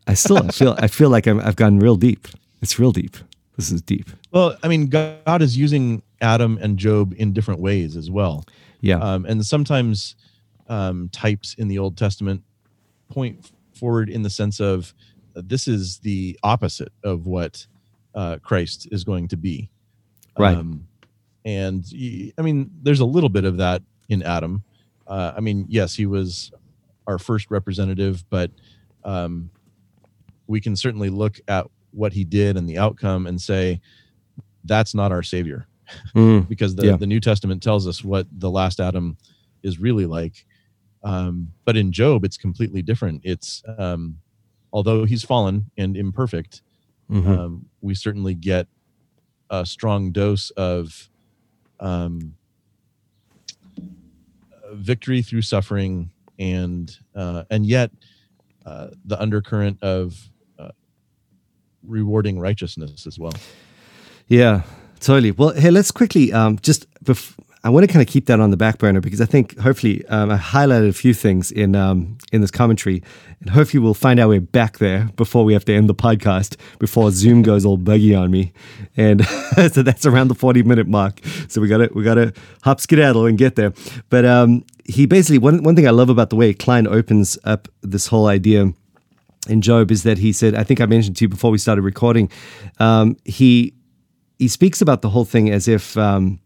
I 0.07 0.15
still 0.15 0.49
feel 0.49 0.77
I 0.79 0.89
feel 0.89 1.11
like 1.11 1.27
i 1.27 1.35
have 1.35 1.57
gone 1.57 1.79
real 1.79 1.97
deep. 1.97 2.29
It's 2.61 2.79
real 2.79 2.93
deep. 2.93 3.17
This 3.57 3.71
is 3.71 3.83
deep. 3.83 4.11
Well, 4.33 4.57
I 4.63 4.69
mean, 4.69 4.87
God 4.87 5.43
is 5.43 5.57
using 5.57 6.03
Adam 6.21 6.59
and 6.61 6.79
Job 6.79 7.15
in 7.17 7.33
different 7.33 7.61
ways 7.61 7.97
as 7.97 8.11
well. 8.11 8.45
Yeah, 8.81 8.99
um, 8.99 9.27
and 9.27 9.45
sometimes 9.45 10.17
um, 10.69 11.09
types 11.11 11.55
in 11.55 11.69
the 11.69 11.79
Old 11.79 11.97
Testament 11.97 12.43
point 13.09 13.51
forward 13.75 14.09
in 14.09 14.23
the 14.23 14.31
sense 14.31 14.61
of 14.61 14.95
uh, 15.37 15.43
this 15.45 15.69
is 15.69 15.99
the 15.99 16.39
opposite 16.43 16.93
of 17.05 17.27
what 17.27 17.67
uh, 18.15 18.39
Christ 18.43 18.89
is 18.91 19.05
going 19.05 19.29
to 19.29 19.37
be. 19.37 19.71
Right. 20.39 20.57
Um, 20.57 20.87
and 21.45 21.85
I 22.39 22.43
mean, 22.43 22.71
there's 22.83 23.01
a 23.01 23.05
little 23.05 23.29
bit 23.29 23.45
of 23.45 23.57
that 23.59 23.83
in 24.09 24.23
Adam. 24.23 24.63
Uh, 25.07 25.33
I 25.37 25.41
mean, 25.41 25.67
yes, 25.69 25.95
he 25.95 26.07
was 26.07 26.53
our 27.07 27.19
first 27.19 27.51
representative, 27.51 28.25
but 28.31 28.51
um, 29.05 29.51
we 30.53 30.61
can 30.61 30.77
certainly 30.77 31.09
look 31.09 31.41
at 31.49 31.67
what 31.93 32.13
he 32.13 32.25
did 32.25 32.59
and 32.59 32.69
the 32.69 32.77
outcome 32.77 33.27
and 33.27 33.41
say 33.41 33.81
that's 34.65 34.95
not 34.95 35.11
our 35.11 35.23
savior, 35.23 35.67
mm, 36.15 36.47
because 36.53 36.75
the, 36.75 36.89
yeah. 36.89 36.97
the 36.97 37.07
New 37.07 37.21
Testament 37.21 37.63
tells 37.63 37.89
us 37.89 38.05
what 38.05 38.27
the 38.31 38.51
last 38.51 38.79
Adam 38.79 39.17
is 39.63 39.81
really 39.81 40.05
like. 40.05 40.45
Um, 41.03 41.53
but 41.65 41.79
in 41.79 41.91
Job, 41.91 42.23
it's 42.23 42.37
completely 42.37 42.83
different. 42.83 43.23
It's 43.25 43.63
um, 43.79 44.19
although 44.75 45.07
he's 45.07 45.25
fallen 45.25 45.71
and 45.79 45.97
imperfect, 45.97 46.61
mm-hmm. 47.11 47.33
um, 47.33 47.67
we 47.81 47.95
certainly 47.95 48.35
get 48.35 48.67
a 49.49 49.65
strong 49.65 50.13
dose 50.13 50.51
of 50.51 51.09
um, 51.81 52.35
victory 54.75 55.23
through 55.23 55.43
suffering, 55.43 56.11
and 56.39 56.95
uh, 57.15 57.45
and 57.51 57.65
yet 57.65 57.91
uh, 58.67 58.89
the 59.07 59.19
undercurrent 59.19 59.83
of 59.83 60.29
rewarding 61.87 62.39
righteousness 62.39 63.07
as 63.07 63.19
well. 63.19 63.35
Yeah, 64.29 64.63
totally. 65.01 65.33
Well, 65.33 65.51
hey, 65.51 65.71
let's 65.71 65.91
quickly 65.91 66.33
um, 66.33 66.59
just 66.61 66.87
bef- 67.05 67.37
I 67.65 67.71
want 67.71 67.87
to 67.87 67.93
kind 67.93 68.03
of 68.05 68.13
keep 68.13 68.27
that 68.27 68.41
on 68.41 68.51
the 68.51 68.57
back 68.57 68.79
burner 68.79 69.01
because 69.01 69.21
I 69.21 69.25
think 69.25 69.57
hopefully 69.59 70.05
um, 70.09 70.31
I 70.33 70.37
highlighted 70.37 70.89
a 70.89 70.93
few 70.93 71.15
things 71.15 71.53
in 71.53 71.77
um, 71.77 72.19
in 72.33 72.41
this 72.41 72.51
commentary, 72.51 73.05
and 73.41 73.51
hopefully 73.51 73.81
we'll 73.81 73.95
find 73.95 74.19
our 74.19 74.27
way 74.27 74.41
back 74.41 74.79
there 74.79 75.09
before 75.17 75.45
we 75.45 75.53
have 75.53 75.65
to 75.67 75.75
end 75.75 75.89
the 75.89 75.95
podcast 75.95 76.57
before 76.81 77.13
Zoom 77.13 77.43
goes 77.43 77.65
all 77.65 77.77
buggy 77.77 78.17
on 78.17 78.33
me, 78.33 78.53
and 78.97 79.25
so 79.73 79.83
that's 79.83 80.05
around 80.05 80.27
the 80.27 80.35
forty 80.35 80.65
minute 80.65 80.89
mark. 80.89 81.21
So 81.49 81.61
we 81.61 81.69
got 81.69 81.79
to 81.79 81.91
we 81.95 82.03
got 82.03 82.15
to 82.15 82.33
hop 82.63 82.81
skedaddle 82.81 83.27
and 83.27 83.39
get 83.39 83.55
there. 83.55 83.73
But 84.11 84.25
um, 84.25 84.65
he 84.85 85.07
basically 85.07 85.39
one 85.39 85.63
one 85.63 85.77
thing 85.77 85.87
I 85.87 85.93
love 85.93 86.11
about 86.11 86.31
the 86.31 86.37
way 86.37 86.53
Klein 86.55 86.89
opens 86.89 87.39
up 87.45 87.69
this 87.83 88.09
whole 88.09 88.27
idea 88.27 88.73
in 89.49 89.61
Job 89.61 89.91
is 89.91 90.03
that 90.05 90.19
he 90.19 90.33
said 90.33 90.55
I 90.55 90.65
think 90.65 90.81
I 90.81 90.87
mentioned 90.87 91.17
to 91.17 91.25
you 91.25 91.29
before 91.29 91.51
we 91.51 91.59
started 91.59 91.83
recording, 91.83 92.31
um, 92.79 93.17
he 93.25 93.75
he 94.39 94.49
speaks 94.49 94.81
about 94.81 95.03
the 95.03 95.11
whole 95.11 95.25
thing 95.25 95.51
as 95.51 95.69
if 95.69 95.97
um, 95.97 96.41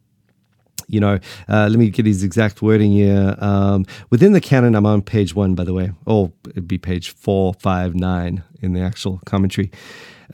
you 0.88 1.00
know, 1.00 1.18
uh, 1.48 1.68
let 1.68 1.78
me 1.78 1.90
get 1.90 2.06
his 2.06 2.22
exact 2.22 2.62
wording 2.62 2.92
here. 2.92 3.34
Um, 3.38 3.86
within 4.10 4.32
the 4.32 4.40
canon, 4.40 4.74
I'm 4.74 4.86
on 4.86 5.02
page 5.02 5.34
one, 5.34 5.54
by 5.54 5.64
the 5.64 5.74
way. 5.74 5.90
Oh, 6.06 6.32
it'd 6.48 6.68
be 6.68 6.78
page 6.78 7.10
four, 7.10 7.54
five, 7.54 7.94
nine 7.94 8.44
in 8.62 8.72
the 8.72 8.80
actual 8.80 9.20
commentary. 9.26 9.70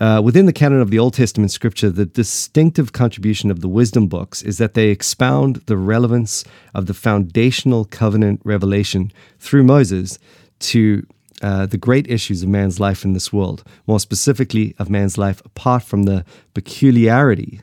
Uh, 0.01 0.21
within 0.25 0.47
the 0.47 0.53
canon 0.53 0.81
of 0.81 0.91
the 0.91 0.99
Old 0.99 1.15
Testament 1.15 1.51
scripture, 1.51 1.91
the 1.91 2.07
distinctive 2.07 2.93
contribution 2.93 3.51
of 3.51 3.61
the 3.61 3.69
wisdom 3.69 4.09
books 4.09 4.43
is 4.43 4.59
that 4.59 4.75
they 4.75 4.89
expound 4.89 5.57
the 5.67 5.77
relevance 5.77 6.45
of 6.75 6.87
the 6.87 6.95
foundational 6.95 7.85
covenant 7.85 8.41
revelation 8.45 9.13
through 9.39 9.65
Moses 9.65 10.19
to 10.61 11.07
uh, 11.41 11.67
the 11.67 11.79
great 11.79 12.09
issues 12.09 12.43
of 12.43 12.49
man's 12.49 12.79
life 12.79 13.05
in 13.05 13.15
this 13.15 13.33
world, 13.33 13.65
more 13.87 14.01
specifically 14.01 14.75
of 14.79 14.91
man's 14.91 15.17
life 15.17 15.41
apart 15.45 15.83
from 15.83 16.03
the 16.05 16.25
peculiarity 16.55 17.61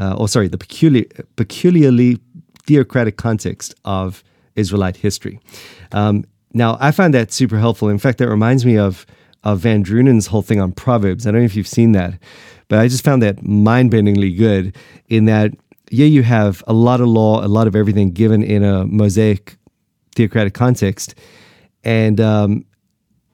uh, 0.00 0.14
or 0.14 0.28
sorry, 0.28 0.48
the 0.48 0.58
peculiar, 0.58 1.04
peculiarly 1.36 2.18
theocratic 2.64 3.16
context 3.16 3.74
of 3.84 4.24
Israelite 4.56 4.96
history. 4.96 5.38
Um, 5.92 6.24
now, 6.52 6.78
I 6.80 6.90
find 6.90 7.14
that 7.14 7.32
super 7.32 7.58
helpful. 7.58 7.88
In 7.88 7.98
fact, 7.98 8.18
that 8.18 8.28
reminds 8.28 8.64
me 8.64 8.76
of, 8.76 9.06
of 9.44 9.60
VanDrunen's 9.60 10.26
whole 10.26 10.42
thing 10.42 10.60
on 10.60 10.72
Proverbs. 10.72 11.26
I 11.26 11.30
don't 11.30 11.42
know 11.42 11.44
if 11.44 11.54
you've 11.54 11.68
seen 11.68 11.92
that, 11.92 12.14
but 12.68 12.78
I 12.78 12.88
just 12.88 13.04
found 13.04 13.22
that 13.22 13.44
mind 13.44 13.92
bendingly 13.92 14.36
good 14.36 14.76
in 15.08 15.26
that, 15.26 15.52
yeah, 15.90 16.06
you 16.06 16.22
have 16.22 16.64
a 16.66 16.72
lot 16.72 17.00
of 17.00 17.08
law, 17.08 17.44
a 17.44 17.48
lot 17.48 17.66
of 17.66 17.76
everything 17.76 18.10
given 18.10 18.42
in 18.42 18.64
a 18.64 18.86
Mosaic 18.86 19.56
theocratic 20.16 20.54
context. 20.54 21.14
And, 21.84 22.20
um, 22.20 22.64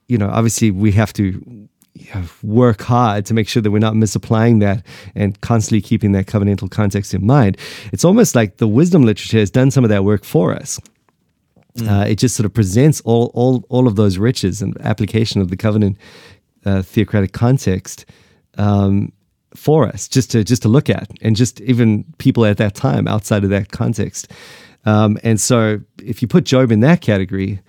you 0.09 0.19
know, 0.19 0.29
obviously 0.29 0.71
we 0.71 0.93
have 0.93 1.13
to 1.15 1.69
work 2.43 2.83
hard 2.83 3.27
to 3.27 3.35
make 3.35 3.49
sure 3.49 3.63
that 3.63 3.71
we're 3.71 3.79
not 3.79 3.97
misapplying 3.97 4.59
that 4.61 4.85
and 5.15 5.41
constantly 5.41 5.81
keeping 5.81 6.13
that 6.13 6.27
covenantal 6.27 6.71
context 6.71 7.15
in 7.15 7.27
mind. 7.27 7.57
It's 7.93 8.05
almost 8.05 8.35
like 8.35 8.59
the 8.59 8.69
wisdom 8.69 9.03
literature 9.03 9.39
has 9.39 9.51
done 9.51 9.71
some 9.71 9.85
of 9.85 9.91
that 9.91 10.05
work 10.05 10.25
for 10.25 10.53
us. 10.53 10.79
Mm. 11.77 11.89
Uh, 11.89 12.07
it 12.07 12.17
just 12.17 12.37
sort 12.37 12.45
of 12.45 12.55
presents 12.55 13.01
all, 13.03 13.31
all, 13.35 13.65
all 13.69 13.87
of 13.87 13.97
those 13.97 14.19
riches 14.19 14.63
and 14.63 14.79
application 14.81 15.41
of 15.41 15.49
the 15.49 15.57
covenant 15.57 15.97
uh, 16.65 16.83
theocratic 16.83 17.33
context 17.33 18.05
um, 18.59 19.13
for 19.55 19.87
us, 19.87 20.09
just 20.09 20.31
to 20.33 20.45
just 20.45 20.63
to 20.63 20.69
look 20.69 20.91
at, 20.91 21.11
and 21.23 21.37
just 21.37 21.61
even 21.63 22.05
people 22.19 22.45
at 22.45 22.59
that 22.59 22.75
time 22.75 23.09
outside 23.09 23.45
of 23.45 23.51
that 23.51 23.73
context. 23.73 24.31
Um, 24.85 25.19
and 25.23 25.41
so, 25.41 25.81
if 26.03 26.23
you 26.23 26.29
put 26.29 26.45
Job 26.45 26.71
in 26.71 26.81
that 26.81 27.01
category, 27.01 27.61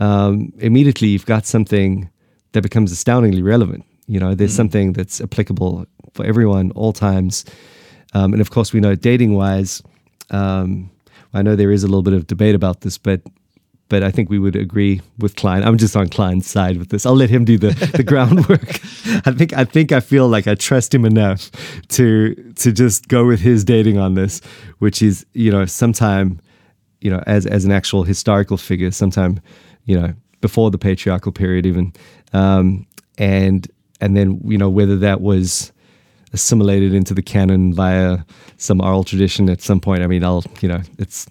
um, 0.00 0.52
immediately 0.58 1.08
you've 1.08 1.26
got 1.26 1.46
something 1.46 2.10
that 2.52 2.62
becomes 2.62 2.90
astoundingly 2.90 3.42
relevant. 3.42 3.84
You 4.06 4.18
know, 4.18 4.34
there's 4.34 4.54
mm. 4.54 4.56
something 4.56 4.92
that's 4.92 5.20
applicable 5.20 5.86
for 6.14 6.26
everyone, 6.26 6.72
all 6.72 6.92
times. 6.92 7.44
Um, 8.12 8.32
and 8.32 8.40
of 8.40 8.50
course, 8.50 8.72
we 8.72 8.80
know 8.80 8.96
dating 8.96 9.34
wise, 9.36 9.82
um, 10.30 10.90
I 11.32 11.42
know 11.42 11.54
there 11.54 11.70
is 11.70 11.84
a 11.84 11.86
little 11.86 12.02
bit 12.02 12.14
of 12.14 12.26
debate 12.26 12.54
about 12.54 12.80
this, 12.80 12.98
but 12.98 13.20
but 13.88 14.04
I 14.04 14.12
think 14.12 14.30
we 14.30 14.38
would 14.38 14.54
agree 14.54 15.00
with 15.18 15.34
Kline. 15.34 15.64
I'm 15.64 15.76
just 15.76 15.96
on 15.96 16.08
Kline's 16.08 16.46
side 16.46 16.78
with 16.78 16.90
this. 16.90 17.04
I'll 17.04 17.16
let 17.16 17.28
him 17.28 17.44
do 17.44 17.58
the, 17.58 17.70
the 17.96 18.02
groundwork. 18.06 18.80
I 19.26 19.32
think 19.32 19.52
I 19.52 19.64
think 19.64 19.92
I 19.92 20.00
feel 20.00 20.28
like 20.28 20.46
I 20.46 20.54
trust 20.54 20.94
him 20.94 21.04
enough 21.04 21.50
to 21.88 22.34
to 22.34 22.72
just 22.72 23.08
go 23.08 23.26
with 23.26 23.40
his 23.40 23.64
dating 23.64 23.98
on 23.98 24.14
this, 24.14 24.40
which 24.78 25.02
is 25.02 25.26
you 25.34 25.50
know 25.50 25.66
sometime 25.66 26.40
you 27.00 27.10
know 27.10 27.22
as 27.26 27.46
as 27.46 27.64
an 27.64 27.72
actual 27.72 28.04
historical 28.04 28.56
figure, 28.56 28.90
sometime 28.90 29.40
you 29.84 29.98
know 29.98 30.14
before 30.40 30.70
the 30.70 30.78
patriarchal 30.78 31.32
period 31.32 31.66
even, 31.66 31.92
um, 32.32 32.86
and 33.18 33.70
and 34.00 34.16
then 34.16 34.40
you 34.44 34.58
know 34.58 34.70
whether 34.70 34.96
that 34.96 35.20
was 35.20 35.72
assimilated 36.32 36.94
into 36.94 37.12
the 37.12 37.22
canon 37.22 37.74
via 37.74 38.18
some 38.56 38.80
oral 38.80 39.04
tradition 39.04 39.50
at 39.50 39.60
some 39.60 39.80
point. 39.80 40.02
I 40.02 40.06
mean, 40.06 40.24
I'll 40.24 40.44
you 40.60 40.68
know 40.68 40.80
it's 40.98 41.26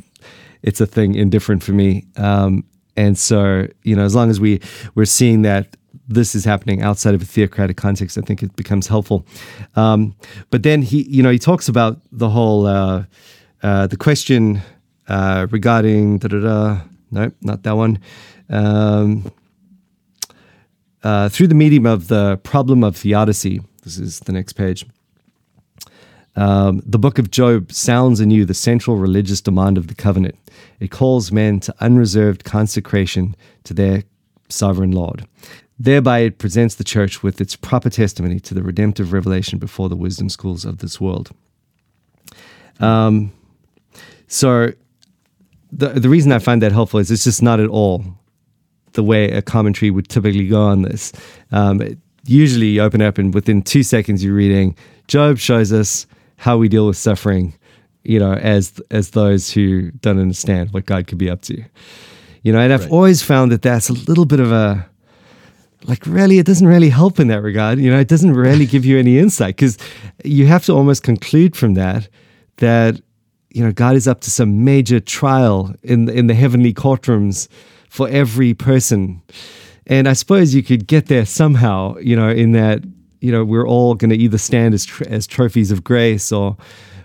it's 0.62 0.82
a 0.82 0.86
thing 0.86 1.16
indifferent 1.16 1.64
for 1.64 1.72
me. 1.72 2.06
Um, 2.18 2.64
and 2.98 3.18
so 3.18 3.68
you 3.84 3.96
know, 3.96 4.04
as 4.04 4.16
long 4.16 4.30
as 4.30 4.40
we 4.40 4.62
we're 4.96 5.06
seeing 5.06 5.42
that 5.44 5.76
this 6.08 6.34
is 6.36 6.44
happening 6.44 6.82
outside 6.82 7.14
of 7.14 7.22
a 7.22 7.26
theocratic 7.26 7.78
context, 7.78 8.18
I 8.18 8.22
think 8.22 8.42
it 8.44 8.56
becomes 8.56 8.88
helpful. 8.88 9.26
Um, 9.76 10.16
but 10.50 10.64
then 10.64 10.82
he, 10.82 11.04
you 11.04 11.22
know, 11.22 11.30
he 11.30 11.40
talks 11.40 11.68
about 11.68 12.02
the 12.12 12.30
whole 12.30 12.66
uh, 12.66 13.06
uh, 13.62 13.88
the 13.88 13.98
question 13.98 14.62
uh, 15.08 15.48
regarding 15.52 16.18
da 16.18 16.28
da 16.28 16.40
da. 16.40 16.82
No, 17.12 17.32
not 17.42 17.64
that 17.64 17.76
one. 17.76 18.00
Um, 18.50 19.32
uh, 21.04 21.30
through 21.30 21.48
the 21.48 21.56
medium 21.56 21.86
of 21.86 22.08
the 22.08 22.38
problem 22.44 22.84
of 22.84 22.96
theodicy. 22.96 23.62
This 23.84 23.98
is 23.98 24.20
the 24.22 24.32
next 24.32 24.54
page. 24.54 24.86
Um, 26.36 26.82
the 26.86 27.00
book 27.00 27.20
of 27.20 27.32
Job 27.32 27.72
sounds 27.72 28.20
anew 28.20 28.46
the 28.46 28.54
central 28.54 28.98
religious 28.98 29.42
demand 29.42 29.78
of 29.78 29.88
the 29.88 29.96
covenant. 29.96 30.38
It 30.80 30.92
calls 30.92 31.32
men 31.32 31.60
to 31.62 31.76
unreserved 31.80 32.44
consecration 32.44 33.36
to 33.64 33.74
their 33.74 34.04
sovereign 34.48 34.92
Lord. 34.92 35.28
Thereby, 35.78 36.20
it 36.20 36.38
presents 36.38 36.76
the 36.76 36.84
church 36.84 37.24
with 37.24 37.40
its 37.40 37.56
proper 37.56 37.90
testimony 37.90 38.40
to 38.42 38.54
the 38.54 38.62
redemptive 38.62 39.14
revelation 39.14 39.60
before 39.60 39.88
the 39.88 39.96
wisdom 39.96 40.28
schools 40.28 40.66
of 40.66 40.80
this 40.80 41.00
world. 41.00 41.32
Um, 42.82 43.32
so, 44.28 44.74
the, 45.72 45.90
the 45.90 46.10
reason 46.10 46.32
I 46.34 46.40
find 46.40 46.62
that 46.62 46.74
helpful 46.74 47.00
is 47.00 47.12
it's 47.12 47.24
just 47.24 47.42
not 47.42 47.60
at 47.60 47.70
all 47.70 48.19
the 49.00 49.04
way 49.04 49.32
a 49.32 49.42
commentary 49.42 49.92
would 49.92 50.10
typically 50.10 50.46
go 50.46 50.62
on 50.62 50.82
this. 50.82 51.14
Um, 51.54 51.82
usually, 52.26 52.68
you 52.68 52.82
open 52.82 53.02
up 53.02 53.18
and 53.18 53.34
within 53.34 53.62
two 53.62 53.82
seconds, 53.82 54.22
you're 54.22 54.34
reading 54.34 54.76
Job 55.08 55.38
shows 55.38 55.72
us 55.72 56.06
how 56.36 56.58
we 56.58 56.68
deal 56.68 56.86
with 56.86 56.98
suffering, 56.98 57.54
you 58.04 58.20
know, 58.20 58.34
as 58.34 58.82
as 58.92 59.12
those 59.12 59.50
who 59.50 59.92
don't 60.02 60.20
understand 60.20 60.74
what 60.74 60.86
God 60.86 61.08
could 61.08 61.18
be 61.18 61.30
up 61.30 61.42
to. 61.44 61.64
You 62.44 62.52
know, 62.52 62.60
and 62.60 62.74
I've 62.74 62.84
right. 62.84 62.92
always 62.92 63.22
found 63.24 63.54
that 63.54 63.62
that's 63.62 63.88
a 63.88 63.94
little 63.94 64.26
bit 64.26 64.42
of 64.42 64.52
a 64.52 64.86
like 65.86 66.06
really 66.06 66.40
it 66.40 66.46
doesn't 66.46 66.68
really 66.68 66.90
help 66.90 67.22
in 67.22 67.30
that 67.30 67.42
regard 67.42 67.80
you 67.80 67.90
know 67.90 67.98
it 67.98 68.10
doesn't 68.10 68.34
really 68.34 68.66
give 68.66 68.84
you 68.84 69.00
any 69.00 69.18
insight 69.18 69.56
because 69.56 69.78
you 70.26 70.46
have 70.46 70.66
to 70.66 70.74
almost 70.74 71.04
conclude 71.04 71.56
from 71.56 71.76
that 71.76 72.10
that 72.58 73.00
you 73.50 73.64
know 73.64 73.72
god 73.72 73.96
is 73.96 74.06
up 74.06 74.20
to 74.20 74.30
some 74.30 74.66
major 74.66 75.00
trial 75.00 75.74
in 75.84 76.10
in 76.10 76.28
the 76.28 76.34
heavenly 76.34 76.74
courtrooms 76.74 77.48
for 77.90 78.08
every 78.10 78.54
person 78.54 79.22
and 79.86 80.08
i 80.08 80.14
suppose 80.14 80.56
you 80.56 80.64
could 80.64 80.88
get 80.88 81.08
there 81.08 81.26
somehow 81.26 81.96
you 81.98 82.16
know 82.16 82.30
in 82.30 82.54
that 82.54 82.84
you 83.20 83.32
know 83.32 83.44
we're 83.44 83.68
all 83.68 83.96
going 83.96 84.10
to 84.10 84.16
either 84.16 84.38
stand 84.38 84.74
as 84.74 84.86
tr- 84.86 85.08
as 85.08 85.28
trophies 85.28 85.72
of 85.72 85.84
grace 85.84 86.32
or 86.32 86.56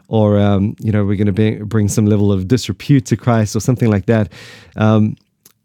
or 0.08 0.38
um, 0.38 0.76
you 0.80 0.92
know 0.92 1.04
we're 1.04 1.16
going 1.16 1.34
to 1.34 1.64
bring 1.64 1.88
some 1.88 2.06
level 2.06 2.32
of 2.32 2.46
disrepute 2.48 3.06
to 3.06 3.16
Christ 3.16 3.56
or 3.56 3.60
something 3.60 3.90
like 3.90 4.06
that. 4.06 4.30
Um, 4.76 5.16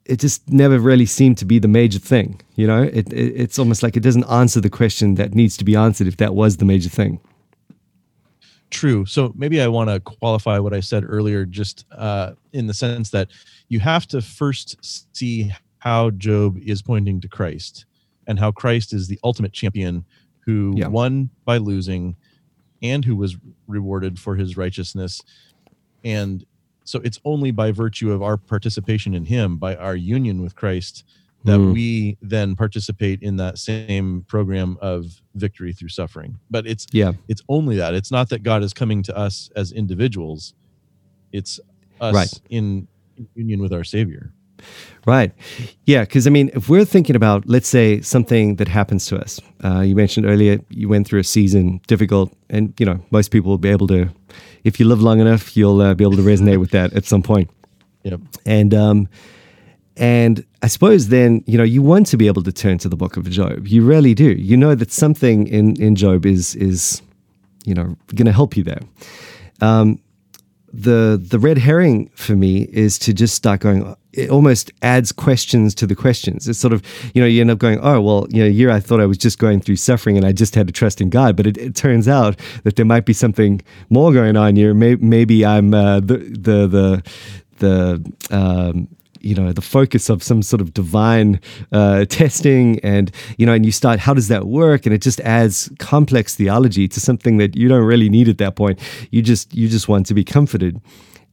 it 0.06 0.20
just 0.20 0.50
never 0.50 0.80
really 0.80 1.06
seemed 1.06 1.38
to 1.38 1.46
be 1.46 1.60
the 1.60 1.68
major 1.68 2.00
thing. 2.00 2.42
You 2.56 2.66
know, 2.66 2.82
it, 2.82 3.14
it, 3.14 3.34
it's 3.36 3.60
almost 3.60 3.84
like 3.84 3.96
it 3.96 4.00
doesn't 4.00 4.24
answer 4.24 4.60
the 4.60 4.70
question 4.70 5.16
that 5.16 5.36
needs 5.36 5.56
to 5.58 5.64
be 5.64 5.76
answered 5.76 6.08
if 6.08 6.18
that 6.18 6.34
was 6.34 6.58
the 6.58 6.66
major 6.66 6.90
thing. 6.90 7.20
True. 8.72 9.06
So 9.06 9.34
maybe 9.36 9.62
I 9.62 9.68
want 9.68 9.90
to 9.90 10.00
qualify 10.00 10.58
what 10.60 10.74
I 10.74 10.80
said 10.80 11.04
earlier, 11.08 11.46
just 11.46 11.86
uh, 11.92 12.34
in 12.54 12.68
the 12.68 12.74
sense 12.74 13.10
that 13.12 13.30
you 13.70 13.80
have 13.80 14.08
to 14.08 14.22
first 14.22 14.78
see 15.16 15.54
how 15.78 16.10
Job 16.12 16.58
is 16.58 16.82
pointing 16.82 17.22
to 17.22 17.28
Christ 17.28 17.86
and 18.28 18.38
how 18.38 18.52
Christ 18.52 18.94
is 18.94 19.08
the 19.08 19.20
ultimate 19.24 19.54
champion 19.54 20.06
who 20.46 20.74
yeah. 20.76 20.88
won 20.88 21.30
by 21.46 21.58
losing 21.58 22.16
and 22.82 23.06
who 23.06 23.16
was 23.16 23.38
rewarded 23.68 24.20
for 24.20 24.36
his 24.36 24.58
righteousness. 24.58 25.22
And 26.04 26.46
so 26.84 27.00
it's 27.04 27.20
only 27.24 27.52
by 27.52 27.72
virtue 27.72 28.12
of 28.12 28.22
our 28.22 28.38
participation 28.38 29.14
in 29.14 29.26
him, 29.26 29.58
by 29.58 29.76
our 29.76 29.96
union 29.96 30.42
with 30.42 30.56
Christ, 30.56 31.04
that 31.46 31.60
mm. 31.60 31.74
we 31.74 32.18
then 32.22 32.56
participate 32.56 33.22
in 33.22 33.38
that 33.38 33.58
same 33.58 34.26
program 34.28 34.78
of 34.82 35.22
victory 35.36 35.72
through 35.72 35.90
suffering. 35.90 36.40
But 36.50 36.68
it's 36.68 36.88
yeah, 36.92 37.14
it's 37.28 37.42
only 37.48 37.78
that. 37.78 37.94
It's 37.94 38.12
not 38.12 38.30
that 38.30 38.44
God 38.44 38.64
is 38.64 38.74
coming 38.74 39.04
to 39.04 39.16
us 39.16 39.50
as 39.56 39.72
individuals. 39.72 40.54
It's 41.32 41.60
us 42.02 42.16
right. 42.16 42.42
in 42.50 42.88
union 43.36 43.62
with 43.62 43.74
our 43.74 43.84
Savior. 43.84 44.32
Right. 45.06 45.32
Yeah. 45.86 46.02
Because, 46.02 46.28
I 46.28 46.30
mean, 46.30 46.52
if 46.54 46.68
we're 46.68 46.84
thinking 46.84 47.16
about, 47.16 47.48
let's 47.48 47.68
say, 47.68 48.02
something 48.02 48.58
that 48.58 48.68
happens 48.68 49.06
to 49.08 49.18
us, 49.18 49.40
uh, 49.64 49.80
you 49.80 49.96
mentioned 49.96 50.26
earlier 50.26 50.60
you 50.70 50.90
went 50.90 51.08
through 51.08 51.22
a 51.22 51.24
season 51.24 51.80
difficult, 51.88 52.36
and, 52.50 52.74
you 52.78 52.86
know, 52.86 53.00
most 53.10 53.32
people 53.32 53.50
will 53.50 53.58
be 53.58 53.70
able 53.70 53.88
to, 53.88 54.10
if 54.66 54.80
you 54.80 54.86
live 54.86 55.02
long 55.02 55.22
enough, 55.22 55.56
you'll 55.56 55.82
uh, 55.82 55.94
be 55.94 56.04
able 56.04 56.18
to 56.18 56.22
resonate 56.22 56.60
with 56.60 56.72
that 56.72 56.92
at 56.94 57.06
some 57.06 57.24
point. 57.24 57.50
Yep. 58.04 58.20
And, 58.46 58.74
um, 58.74 59.08
and 59.96 60.46
I 60.62 60.68
suppose 60.68 61.08
then, 61.08 61.44
you 61.48 61.58
know, 61.58 61.64
you 61.64 61.82
want 61.82 62.08
to 62.08 62.18
be 62.18 62.28
able 62.28 62.44
to 62.44 62.52
turn 62.52 62.78
to 62.80 62.90
the 62.90 62.98
book 62.98 63.16
of 63.16 63.30
Job. 63.30 63.68
You 63.68 63.86
really 63.86 64.14
do. 64.14 64.32
You 64.32 64.58
know 64.58 64.76
that 64.76 64.92
something 64.92 65.48
in, 65.48 65.82
in 65.82 65.96
Job 65.96 66.26
is, 66.26 66.56
is, 66.56 67.02
you 67.66 67.74
know, 67.74 67.96
going 68.14 68.26
to 68.26 68.34
help 68.34 68.58
you 68.58 68.64
there. 68.64 68.82
Um, 69.62 70.00
the 70.74 71.22
the 71.22 71.40
red 71.40 71.58
herring 71.58 72.10
for 72.16 72.36
me 72.36 72.64
is 72.72 73.00
to 73.00 73.14
just 73.14 73.36
start 73.36 73.62
going 73.62 73.96
it 74.14 74.30
almost 74.30 74.72
adds 74.82 75.12
questions 75.12 75.76
to 75.76 75.86
the 75.86 75.96
questions. 75.96 76.48
It's 76.48 76.58
sort 76.60 76.74
of 76.74 76.84
you 77.14 77.22
know 77.22 77.28
you 77.28 77.42
end 77.42 77.52
up 77.52 77.60
going 77.60 77.80
oh 77.82 78.02
well 78.02 78.28
you 78.30 78.44
know 78.44 78.50
here 78.50 78.72
i 78.72 78.80
thought 78.80 79.00
i 79.00 79.06
was 79.06 79.18
just 79.18 79.38
going 79.38 79.62
through 79.62 79.76
suffering 79.76 80.18
and 80.18 80.26
i 80.26 80.32
just 80.32 80.56
had 80.56 80.68
to 80.68 80.74
trust 80.74 81.02
in 81.02 81.10
god. 81.10 81.36
But 81.36 81.48
it, 81.48 81.58
it 81.58 81.76
turns 81.76 82.08
out 82.08 82.40
that 82.64 82.76
there 82.76 82.86
might 82.86 83.06
be 83.06 83.14
something 83.14 83.62
more 83.90 84.12
going 84.12 84.36
on 84.36 84.56
here. 84.56 84.74
Maybe, 84.74 85.04
maybe 85.04 85.46
i'm 85.46 85.74
uh, 85.74 86.00
the 86.00 86.18
the 86.18 86.68
the 86.68 87.04
the 87.60 88.14
um, 88.32 88.88
you 89.22 89.36
know 89.36 89.52
the 89.52 89.62
focus 89.62 90.10
of 90.10 90.24
some 90.24 90.42
sort 90.42 90.62
of 90.62 90.74
divine 90.74 91.40
uh, 91.72 92.06
testing 92.06 92.80
and 92.80 93.12
you 93.38 93.46
know 93.46 93.54
and 93.54 93.66
you 93.66 93.72
start 93.72 94.00
how 94.00 94.14
does 94.14 94.28
that 94.28 94.46
work? 94.46 94.86
And 94.86 94.94
it 94.94 95.02
just 95.02 95.20
adds 95.22 95.70
complex 95.80 96.36
theology 96.36 96.88
to 96.88 97.00
something 97.00 97.38
that 97.38 97.56
you 97.56 97.68
don't 97.68 97.84
really 97.84 98.10
need 98.10 98.30
at 98.30 98.38
that 98.38 98.56
point. 98.56 98.80
You 99.12 99.22
just 99.22 99.54
you 99.54 99.68
just 99.68 99.88
want 99.88 100.06
to 100.08 100.14
be 100.14 100.24
comforted. 100.24 100.82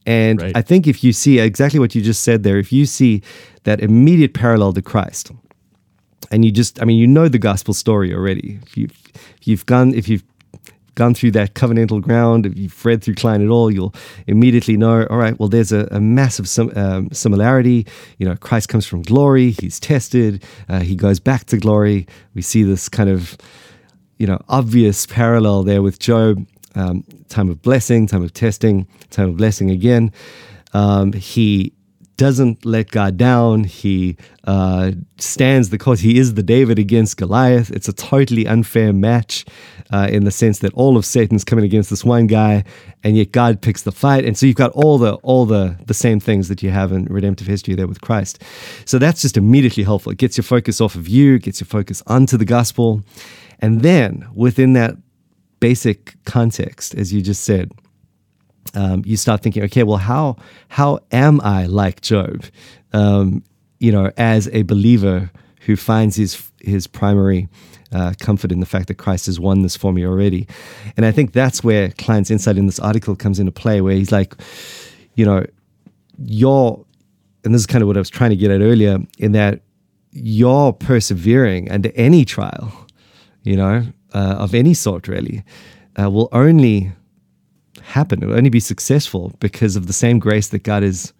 And 0.05 0.41
right. 0.41 0.55
i 0.55 0.61
think 0.61 0.87
if 0.87 1.03
you 1.03 1.11
see 1.11 1.37
exactly 1.39 1.81
what 1.81 1.93
you 1.93 2.01
just 2.01 2.23
said 2.23 2.43
there 2.43 2.57
if 2.57 2.71
you 2.71 2.85
see 2.85 3.21
that 3.65 3.81
immediate 3.81 4.33
parallel 4.33 4.71
to 4.71 4.81
christ 4.81 5.33
and 6.31 6.45
you 6.45 6.51
just 6.51 6.81
i 6.81 6.85
mean 6.85 6.97
you 6.97 7.07
know 7.07 7.27
the 7.27 7.39
gospel 7.39 7.73
story 7.73 8.13
already. 8.13 8.59
If 8.65 8.77
you've, 8.77 8.91
if 9.39 9.47
you've 9.47 9.65
gone 9.65 9.93
if 9.93 10.07
you've 10.07 10.23
gone 10.97 11.13
through 11.13 11.31
that 11.31 11.53
covenantal 11.53 12.01
ground, 12.01 12.45
if 12.45 12.57
you've 12.57 12.85
read 12.85 13.03
through 13.03 13.13
Kline 13.13 13.41
at 13.41 13.49
all, 13.49 13.71
you'll 13.71 13.93
immediately 14.25 14.75
know, 14.75 15.05
all 15.09 15.17
right, 15.17 15.39
well, 15.39 15.47
there's 15.47 15.71
a, 15.71 15.87
a 15.91 16.01
massive 16.01 16.49
sim, 16.49 16.71
um, 16.75 17.09
similarity. 17.11 17.85
You 18.17 18.27
know, 18.27 18.35
Christ 18.35 18.67
comes 18.67 18.85
from 18.85 19.03
glory, 19.03 19.51
he's 19.51 19.79
tested, 19.79 20.43
uh, 20.67 20.79
he 20.79 20.95
goes 20.95 21.19
back 21.19 21.45
to 21.45 21.57
glory. 21.57 22.07
We 22.33 22.41
see 22.41 22.63
this 22.63 22.89
kind 22.89 23.09
of, 23.09 23.37
you 24.17 24.27
know, 24.27 24.41
obvious 24.49 25.05
parallel 25.05 25.63
there 25.63 25.81
with 25.81 25.99
Job. 25.99 26.45
Um, 26.75 27.03
time 27.27 27.49
of 27.49 27.61
blessing, 27.61 28.05
time 28.05 28.23
of 28.23 28.33
testing, 28.33 28.87
time 29.09 29.29
of 29.29 29.37
blessing 29.37 29.71
again. 29.71 30.11
Um, 30.73 31.13
he 31.13 31.73
doesn't 32.17 32.65
let 32.65 32.89
God 32.89 33.15
down. 33.15 33.63
He 33.63 34.17
uh, 34.43 34.91
stands 35.19 35.69
the 35.69 35.77
cause. 35.77 35.99
He 35.99 36.17
is 36.17 36.33
the 36.33 36.43
David 36.43 36.79
against 36.79 37.17
Goliath. 37.17 37.69
It's 37.71 37.87
a 37.87 37.93
totally 37.93 38.47
unfair 38.47 38.91
match 38.91 39.45
uh, 39.91 40.07
in 40.11 40.25
the 40.25 40.31
sense 40.31 40.59
that 40.59 40.73
all 40.73 40.97
of 40.97 41.05
Satan's 41.05 41.43
coming 41.43 41.63
against 41.63 41.89
this 41.91 42.03
one 42.03 42.25
guy, 42.27 42.63
and 43.03 43.15
yet 43.15 43.31
God 43.31 43.61
picks 43.61 43.83
the 43.83 43.91
fight. 43.91 44.25
And 44.25 44.37
so 44.37 44.45
you've 44.45 44.55
got 44.55 44.71
all 44.71 44.97
the 44.97 45.13
all 45.15 45.45
the 45.45 45.77
the 45.85 45.93
same 45.93 46.19
things 46.19 46.49
that 46.49 46.63
you 46.63 46.71
have 46.71 46.91
in 46.91 47.05
redemptive 47.05 47.47
history 47.47 47.75
there 47.75 47.87
with 47.87 48.01
Christ. 48.01 48.41
So 48.85 48.97
that's 48.97 49.21
just 49.21 49.37
immediately 49.37 49.83
helpful. 49.83 50.11
It 50.11 50.17
gets 50.17 50.37
your 50.37 50.43
focus 50.43 50.81
off 50.81 50.95
of 50.95 51.07
you, 51.07 51.39
gets 51.39 51.61
your 51.61 51.67
focus 51.67 52.01
onto 52.07 52.35
the 52.35 52.45
gospel, 52.45 53.03
and 53.59 53.81
then 53.81 54.27
within 54.33 54.73
that 54.73 54.95
basic 55.59 56.15
context, 56.25 56.95
as 56.95 57.13
you 57.13 57.21
just 57.21 57.43
said 57.43 57.71
um, 58.73 59.03
you 59.05 59.17
start 59.17 59.41
thinking, 59.41 59.63
okay, 59.63 59.83
well, 59.83 59.97
how 59.97 60.37
how 60.69 60.99
am 61.11 61.39
I 61.41 61.65
like 61.65 62.01
Job? 62.01 62.45
Um, 62.93 63.43
you 63.79 63.91
know, 63.91 64.11
as 64.17 64.47
a 64.53 64.63
believer 64.63 65.31
who 65.61 65.75
finds 65.75 66.15
his 66.15 66.51
his 66.59 66.87
primary 66.87 67.47
uh, 67.91 68.13
comfort 68.19 68.51
in 68.51 68.59
the 68.59 68.65
fact 68.65 68.87
that 68.87 68.95
Christ 68.95 69.27
has 69.27 69.39
won 69.39 69.61
this 69.61 69.77
for 69.77 69.93
me 69.93 70.05
already, 70.05 70.47
and 70.95 71.05
I 71.05 71.11
think 71.11 71.33
that's 71.33 71.63
where 71.63 71.89
Kline's 71.89 72.31
insight 72.31 72.57
in 72.57 72.65
this 72.65 72.79
article 72.79 73.15
comes 73.15 73.39
into 73.39 73.51
play, 73.51 73.81
where 73.81 73.95
he's 73.95 74.11
like, 74.11 74.35
you 75.15 75.25
know, 75.25 75.45
you're, 76.23 76.85
and 77.43 77.53
this 77.53 77.61
is 77.61 77.67
kind 77.67 77.81
of 77.81 77.87
what 77.87 77.97
I 77.97 77.99
was 77.99 78.09
trying 78.09 78.31
to 78.31 78.35
get 78.35 78.51
at 78.51 78.61
earlier, 78.61 78.99
in 79.17 79.31
that 79.33 79.61
you're 80.11 80.73
persevering 80.73 81.69
under 81.71 81.91
any 81.95 82.25
trial, 82.25 82.71
you 83.43 83.55
know, 83.55 83.85
uh, 84.13 84.35
of 84.39 84.55
any 84.55 84.73
sort, 84.73 85.07
really, 85.07 85.43
uh, 86.01 86.09
will 86.09 86.29
only 86.31 86.91
happen. 87.87 88.21
It 88.21 88.27
will 88.27 88.37
only 88.37 88.49
be 88.49 88.59
successful 88.59 89.33
because 89.39 89.75
of 89.75 89.87
the 89.87 89.93
same 89.93 90.19
grace 90.19 90.49
that 90.49 90.63
God 90.63 90.83
has 90.83 91.13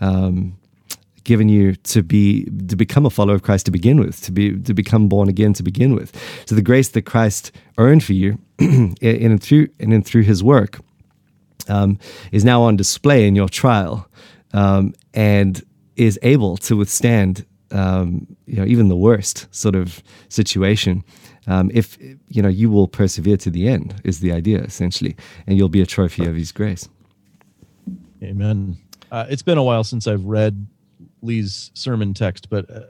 um, 0.00 0.58
given 1.24 1.48
you 1.48 1.74
to 1.76 2.02
be 2.02 2.44
to 2.66 2.74
become 2.74 3.06
a 3.06 3.10
follower 3.10 3.36
of 3.36 3.42
Christ 3.42 3.66
to 3.66 3.72
begin 3.72 4.00
with, 4.00 4.20
to 4.22 4.32
be 4.32 4.58
to 4.62 4.74
become 4.74 5.08
born 5.08 5.28
again 5.28 5.52
to 5.54 5.62
begin 5.62 5.94
with. 5.94 6.10
So 6.46 6.54
the 6.54 6.62
grace 6.62 6.88
that 6.90 7.02
Christ 7.02 7.52
earned 7.78 8.02
for 8.02 8.14
you 8.14 8.38
in 8.58 8.96
and 9.00 9.42
through 9.42 9.68
and 9.78 9.94
in 9.94 10.02
through 10.02 10.22
His 10.22 10.42
work 10.42 10.80
um, 11.68 11.98
is 12.32 12.44
now 12.44 12.62
on 12.62 12.76
display 12.76 13.26
in 13.28 13.36
your 13.36 13.48
trial 13.48 14.08
um, 14.52 14.94
and 15.14 15.62
is 15.94 16.18
able 16.22 16.56
to 16.56 16.76
withstand 16.76 17.46
um, 17.70 18.26
you 18.46 18.56
know 18.56 18.64
even 18.64 18.88
the 18.88 18.96
worst 18.96 19.46
sort 19.54 19.76
of 19.76 20.02
situation 20.28 21.04
um, 21.46 21.70
if 21.74 21.98
you 22.28 22.42
know 22.42 22.48
you 22.48 22.70
will 22.70 22.88
persevere 22.88 23.36
to 23.38 23.50
the 23.50 23.68
end 23.68 23.94
is 24.04 24.20
the 24.20 24.32
idea 24.32 24.60
essentially 24.62 25.16
and 25.46 25.58
you'll 25.58 25.68
be 25.68 25.80
a 25.80 25.86
trophy 25.86 26.26
of 26.26 26.34
his 26.34 26.52
grace. 26.52 26.88
Amen. 28.22 28.76
Uh, 29.10 29.26
it's 29.28 29.42
been 29.42 29.58
a 29.58 29.62
while 29.62 29.84
since 29.84 30.06
i've 30.06 30.24
read 30.24 30.66
lee's 31.20 31.70
sermon 31.74 32.14
text 32.14 32.48
but 32.48 32.68
uh, 32.70 32.80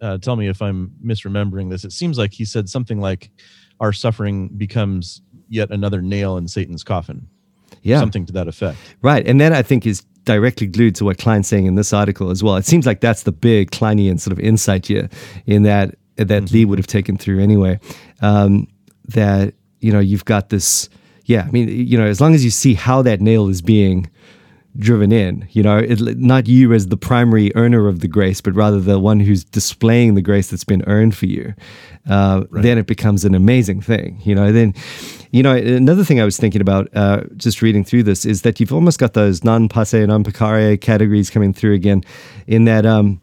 uh, 0.00 0.18
tell 0.18 0.36
me 0.36 0.48
if 0.48 0.60
i'm 0.60 0.92
misremembering 1.04 1.70
this. 1.70 1.84
It 1.84 1.92
seems 1.92 2.18
like 2.18 2.32
he 2.32 2.44
said 2.44 2.68
something 2.68 3.00
like 3.00 3.30
our 3.80 3.92
suffering 3.92 4.48
becomes 4.48 5.22
yet 5.48 5.70
another 5.70 6.02
nail 6.02 6.36
in 6.36 6.48
satan's 6.48 6.84
coffin. 6.84 7.28
Yeah. 7.82 8.00
Something 8.00 8.26
to 8.26 8.32
that 8.32 8.48
effect. 8.48 8.78
Right 9.02 9.26
and 9.26 9.40
that 9.40 9.52
i 9.52 9.62
think 9.62 9.86
is 9.86 10.04
directly 10.28 10.66
glued 10.66 10.94
to 10.94 11.06
what 11.06 11.16
Kline's 11.16 11.48
saying 11.48 11.64
in 11.64 11.74
this 11.74 11.90
article 11.94 12.28
as 12.28 12.42
well. 12.42 12.56
It 12.56 12.66
seems 12.66 12.84
like 12.84 13.00
that's 13.00 13.22
the 13.22 13.32
big 13.32 13.70
Kleinian 13.70 14.20
sort 14.20 14.32
of 14.32 14.38
insight 14.38 14.86
here, 14.86 15.08
in 15.46 15.62
that 15.62 15.94
that 16.18 16.28
mm-hmm. 16.44 16.54
Lee 16.54 16.64
would 16.64 16.78
have 16.78 16.86
taken 16.86 17.16
through 17.16 17.40
anyway. 17.40 17.78
Um, 18.20 18.68
that 19.08 19.54
you 19.80 19.92
know 19.92 20.00
you've 20.00 20.24
got 20.24 20.50
this. 20.50 20.88
Yeah, 21.24 21.44
I 21.46 21.50
mean, 21.50 21.68
you 21.68 21.98
know, 21.98 22.06
as 22.06 22.20
long 22.20 22.34
as 22.34 22.42
you 22.44 22.50
see 22.50 22.74
how 22.74 23.02
that 23.02 23.20
nail 23.20 23.48
is 23.48 23.60
being 23.60 24.10
driven 24.78 25.12
in, 25.12 25.46
you 25.50 25.62
know, 25.62 25.76
it, 25.76 26.00
not 26.16 26.46
you 26.46 26.72
as 26.72 26.86
the 26.86 26.96
primary 26.96 27.54
earner 27.54 27.88
of 27.88 28.00
the 28.00 28.08
grace, 28.08 28.40
but 28.40 28.54
rather 28.54 28.80
the 28.80 28.98
one 28.98 29.20
who's 29.20 29.44
displaying 29.44 30.14
the 30.14 30.22
grace 30.22 30.48
that's 30.48 30.64
been 30.64 30.82
earned 30.86 31.16
for 31.16 31.26
you. 31.26 31.52
Uh, 32.08 32.44
right. 32.50 32.62
Then 32.62 32.78
it 32.78 32.86
becomes 32.86 33.24
an 33.24 33.34
amazing 33.34 33.82
thing, 33.82 34.20
you 34.24 34.34
know. 34.34 34.52
Then, 34.52 34.72
you 35.30 35.42
know, 35.42 35.54
another 35.54 36.04
thing 36.04 36.20
I 36.20 36.24
was 36.24 36.38
thinking 36.38 36.60
about 36.60 36.88
uh, 36.94 37.24
just 37.36 37.60
reading 37.60 37.84
through 37.84 38.04
this 38.04 38.24
is 38.24 38.42
that 38.42 38.60
you've 38.60 38.72
almost 38.72 38.98
got 38.98 39.14
those 39.14 39.44
non 39.44 39.68
posse, 39.68 40.06
non 40.06 40.24
peccare 40.24 40.80
categories 40.80 41.28
coming 41.28 41.52
through 41.52 41.74
again, 41.74 42.02
in 42.46 42.64
that. 42.64 42.86
Um, 42.86 43.20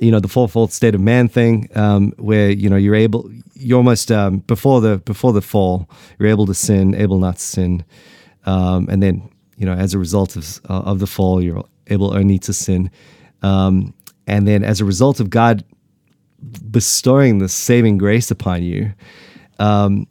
you 0.00 0.10
know 0.10 0.20
the 0.20 0.28
fourfold 0.28 0.72
state 0.72 0.94
of 0.94 1.00
man 1.00 1.28
thing, 1.28 1.68
um, 1.74 2.12
where 2.18 2.50
you 2.50 2.68
know 2.68 2.76
you're 2.76 2.94
able, 2.94 3.30
you're 3.54 3.78
almost 3.78 4.10
um, 4.10 4.38
before 4.40 4.80
the 4.80 4.98
before 4.98 5.32
the 5.32 5.42
fall, 5.42 5.88
you're 6.18 6.28
able 6.28 6.46
to 6.46 6.54
sin, 6.54 6.94
able 6.94 7.18
not 7.18 7.36
to 7.36 7.42
sin, 7.42 7.84
um, 8.46 8.88
and 8.90 9.02
then 9.02 9.28
you 9.56 9.66
know 9.66 9.74
as 9.74 9.94
a 9.94 9.98
result 9.98 10.36
of 10.36 10.60
uh, 10.68 10.82
of 10.84 10.98
the 10.98 11.06
fall, 11.06 11.42
you're 11.42 11.64
able 11.88 12.14
only 12.14 12.38
to 12.38 12.52
sin, 12.52 12.90
um, 13.42 13.94
and 14.26 14.46
then 14.46 14.62
as 14.64 14.80
a 14.80 14.84
result 14.84 15.20
of 15.20 15.30
God 15.30 15.64
bestowing 16.70 17.38
the 17.38 17.48
saving 17.48 17.98
grace 17.98 18.30
upon 18.30 18.62
you, 18.62 18.92
um, 19.58 20.06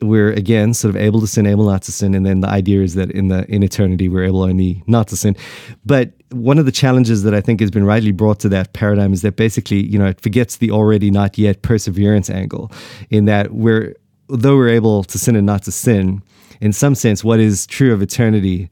we're 0.00 0.32
again 0.32 0.74
sort 0.74 0.94
of 0.94 1.00
able 1.00 1.20
to 1.20 1.26
sin, 1.26 1.46
able 1.46 1.66
not 1.66 1.82
to 1.82 1.92
sin, 1.92 2.14
and 2.14 2.24
then 2.24 2.40
the 2.40 2.48
idea 2.48 2.82
is 2.82 2.94
that 2.94 3.10
in 3.10 3.28
the 3.28 3.44
in 3.52 3.62
eternity 3.62 4.08
we're 4.08 4.24
able 4.24 4.42
only 4.42 4.82
not 4.86 5.08
to 5.08 5.16
sin. 5.16 5.36
But 5.84 6.12
one 6.32 6.58
of 6.58 6.66
the 6.66 6.72
challenges 6.72 7.22
that 7.22 7.34
I 7.34 7.40
think 7.40 7.60
has 7.60 7.70
been 7.70 7.84
rightly 7.84 8.12
brought 8.12 8.40
to 8.40 8.48
that 8.50 8.72
paradigm 8.72 9.12
is 9.12 9.22
that 9.22 9.36
basically, 9.36 9.86
you 9.86 9.98
know, 9.98 10.06
it 10.06 10.20
forgets 10.20 10.56
the 10.56 10.70
already 10.70 11.10
not 11.10 11.38
yet 11.38 11.62
perseverance 11.62 12.30
angle, 12.30 12.70
in 13.10 13.24
that 13.26 13.52
we're 13.52 13.94
though 14.28 14.56
we're 14.56 14.68
able 14.68 15.04
to 15.04 15.18
sin 15.18 15.36
and 15.36 15.46
not 15.46 15.62
to 15.64 15.72
sin, 15.72 16.22
in 16.60 16.72
some 16.72 16.94
sense, 16.94 17.22
what 17.24 17.40
is 17.40 17.66
true 17.66 17.92
of 17.92 18.02
eternity, 18.02 18.68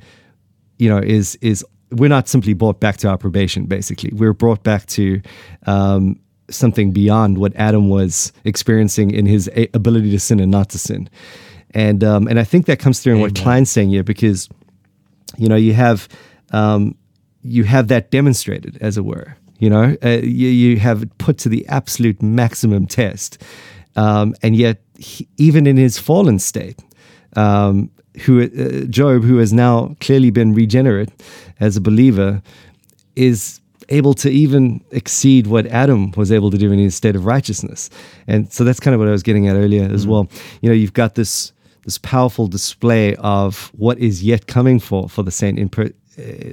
you 0.79 0.89
know, 0.89 0.99
is 0.99 1.37
is 1.37 1.65
we're 1.93 2.09
not 2.09 2.29
simply 2.29 2.53
brought 2.55 2.81
back 2.81 2.97
to 2.99 3.09
our 3.09 3.19
probation. 3.19 3.67
Basically, 3.67 4.11
we're 4.15 4.33
brought 4.33 4.63
back 4.63 4.87
to 4.87 5.21
um, 5.67 6.19
something 6.51 6.93
beyond 6.93 7.39
what 7.39 7.55
Adam 7.57 7.89
was 7.89 8.33
experiencing 8.45 9.11
in 9.11 9.27
his 9.27 9.51
ability 9.75 10.11
to 10.11 10.21
sin 10.21 10.41
and 10.41 10.51
not 10.51 10.69
to 10.71 10.79
sin. 10.79 11.09
And 11.73 12.03
um, 12.03 12.27
and 12.27 12.39
I 12.39 12.45
think 12.45 12.67
that 12.67 12.79
comes 12.79 13.01
through 13.01 13.15
in 13.15 13.21
what 13.21 13.35
Kline's 13.35 13.71
saying 13.71 13.91
here 13.91 14.03
because 14.03 14.49
you 15.37 15.49
know 15.49 15.57
you 15.57 15.75
have 15.75 16.09
um, 16.53 16.97
you 17.43 17.65
have 17.65 17.89
that 17.89 18.11
demonstrated 18.11 18.79
as 18.81 18.97
it 18.97 19.05
were. 19.05 19.37
You 19.59 19.71
know 19.71 19.97
uh, 20.03 20.21
you, 20.23 20.49
you 20.49 20.79
have 20.79 21.03
it 21.03 21.19
put 21.19 21.39
to 21.39 21.49
the 21.49 21.67
absolute 21.69 22.23
maximum 22.23 22.87
test, 22.87 23.43
um, 23.97 24.35
and 24.43 24.57
yet 24.57 24.83
he, 24.99 25.29
even 25.37 25.67
in 25.67 25.77
his 25.77 25.99
fallen 25.99 26.39
state. 26.39 26.83
Um, 27.37 27.91
who 28.23 28.43
uh, 28.43 28.87
Job, 28.87 29.23
who 29.23 29.37
has 29.37 29.53
now 29.53 29.95
clearly 30.01 30.31
been 30.31 30.53
regenerate 30.53 31.11
as 31.61 31.77
a 31.77 31.81
believer, 31.81 32.43
is 33.15 33.61
able 33.91 34.15
to 34.15 34.31
even 34.31 34.83
exceed 34.93 35.47
what 35.47 35.67
Adam 35.67 36.13
was 36.13 36.33
able 36.33 36.51
to 36.51 36.59
do 36.59 36.73
in 36.73 36.79
his 36.79 36.95
state 36.95 37.17
of 37.17 37.27
righteousness. 37.27 37.91
And 38.27 38.53
so 38.53 38.65
that's 38.65 38.81
kind 38.81 38.95
of 38.95 39.01
what 39.01 39.09
I 39.09 39.13
was 39.13 39.23
getting 39.23 39.49
at 39.49 39.57
earlier 39.57 39.85
as 39.85 40.03
mm-hmm. 40.03 40.11
well. 40.11 40.29
You 40.63 40.71
know, 40.71 40.75
you've 40.75 40.93
got 40.93 41.15
this 41.15 41.53
this 41.85 41.99
powerful 41.99 42.47
display 42.47 43.17
of 43.17 43.71
what 43.75 43.99
is 43.99 44.23
yet 44.23 44.47
coming 44.47 44.79
for 44.79 45.09
for 45.09 45.23
the 45.23 45.31
saint 45.31 45.59
in 45.59 45.69
per, 45.69 45.91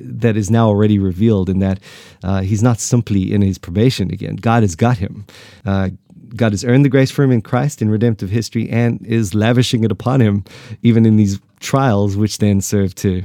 that 0.02 0.38
is 0.38 0.50
now 0.50 0.68
already 0.68 1.00
revealed 1.00 1.50
in 1.50 1.60
that 1.60 1.80
uh, 2.24 2.42
he's 2.42 2.64
not 2.64 2.80
simply 2.80 3.34
in 3.34 3.42
his 3.42 3.58
probation 3.58 4.12
again. 4.12 4.36
God 4.36 4.64
has 4.64 4.76
got 4.76 4.98
him. 4.98 5.26
Uh, 5.66 5.90
God 6.36 6.52
has 6.52 6.64
earned 6.64 6.86
the 6.86 6.90
grace 6.90 7.10
for 7.12 7.24
him 7.24 7.32
in 7.32 7.42
Christ 7.42 7.82
in 7.82 7.90
redemptive 7.90 8.30
history 8.30 8.70
and 8.70 9.06
is 9.06 9.34
lavishing 9.34 9.84
it 9.84 9.92
upon 9.92 10.22
him 10.22 10.44
even 10.82 11.06
in 11.06 11.16
these 11.16 11.40
trials, 11.60 12.16
which 12.16 12.38
then 12.40 12.62
serve 12.62 12.96
to 12.96 13.24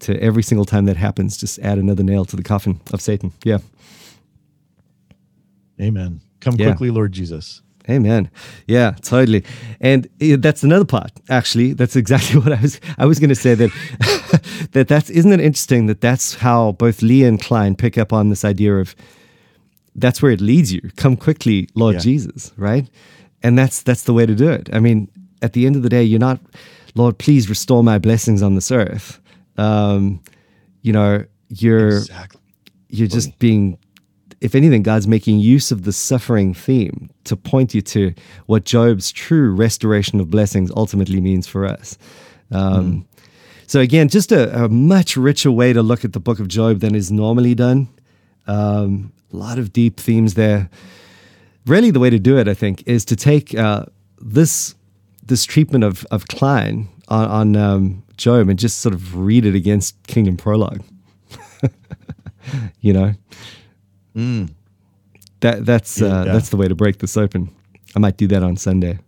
to 0.00 0.16
every 0.22 0.44
single 0.44 0.64
time 0.64 0.84
that 0.84 0.96
happens, 0.96 1.36
just 1.36 1.58
add 1.58 1.76
another 1.76 2.04
nail 2.04 2.24
to 2.24 2.36
the 2.36 2.42
coffin 2.42 2.80
of 2.92 3.00
Satan. 3.00 3.32
Yeah. 3.42 3.58
Amen. 5.80 6.20
Come 6.40 6.54
yeah. 6.56 6.66
quickly, 6.66 6.90
Lord 6.90 7.12
Jesus. 7.12 7.62
Amen. 7.88 8.30
Yeah, 8.66 8.92
totally. 9.02 9.44
And 9.80 10.08
that's 10.18 10.62
another 10.62 10.84
part. 10.84 11.10
Actually, 11.28 11.72
that's 11.72 11.96
exactly 11.96 12.40
what 12.40 12.52
I 12.52 12.60
was. 12.60 12.80
I 12.98 13.06
was 13.06 13.18
going 13.18 13.30
to 13.30 13.34
say 13.34 13.54
that 13.54 14.68
that 14.72 14.88
that's 14.88 15.10
isn't 15.10 15.32
it 15.32 15.40
interesting 15.40 15.86
that 15.86 16.00
that's 16.00 16.34
how 16.34 16.72
both 16.72 17.02
Lee 17.02 17.24
and 17.24 17.40
Kline 17.40 17.74
pick 17.74 17.96
up 17.96 18.12
on 18.12 18.28
this 18.28 18.44
idea 18.44 18.76
of 18.76 18.94
that's 19.94 20.20
where 20.22 20.32
it 20.32 20.40
leads 20.40 20.72
you. 20.72 20.90
Come 20.96 21.16
quickly, 21.16 21.68
Lord 21.74 21.94
yeah. 21.94 22.00
Jesus. 22.00 22.52
Right, 22.56 22.88
and 23.42 23.58
that's 23.58 23.82
that's 23.82 24.04
the 24.04 24.12
way 24.12 24.26
to 24.26 24.34
do 24.34 24.50
it. 24.50 24.68
I 24.72 24.80
mean, 24.80 25.10
at 25.42 25.54
the 25.54 25.66
end 25.66 25.76
of 25.76 25.82
the 25.82 25.88
day, 25.88 26.02
you're 26.02 26.18
not, 26.18 26.40
Lord, 26.94 27.18
please 27.18 27.48
restore 27.48 27.82
my 27.82 27.98
blessings 27.98 28.42
on 28.42 28.54
this 28.54 28.70
earth 28.70 29.20
um, 29.58 30.20
you 30.82 30.92
know, 30.92 31.24
you're 31.48 31.98
exactly. 31.98 32.40
you're 32.88 33.08
just 33.08 33.38
being 33.38 33.76
if 34.40 34.54
anything, 34.54 34.82
God's 34.82 35.08
making 35.08 35.40
use 35.40 35.70
of 35.70 35.82
the 35.82 35.92
suffering 35.92 36.54
theme 36.54 37.10
to 37.24 37.36
point 37.36 37.74
you 37.74 37.82
to 37.82 38.14
what 38.46 38.64
Job's 38.64 39.10
true 39.10 39.52
restoration 39.52 40.20
of 40.20 40.30
blessings 40.30 40.70
ultimately 40.76 41.20
means 41.20 41.46
for 41.46 41.66
us. 41.66 41.98
Um, 42.50 42.92
mm. 42.92 43.04
So, 43.66 43.80
again, 43.80 44.08
just 44.08 44.32
a, 44.32 44.64
a, 44.64 44.68
much 44.68 45.16
richer 45.16 45.50
way 45.50 45.72
to 45.72 45.82
look 45.82 46.04
at 46.04 46.14
the 46.14 46.20
book 46.20 46.40
of 46.40 46.48
Job 46.48 46.80
than 46.80 46.94
is 46.94 47.12
normally 47.12 47.54
done. 47.54 47.88
Um, 48.46 49.12
a 49.32 49.36
lot 49.36 49.58
of 49.58 49.72
deep 49.72 50.00
themes 50.00 50.34
there. 50.34 50.70
Really, 51.66 51.90
the 51.90 52.00
way 52.00 52.08
to 52.08 52.18
do 52.18 52.38
it, 52.38 52.48
I 52.48 52.54
think, 52.54 52.82
is 52.86 53.04
to 53.06 53.16
take 53.16 53.54
uh, 53.54 53.84
this 54.20 54.74
this 55.22 55.44
treatment 55.44 55.84
of, 55.84 56.06
of 56.10 56.26
Kline 56.28 56.88
on, 57.08 57.28
on 57.28 57.56
um, 57.56 58.02
Job 58.16 58.48
and 58.48 58.58
just 58.58 58.78
sort 58.78 58.94
of 58.94 59.16
read 59.16 59.44
it 59.44 59.54
against 59.54 60.02
Kingdom 60.06 60.38
Prologue. 60.38 60.82
you 62.80 62.94
know, 62.94 63.12
Mm. 64.18 64.50
that 65.40 65.64
that's 65.64 66.02
uh, 66.02 66.24
that's 66.24 66.48
the 66.48 66.56
way 66.56 66.66
to 66.66 66.74
break 66.74 66.98
this 66.98 67.16
open. 67.16 67.54
I 67.94 68.00
might 68.00 68.16
do 68.16 68.26
that 68.28 68.42
on 68.42 68.56
Sunday. 68.56 68.98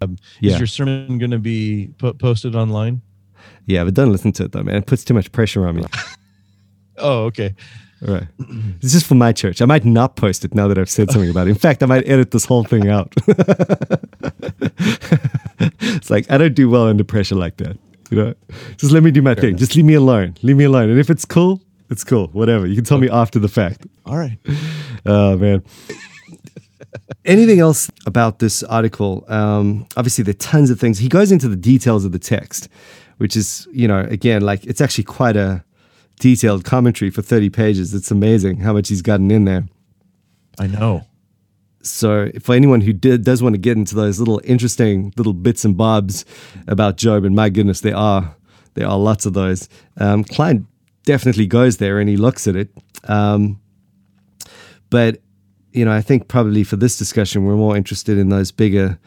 Um, 0.00 0.16
Yeah. 0.40 0.52
Is 0.52 0.58
your 0.60 0.66
sermon 0.66 1.18
going 1.18 1.32
to 1.32 1.38
be 1.38 1.90
put, 1.98 2.18
posted 2.18 2.54
online? 2.54 3.02
Yeah, 3.66 3.84
but 3.84 3.94
don't 3.94 4.12
listen 4.12 4.32
to 4.32 4.44
it 4.44 4.52
though, 4.52 4.62
man. 4.62 4.76
It 4.76 4.86
puts 4.86 5.04
too 5.04 5.14
much 5.14 5.32
pressure 5.32 5.66
on 5.66 5.76
me. 5.76 5.84
Oh, 7.02 7.24
okay. 7.24 7.54
All 8.06 8.12
right. 8.12 8.26
This 8.82 8.94
is 8.94 9.02
for 9.02 9.14
my 9.14 9.32
church. 9.32 9.62
I 9.62 9.64
might 9.64 9.86
not 9.86 10.16
post 10.16 10.44
it 10.44 10.54
now 10.54 10.68
that 10.68 10.76
I've 10.76 10.90
said 10.90 11.10
something 11.10 11.30
about 11.30 11.46
it. 11.46 11.50
In 11.52 11.56
fact, 11.66 11.82
I 11.82 11.86
might 11.86 12.06
edit 12.06 12.30
this 12.30 12.44
whole 12.44 12.62
thing 12.62 12.90
out. 12.90 13.10
it's 15.80 16.10
like 16.10 16.30
I 16.30 16.36
don't 16.36 16.54
do 16.54 16.68
well 16.68 16.88
under 16.88 17.04
pressure 17.04 17.36
like 17.36 17.56
that. 17.56 17.78
You 18.10 18.16
know, 18.18 18.34
just 18.76 18.92
let 18.92 19.02
me 19.02 19.10
do 19.10 19.22
my 19.22 19.34
thing. 19.34 19.56
Just 19.56 19.76
leave 19.76 19.86
me 19.86 19.94
alone. 19.94 20.34
Leave 20.42 20.56
me 20.56 20.64
alone. 20.64 20.90
And 20.90 20.98
if 20.98 21.08
it's 21.08 21.24
cool, 21.24 21.62
it's 21.90 22.04
cool. 22.04 22.28
Whatever. 22.28 22.66
You 22.66 22.76
can 22.76 22.84
tell 22.84 22.98
me 22.98 23.10
after 23.10 23.38
the 23.38 23.48
fact. 23.48 23.86
All 24.06 24.16
right. 24.16 24.38
Oh 25.06 25.34
man. 25.38 25.64
Anything 27.24 27.58
else 27.58 27.90
about 28.04 28.38
this 28.38 28.62
article? 28.64 29.24
Um, 29.28 29.86
obviously, 29.96 30.24
there 30.24 30.32
are 30.32 30.34
tons 30.34 30.68
of 30.68 30.78
things. 30.78 30.98
He 30.98 31.08
goes 31.08 31.32
into 31.32 31.48
the 31.48 31.56
details 31.56 32.04
of 32.04 32.12
the 32.12 32.18
text, 32.18 32.68
which 33.16 33.34
is, 33.34 33.66
you 33.72 33.88
know, 33.88 34.00
again, 34.00 34.42
like 34.42 34.62
it's 34.66 34.82
actually 34.82 35.04
quite 35.04 35.36
a 35.36 35.64
detailed 36.18 36.64
commentary 36.64 37.10
for 37.10 37.22
30 37.22 37.48
pages. 37.48 37.94
It's 37.94 38.10
amazing 38.10 38.58
how 38.58 38.74
much 38.74 38.90
he's 38.90 39.00
gotten 39.00 39.30
in 39.30 39.46
there. 39.46 39.64
I 40.58 40.66
know. 40.66 41.06
So, 41.82 42.30
for 42.42 42.54
anyone 42.54 42.82
who 42.82 42.92
did, 42.92 43.24
does 43.24 43.42
want 43.42 43.54
to 43.54 43.58
get 43.58 43.78
into 43.78 43.94
those 43.94 44.18
little 44.18 44.42
interesting 44.44 45.14
little 45.16 45.32
bits 45.32 45.64
and 45.64 45.78
bobs 45.78 46.26
about 46.66 46.98
Job, 46.98 47.24
and 47.24 47.34
my 47.34 47.48
goodness, 47.48 47.80
there 47.80 47.96
are 47.96 48.36
there 48.74 48.86
are 48.86 48.98
lots 48.98 49.24
of 49.24 49.32
those. 49.32 49.68
Um, 49.96 50.24
Kline 50.24 50.66
definitely 51.04 51.46
goes 51.46 51.78
there 51.78 51.98
and 51.98 52.08
he 52.08 52.16
looks 52.16 52.46
at 52.46 52.56
it. 52.56 52.70
Um, 53.04 53.60
but 54.90 55.20
you 55.72 55.84
know, 55.84 55.92
I 55.92 56.00
think 56.00 56.28
probably 56.28 56.64
for 56.64 56.76
this 56.76 56.98
discussion, 56.98 57.44
we're 57.44 57.54
more 57.54 57.76
interested 57.76 58.18
in 58.18 58.28
those 58.28 58.50
bigger 58.50 58.98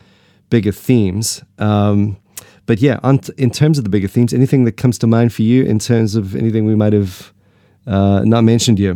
bigger 0.49 0.71
themes. 0.71 1.43
Um, 1.57 2.17
but 2.65 2.79
yeah, 2.79 2.99
t- 3.21 3.33
in 3.37 3.51
terms 3.51 3.77
of 3.77 3.83
the 3.83 3.89
bigger 3.89 4.07
themes, 4.07 4.33
anything 4.33 4.63
that 4.65 4.73
comes 4.73 4.97
to 4.99 5.07
mind 5.07 5.33
for 5.33 5.41
you 5.41 5.63
in 5.63 5.79
terms 5.79 6.15
of 6.15 6.35
anything 6.35 6.65
we 6.65 6.75
might 6.75 6.93
have 6.93 7.33
uh, 7.87 8.21
not 8.23 8.43
mentioned 8.43 8.79
yet? 8.79 8.95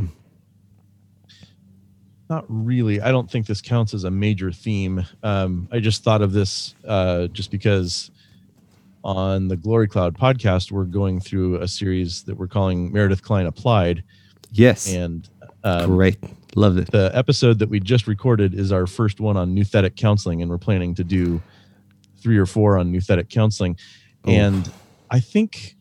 Not 2.29 2.45
really. 2.47 3.01
I 3.01 3.11
don't 3.11 3.29
think 3.29 3.47
this 3.47 3.61
counts 3.61 3.93
as 3.93 4.03
a 4.03 4.11
major 4.11 4.51
theme. 4.51 5.05
Um, 5.23 5.67
I 5.71 5.79
just 5.79 6.03
thought 6.03 6.21
of 6.21 6.33
this 6.33 6.75
uh, 6.85 7.27
just 7.27 7.51
because 7.51 8.11
on 9.03 9.47
the 9.47 9.55
Glory 9.55 9.87
Cloud 9.87 10.17
podcast, 10.17 10.71
we're 10.71 10.83
going 10.85 11.19
through 11.19 11.61
a 11.61 11.67
series 11.67 12.23
that 12.23 12.35
we're 12.37 12.47
calling 12.47 12.91
Meredith 12.91 13.21
Kline 13.23 13.45
Applied. 13.45 14.03
Yes, 14.51 14.93
And 14.93 15.27
um, 15.63 15.87
great, 15.95 16.17
loved 16.55 16.79
it. 16.79 16.91
the 16.91 17.11
episode 17.13 17.59
that 17.59 17.69
we 17.69 17.79
just 17.79 18.07
recorded 18.07 18.53
is 18.53 18.71
our 18.71 18.87
first 18.87 19.19
one 19.19 19.37
on 19.37 19.55
nouthetic 19.55 19.95
counseling, 19.95 20.41
and 20.41 20.49
we're 20.49 20.57
planning 20.57 20.95
to 20.95 21.03
do 21.03 21.41
three 22.19 22.37
or 22.37 22.45
four 22.45 22.77
on 22.77 22.91
nouthetic 22.91 23.29
counseling. 23.29 23.77
Oh. 24.25 24.31
And 24.31 24.71
I 25.11 25.19
think 25.19 25.75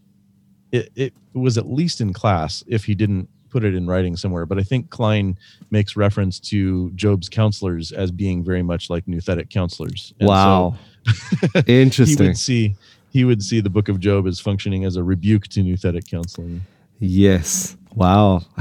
it, 0.72 0.90
it 0.94 1.12
was 1.32 1.58
at 1.58 1.66
least 1.66 2.00
in 2.00 2.12
class 2.12 2.62
if 2.66 2.84
he 2.84 2.94
didn't 2.94 3.28
put 3.48 3.64
it 3.64 3.74
in 3.74 3.86
writing 3.86 4.16
somewhere. 4.16 4.44
But 4.46 4.58
I 4.58 4.62
think 4.62 4.90
Kline 4.90 5.38
makes 5.70 5.96
reference 5.96 6.38
to 6.40 6.90
Job's 6.90 7.28
counselors 7.28 7.92
as 7.92 8.10
being 8.10 8.44
very 8.44 8.62
much 8.62 8.90
like 8.90 9.06
nouthetic 9.06 9.48
counselors. 9.50 10.12
And 10.20 10.28
so 10.28 10.32
Wow, 10.32 10.76
he 11.66 11.80
interesting. 11.80 12.26
would 12.26 12.36
see 12.38 12.74
he 13.16 13.24
would 13.24 13.42
see 13.42 13.62
the 13.62 13.70
book 13.70 13.88
of 13.88 13.98
Job 13.98 14.26
as 14.26 14.40
functioning 14.40 14.84
as 14.84 14.96
a 14.96 15.02
rebuke 15.02 15.48
to 15.48 15.60
nouthetic 15.60 16.06
counseling. 16.10 16.60
Yes. 16.98 17.74
Wow. 17.94 18.42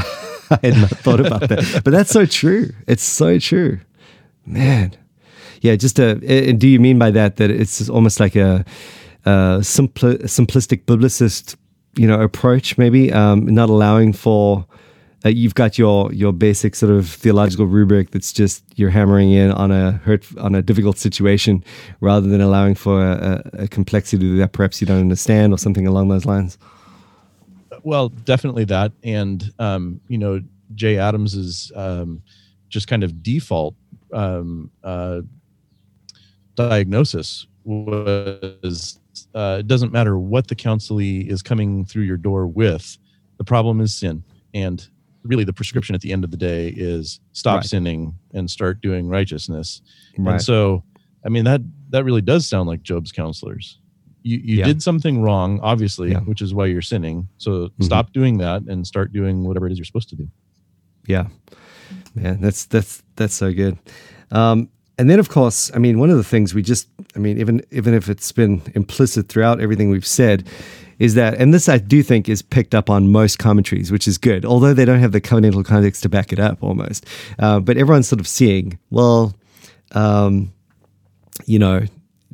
I 0.50 0.60
had 0.64 0.78
not 0.78 0.92
thought 0.92 1.20
about 1.20 1.50
that. 1.50 1.82
But 1.84 1.92
that's 1.92 2.10
so 2.10 2.26
true. 2.26 2.72
It's 2.88 3.04
so 3.04 3.38
true. 3.38 3.82
Man. 4.46 4.96
Yeah, 5.60 5.76
just 5.76 6.00
a, 6.00 6.12
and 6.26 6.58
do 6.58 6.70
you 6.70 6.80
mean 6.80 6.98
by 6.98 7.12
that 7.12 7.36
that 7.36 7.52
it's 7.52 7.90
almost 7.90 8.22
like 8.22 8.38
a, 8.38 8.64
a 9.26 9.60
simpli- 9.60 10.24
simplistic 10.24 10.86
biblicist, 10.86 11.58
you 11.98 12.08
know, 12.08 12.22
approach 12.22 12.78
maybe, 12.78 13.12
um, 13.12 13.46
not 13.48 13.70
allowing 13.70 14.14
for 14.14 14.66
uh, 15.26 15.30
you've 15.30 15.56
got 15.56 15.78
your 15.78 16.14
your 16.14 16.32
basic 16.32 16.76
sort 16.76 16.92
of 16.92 17.10
theological 17.10 17.66
rubric 17.66 18.12
that's 18.12 18.32
just 18.32 18.64
you're 18.76 18.92
hammering 18.92 19.32
in 19.32 19.52
on 19.52 19.72
a 19.72 19.94
hurt 20.04 20.26
on 20.38 20.54
a 20.54 20.62
difficult 20.62 20.98
situation 20.98 21.64
rather 22.00 22.28
than 22.28 22.42
allowing 22.42 22.76
for 22.76 23.02
a, 23.02 23.42
a, 23.54 23.68
complexity 23.68 24.38
that 24.38 24.52
perhaps 24.52 24.80
you 24.80 24.88
don't 24.88 25.00
understand 25.00 25.52
or 25.52 25.58
something 25.58 25.88
along 25.88 26.10
those 26.10 26.26
lines. 26.26 26.58
well 27.84 28.10
definitely 28.10 28.66
that 28.66 28.92
and 29.04 29.52
um, 29.60 30.00
you 30.08 30.18
know 30.18 30.40
jay 30.76 30.98
adams's 30.98 31.72
um, 31.76 32.22
just 32.70 32.88
kind 32.88 33.04
of 33.04 33.24
default 33.24 33.76
um, 34.14 34.70
uh, 34.84 35.22
diagnosis 36.54 37.48
was 37.64 39.00
uh, 39.34 39.58
it 39.60 39.68
doesn't 39.68 39.92
matter 39.92 40.20
what 40.20 40.48
the 40.48 40.56
counselee 40.56 41.28
is 41.28 41.42
coming 41.42 41.84
through 41.84 42.04
your 42.04 42.18
door 42.18 42.46
with 42.46 42.98
the 43.38 43.44
problem 43.44 43.82
is 43.82 43.94
sin 43.96 44.24
and 44.54 44.88
really 45.26 45.44
the 45.44 45.54
prescription 45.54 45.96
at 45.96 46.02
the 46.02 46.12
end 46.12 46.24
of 46.24 46.32
the 46.32 46.38
day 46.38 46.70
is 46.78 47.20
stop 47.34 47.58
Right. 47.58 47.66
sinning 47.66 48.14
and 48.34 48.50
start 48.50 48.82
doing 48.82 49.08
righteousness 49.08 49.82
Right. 50.18 50.34
and 50.34 50.42
so 50.42 50.84
i 51.26 51.30
mean 51.30 51.44
that 51.46 51.62
that 51.90 52.04
really 52.06 52.22
does 52.22 52.48
sound 52.48 52.68
like 52.70 52.84
job's 52.84 53.12
counselors 53.12 53.80
you, 54.24 54.38
you 54.44 54.56
Yeah. 54.58 54.66
did 54.66 54.82
something 54.82 55.22
wrong 55.22 55.60
obviously 55.62 56.12
Yeah. 56.12 56.20
which 56.22 56.42
is 56.42 56.54
why 56.54 56.66
you're 56.68 56.82
sinning 56.82 57.28
so 57.38 57.70
Mhm. 57.80 57.84
stop 57.84 58.14
doing 58.14 58.38
that 58.40 58.64
and 58.64 58.86
start 58.86 59.12
doing 59.14 59.44
whatever 59.44 59.66
it 59.68 59.72
is 59.72 59.78
you're 59.78 59.86
supposed 59.86 60.10
to 60.10 60.16
do 60.16 60.28
Yeah, 61.08 61.28
man, 62.16 62.42
that's 62.42 62.66
that's 62.66 63.04
that's 63.16 63.34
so 63.36 63.54
good. 63.54 63.78
Um, 64.32 64.70
and 64.98 65.08
then, 65.10 65.20
of 65.20 65.30
course, 65.30 65.70
I 65.76 65.78
mean, 65.78 66.00
one 66.00 66.10
of 66.10 66.18
the 66.18 66.24
things 66.24 66.54
we 66.56 66.64
just, 66.64 66.88
I 67.16 67.20
mean, 67.20 67.38
even 67.38 67.62
even 67.72 67.94
if 67.94 68.10
it's 68.10 68.32
been 68.32 68.62
implicit 68.74 69.28
throughout 69.30 69.60
everything 69.62 69.92
we've 69.92 70.08
said, 70.08 70.48
is 71.00 71.16
that, 71.16 71.36
and 71.36 71.54
this 71.54 71.68
I 71.68 71.78
do 71.78 72.04
think 72.04 72.30
is 72.30 72.42
picked 72.42 72.74
up 72.74 72.90
on 72.90 73.12
most 73.12 73.40
commentaries, 73.40 73.92
which 73.92 74.08
is 74.08 74.18
good, 74.18 74.46
although 74.46 74.74
they 74.74 74.86
don't 74.86 75.00
have 75.00 75.12
the 75.12 75.22
covenantal 75.22 75.66
context 75.66 76.04
to 76.04 76.10
back 76.10 76.32
it 76.32 76.40
up, 76.40 76.64
almost. 76.64 77.06
Uh, 77.40 77.60
but 77.60 77.78
everyone's 77.78 78.08
sort 78.08 78.20
of 78.20 78.28
seeing, 78.28 78.80
well, 78.90 79.36
um, 79.92 80.54
you 81.46 81.60
know, 81.60 81.86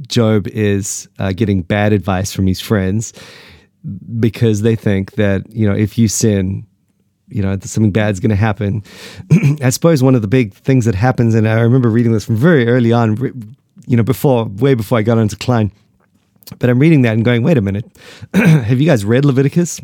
Job 0.08 0.48
is 0.48 1.08
uh, 1.20 1.32
getting 1.32 1.62
bad 1.62 1.94
advice 1.94 2.32
from 2.34 2.48
his 2.48 2.60
friends 2.60 3.14
because 4.20 4.62
they 4.62 4.76
think 4.76 5.14
that 5.14 5.50
you 5.52 5.68
know 5.68 5.76
if 5.76 5.98
you 5.98 6.08
sin 6.08 6.66
you 7.30 7.42
know 7.42 7.58
something 7.62 7.92
bad's 7.92 8.20
going 8.20 8.30
to 8.30 8.36
happen 8.36 8.84
i 9.64 9.70
suppose 9.70 10.04
one 10.04 10.14
of 10.14 10.22
the 10.22 10.28
big 10.28 10.54
things 10.54 10.86
that 10.86 10.94
happens 10.94 11.34
and 11.34 11.48
i 11.48 11.60
remember 11.60 11.90
reading 11.90 12.12
this 12.12 12.26
from 12.26 12.36
very 12.36 12.68
early 12.68 12.92
on 12.92 13.18
you 13.88 13.98
know 13.98 14.04
before 14.04 14.46
way 14.46 14.76
before 14.76 15.00
i 15.00 15.02
got 15.02 15.18
onto 15.18 15.36
kline 15.36 15.72
but 16.60 16.70
i'm 16.70 16.80
reading 16.80 17.02
that 17.04 17.14
and 17.14 17.26
going 17.26 17.44
wait 17.44 17.58
a 17.58 17.62
minute. 17.62 17.86
Have 18.34 18.80
you 18.80 18.86
guys 18.86 19.06
read 19.06 19.26
leviticus? 19.26 19.82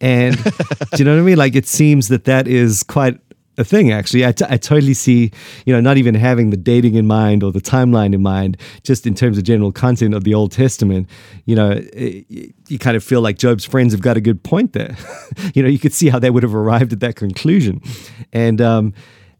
And 0.00 0.36
do 0.42 0.50
you 0.98 1.04
know 1.04 1.14
what 1.14 1.20
i 1.20 1.24
mean? 1.24 1.36
Like 1.36 1.54
it 1.54 1.66
seems 1.66 2.08
that 2.08 2.24
that 2.24 2.48
is 2.48 2.82
quite 2.82 3.20
a 3.58 3.64
thing 3.64 3.92
actually. 3.92 4.24
I, 4.24 4.32
t- 4.32 4.46
I 4.48 4.56
totally 4.56 4.94
see 4.94 5.30
you 5.66 5.72
know 5.72 5.80
not 5.80 5.98
even 5.98 6.14
having 6.14 6.50
the 6.50 6.56
dating 6.56 6.94
in 6.94 7.06
mind 7.06 7.42
or 7.42 7.52
the 7.52 7.60
timeline 7.60 8.14
in 8.14 8.22
mind 8.22 8.56
just 8.82 9.06
in 9.06 9.14
terms 9.14 9.36
of 9.36 9.44
general 9.44 9.72
content 9.72 10.14
of 10.14 10.24
the 10.24 10.32
old 10.32 10.52
testament 10.52 11.06
you 11.44 11.54
know 11.54 11.70
it, 11.92 12.54
you 12.68 12.78
kind 12.78 12.96
of 12.96 13.04
feel 13.04 13.20
like 13.20 13.36
job's 13.36 13.64
friends 13.64 13.92
have 13.92 14.00
got 14.00 14.16
a 14.16 14.20
good 14.20 14.42
point 14.42 14.72
there. 14.72 14.96
You 15.54 15.62
know 15.62 15.68
you 15.68 15.78
could 15.78 15.92
see 15.92 16.08
how 16.08 16.18
they 16.18 16.30
would 16.30 16.42
have 16.42 16.54
arrived 16.54 16.92
at 16.92 17.00
that 17.00 17.16
conclusion. 17.16 17.80
And 18.32 18.60
um 18.60 18.94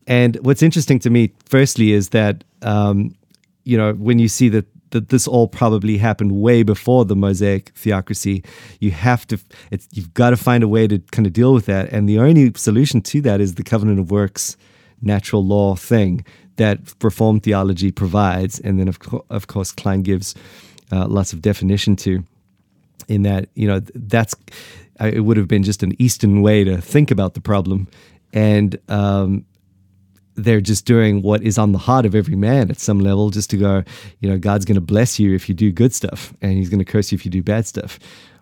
and 0.07 0.37
what's 0.43 0.63
interesting 0.63 0.99
to 1.01 1.11
me 1.11 1.33
firstly 1.47 1.93
is 1.93 2.11
that 2.11 2.45
um 2.63 3.15
you 3.65 3.79
know 3.79 3.95
when 3.95 4.19
you 4.19 4.29
see 4.29 4.49
that 4.51 4.67
that 4.93 5.09
this 5.09 5.29
all 5.29 5.49
probably 5.49 5.99
happened 5.99 6.33
way 6.33 6.63
before 6.63 7.05
the 7.05 7.17
Mosaic 7.17 7.71
theocracy. 7.71 8.43
You 8.81 8.93
have 8.93 9.27
to, 9.27 9.39
you've 9.93 10.15
got 10.15 10.31
to 10.31 10.37
find 10.37 10.63
a 10.63 10.69
way 10.69 10.87
to 10.87 10.99
kind 11.11 11.27
of 11.27 11.33
deal 11.33 11.53
with 11.53 11.67
that. 11.67 11.93
And 11.93 12.09
the 12.09 12.19
only 12.19 12.53
solution 12.55 13.03
to 13.03 13.21
that 13.23 13.41
is 13.41 13.55
the 13.55 13.65
covenant 13.65 13.99
of 14.01 14.11
works, 14.11 14.57
natural 15.03 15.45
law 15.45 15.75
thing 15.75 16.25
that 16.57 16.79
Reformed 17.03 17.43
theology 17.43 17.91
provides. 17.91 18.61
And 18.61 18.79
then, 18.79 18.89
of, 18.89 18.99
co- 18.99 19.25
of 19.29 19.47
course, 19.47 19.73
Kline 19.73 20.03
gives 20.03 20.35
uh, 20.91 21.07
lots 21.07 21.33
of 21.33 21.43
definition 21.43 21.97
to. 21.97 22.25
In 23.09 23.23
that, 23.23 23.49
you 23.55 23.67
know, 23.67 23.81
that's 23.95 24.35
uh, 25.01 25.11
it 25.13 25.21
would 25.21 25.37
have 25.37 25.49
been 25.49 25.65
just 25.65 25.83
an 25.83 25.93
Eastern 26.01 26.41
way 26.41 26.63
to 26.65 26.81
think 26.81 27.11
about 27.11 27.35
the 27.35 27.41
problem, 27.41 27.89
and 28.33 28.79
um, 28.89 29.45
they're 30.35 30.61
just 30.61 30.87
doing 30.87 31.23
what 31.23 31.43
is 31.43 31.59
on 31.59 31.73
the 31.73 31.79
heart 31.79 32.07
of 32.07 32.15
every 32.15 32.37
man 32.37 32.71
at 32.71 32.79
some 32.81 33.01
level, 33.01 33.31
just 33.31 33.51
to 33.51 33.57
go, 33.57 33.85
you 34.21 34.29
know, 34.31 34.39
God's 34.39 34.65
going 34.65 34.77
to 34.77 34.81
bless 34.81 35.19
you 35.19 35.35
if 35.35 35.49
you 35.49 35.55
do 35.55 35.71
good 35.73 35.95
stuff, 35.95 36.33
and 36.41 36.53
He's 36.53 36.69
going 36.71 36.79
to 36.85 36.85
curse 36.91 37.13
you 37.13 37.17
if 37.17 37.25
you 37.25 37.31
do 37.31 37.43
bad 37.43 37.67
stuff, 37.67 37.99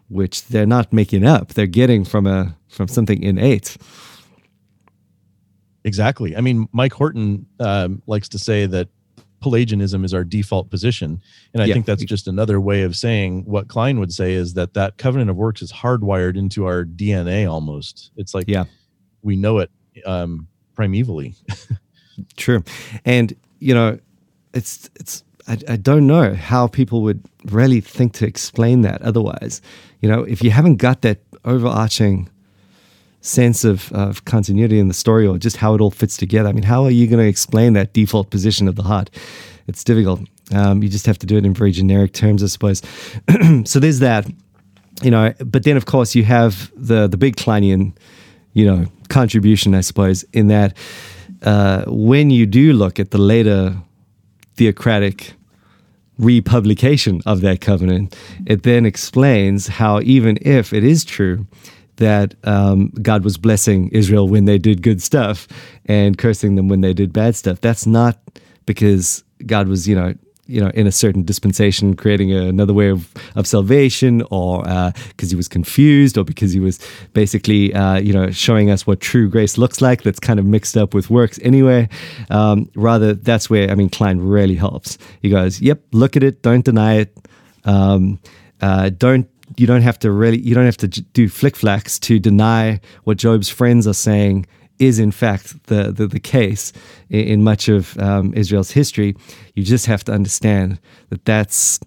which 0.09 0.47
they're 0.47 0.67
not 0.67 0.93
making 0.93 1.25
up; 1.27 1.55
they're 1.55 1.67
getting 1.67 2.05
from 2.05 2.27
a 2.27 2.57
from 2.69 2.87
something 2.89 3.23
innate. 3.23 3.77
exactly 5.85 6.37
i 6.37 6.41
mean 6.41 6.69
mike 6.73 6.93
horton 6.93 7.47
um, 7.59 8.03
likes 8.07 8.29
to 8.29 8.39
say 8.39 8.67
that 8.67 8.89
pelagianism 9.41 10.05
is 10.05 10.13
our 10.13 10.25
default 10.25 10.69
position 10.71 11.21
and 11.55 11.63
i 11.63 11.67
Yeah. 11.67 11.75
think 11.75 11.87
that's 11.87 12.05
just 12.05 12.29
another 12.29 12.61
way 12.61 12.83
of 12.83 12.95
saying 12.95 13.45
what 13.47 13.69
kline 13.69 13.99
would 13.99 14.13
say 14.13 14.35
is 14.35 14.53
that 14.55 14.75
that 14.75 14.99
covenant 14.99 15.31
of 15.31 15.37
works 15.37 15.63
is 15.63 15.73
hardwired 15.73 16.37
into 16.37 16.67
our 16.67 16.85
dna 16.85 17.51
almost 17.51 18.11
it's 18.17 18.35
like 18.35 18.45
Yeah. 18.47 18.65
we 19.23 19.37
know 19.37 19.59
it 19.59 19.71
um, 20.07 20.47
primevally. 20.81 21.35
True, 22.37 22.63
and 23.05 23.35
you 23.59 23.75
know, 23.75 23.99
it's 24.55 24.91
it's 24.97 25.25
I, 25.49 25.59
I 25.69 25.77
don't 25.77 26.07
know 26.07 26.35
how 26.35 26.67
people 26.67 27.03
would 27.03 27.23
really 27.47 27.81
think 27.81 28.13
to 28.15 28.27
explain 28.27 28.83
that 28.83 29.03
otherwise. 29.03 29.61
You 30.01 30.09
know, 30.09 30.23
if 30.23 30.43
you 30.43 30.51
haven't 30.51 30.77
got 30.77 31.03
that 31.03 31.19
overarching 31.45 32.29
sense 33.23 33.65
of, 33.65 33.93
of 33.93 34.25
continuity 34.25 34.79
in 34.79 34.89
the 34.89 34.95
story 34.95 35.27
or 35.27 35.39
just 35.39 35.57
how 35.57 35.75
it 35.75 35.81
all 35.81 35.91
fits 35.91 36.17
together, 36.17 36.49
I 36.49 36.53
mean, 36.53 36.63
how 36.63 36.85
are 36.85 36.91
you 36.91 37.07
going 37.07 37.19
to 37.19 37.29
explain 37.29 37.75
that 37.75 37.93
default 37.93 38.31
position 38.31 38.69
of 38.69 38.77
the 38.77 38.83
heart? 38.83 39.11
It's 39.67 39.85
difficult. 39.85 40.21
Um, 40.55 40.83
you 40.83 40.89
just 40.89 41.07
have 41.07 41.19
to 41.19 41.27
do 41.27 41.37
it 41.37 41.45
in 41.45 41.55
very 41.55 41.73
generic 41.73 42.13
terms, 42.13 42.43
I 42.43 42.47
suppose. 42.47 42.83
so 43.65 43.79
there's 43.79 44.01
that, 44.01 44.27
you 45.03 45.11
know. 45.11 45.33
But 45.45 45.65
then, 45.65 45.77
of 45.77 45.87
course, 45.87 46.15
you 46.15 46.25
have 46.25 46.73
the 46.75 47.07
the 47.07 47.17
big 47.17 47.37
Kleinian, 47.37 47.93
you 48.53 48.65
know, 48.65 48.87
contribution, 49.11 49.75
I 49.75 49.83
suppose, 49.83 50.25
in 50.33 50.47
that 50.49 50.77
uh, 51.43 51.85
when 51.87 52.31
you 52.31 52.47
do 52.47 52.73
look 52.73 52.99
at 52.99 53.11
the 53.11 53.19
later 53.19 53.77
theocratic 54.57 55.35
republication 56.19 57.23
of 57.27 57.41
that 57.41 57.61
covenant, 57.61 58.17
it 58.47 58.63
then 58.63 58.87
explains 58.87 59.67
how 59.67 60.01
even 60.01 60.39
if 60.43 60.73
it 60.73 60.85
is 60.85 61.05
true 61.05 61.47
that 61.97 62.35
um, 62.45 62.89
God 63.03 63.25
was 63.25 63.37
blessing 63.37 63.89
Israel 63.91 64.29
when 64.29 64.45
they 64.47 64.59
did 64.59 64.83
good 64.83 65.03
stuff 65.03 65.47
and 65.87 66.17
cursing 66.17 66.57
them 66.57 66.69
when 66.69 66.81
they 66.81 66.95
did 66.95 67.13
bad 67.13 67.37
stuff, 67.37 67.61
that's 67.61 67.87
not 67.87 68.19
because 68.67 69.23
God 69.47 69.69
was, 69.69 69.87
you 69.89 69.95
know, 69.95 70.15
you 70.51 70.61
know, 70.61 70.71
in 70.75 70.87
a 70.87 70.93
certain 70.93 71.23
dispensation, 71.23 71.95
creating 71.95 72.33
another 72.33 72.75
way 72.75 72.91
of, 72.91 73.13
of 73.37 73.47
salvation, 73.47 74.23
or 74.31 74.63
because 74.63 75.29
uh, 75.29 75.31
he 75.31 75.37
was 75.37 75.49
confused, 75.49 76.19
or 76.19 76.25
because 76.25 76.53
he 76.53 76.61
was 76.61 76.81
basically, 77.13 77.73
uh, 77.73 77.99
you 77.99 78.13
know, 78.13 78.31
showing 78.31 78.69
us 78.69 78.87
what 78.87 79.01
true 79.01 79.29
grace 79.31 79.57
looks 79.57 79.81
like. 79.81 80.03
That's 80.03 80.19
kind 80.19 80.41
of 80.41 80.47
mixed 80.47 80.77
up 80.77 80.93
with 80.93 81.09
works 81.09 81.39
anyway. 81.43 81.89
Um, 82.31 82.69
rather, 82.75 83.15
that's 83.15 83.49
where 83.49 83.71
I 83.71 83.75
mean, 83.77 83.89
Kline 83.89 84.19
really 84.19 84.57
helps. 84.57 84.99
He 85.23 85.31
goes, 85.31 85.61
"Yep, 85.61 85.81
look 85.93 86.17
at 86.17 86.23
it, 86.23 86.43
don't 86.43 86.65
deny 86.65 86.95
it, 86.95 87.17
um, 87.65 88.19
uh, 88.61 88.91
don't." 88.91 89.29
You 89.57 89.67
don't 89.67 89.83
have 89.83 89.99
to 90.01 90.13
really. 90.13 90.39
You 90.39 90.55
don't 90.55 90.65
have 90.65 90.77
to 90.77 90.89
do 90.89 91.29
flick 91.29 91.55
flacks 91.55 91.99
to 92.03 92.21
deny 92.21 92.81
what 93.03 93.17
Job's 93.19 93.49
friends 93.49 93.89
are 93.89 93.95
saying 93.95 94.47
is 94.81 94.99
in 94.99 95.13
fact 95.13 95.67
the, 95.67 95.93
the, 95.93 96.09
the 96.09 96.19
case 96.19 96.73
in, 97.11 97.21
in, 97.21 97.45
much 97.45 97.69
of 97.69 97.97
um, 97.99 98.35
Israel's 98.35 98.73
history. 98.73 99.15
You 99.55 99.63
just 99.63 99.87
have 99.87 100.03
to 100.05 100.13
understand 100.13 100.81
that 101.11 101.25
that's 101.25 101.79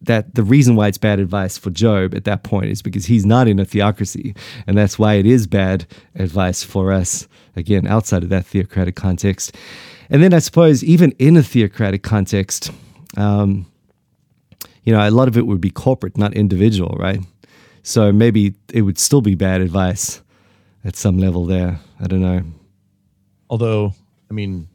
that 0.00 0.34
the 0.34 0.44
reason 0.44 0.76
why 0.76 0.86
it's 0.86 0.98
bad 0.98 1.18
advice 1.18 1.58
for 1.58 1.70
Job 1.70 2.14
at 2.14 2.24
that 2.24 2.44
point 2.44 2.66
is 2.66 2.82
because 2.82 3.06
he's 3.06 3.26
not 3.26 3.48
in 3.48 3.58
a 3.58 3.64
theocracy, 3.64 4.34
and 4.66 4.76
that's 4.76 4.98
why 4.98 5.14
it 5.14 5.26
is 5.26 5.46
bad 5.46 5.86
advice 6.14 6.62
for 6.62 6.92
us 6.92 7.26
again 7.56 7.86
outside 7.86 8.22
of 8.22 8.28
that 8.28 8.46
theocratic 8.46 8.94
context. 8.94 9.56
And 10.10 10.22
then 10.22 10.32
I 10.32 10.38
suppose 10.38 10.84
even 10.84 11.12
in 11.18 11.36
a 11.36 11.42
theocratic 11.42 12.02
context, 12.02 12.70
um, 13.16 13.66
you 14.84 14.92
know, 14.92 15.06
a 15.06 15.10
lot 15.10 15.28
of 15.28 15.36
it 15.36 15.46
would 15.46 15.60
be 15.60 15.70
corporate, 15.70 16.16
not 16.16 16.32
individual, 16.34 16.96
right? 16.98 17.20
So 17.82 18.12
maybe 18.12 18.54
it 18.72 18.82
would 18.82 18.98
still 18.98 19.20
be 19.20 19.34
bad 19.34 19.60
advice 19.60 20.22
at 20.88 20.96
some 20.96 21.18
level 21.18 21.44
there. 21.44 21.78
I 22.00 22.06
don't 22.06 22.22
know. 22.22 22.42
Although, 23.50 23.92
I 24.30 24.34
mean, 24.34 24.68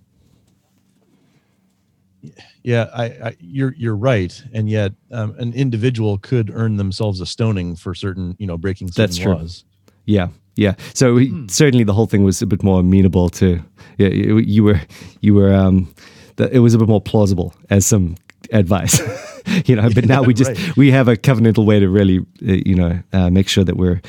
yeah, 2.61 2.89
I, 2.93 3.05
I 3.05 3.35
you're 3.39 3.73
you're 3.73 3.95
right, 3.95 4.41
and 4.53 4.69
yet 4.69 4.93
um, 5.11 5.35
an 5.37 5.53
individual 5.53 6.19
could 6.19 6.51
earn 6.53 6.77
themselves 6.77 7.19
a 7.19 7.25
stoning 7.25 7.75
for 7.75 7.93
certain, 7.95 8.35
you 8.39 8.47
know, 8.47 8.57
breaking 8.57 8.89
certain 8.89 9.03
That's 9.03 9.17
true. 9.17 9.33
laws. 9.33 9.65
Yeah, 10.05 10.27
yeah. 10.55 10.75
So 10.93 11.17
hmm. 11.17 11.47
certainly 11.47 11.83
the 11.83 11.93
whole 11.93 12.05
thing 12.05 12.23
was 12.23 12.41
a 12.41 12.47
bit 12.47 12.63
more 12.63 12.79
amenable 12.79 13.29
to. 13.29 13.61
Yeah, 13.97 14.09
you, 14.09 14.37
you 14.37 14.63
were 14.63 14.81
you 15.21 15.33
were 15.33 15.53
um, 15.53 15.93
the, 16.35 16.49
it 16.55 16.59
was 16.59 16.75
a 16.75 16.77
bit 16.77 16.87
more 16.87 17.01
plausible 17.01 17.53
as 17.69 17.85
some 17.85 18.15
advice. 18.51 19.01
you 19.65 19.75
know, 19.75 19.89
but 19.93 20.05
now 20.05 20.23
we 20.23 20.33
just 20.41 20.51
right. 20.51 20.77
we 20.77 20.91
have 20.91 21.07
a 21.07 21.15
covenantal 21.15 21.65
way 21.65 21.79
to 21.79 21.89
really, 21.89 22.19
uh, 22.19 22.61
you 22.65 22.75
know, 22.75 22.99
uh, 23.11 23.29
make 23.29 23.47
sure 23.47 23.63
that 23.63 23.77
we're 23.77 24.01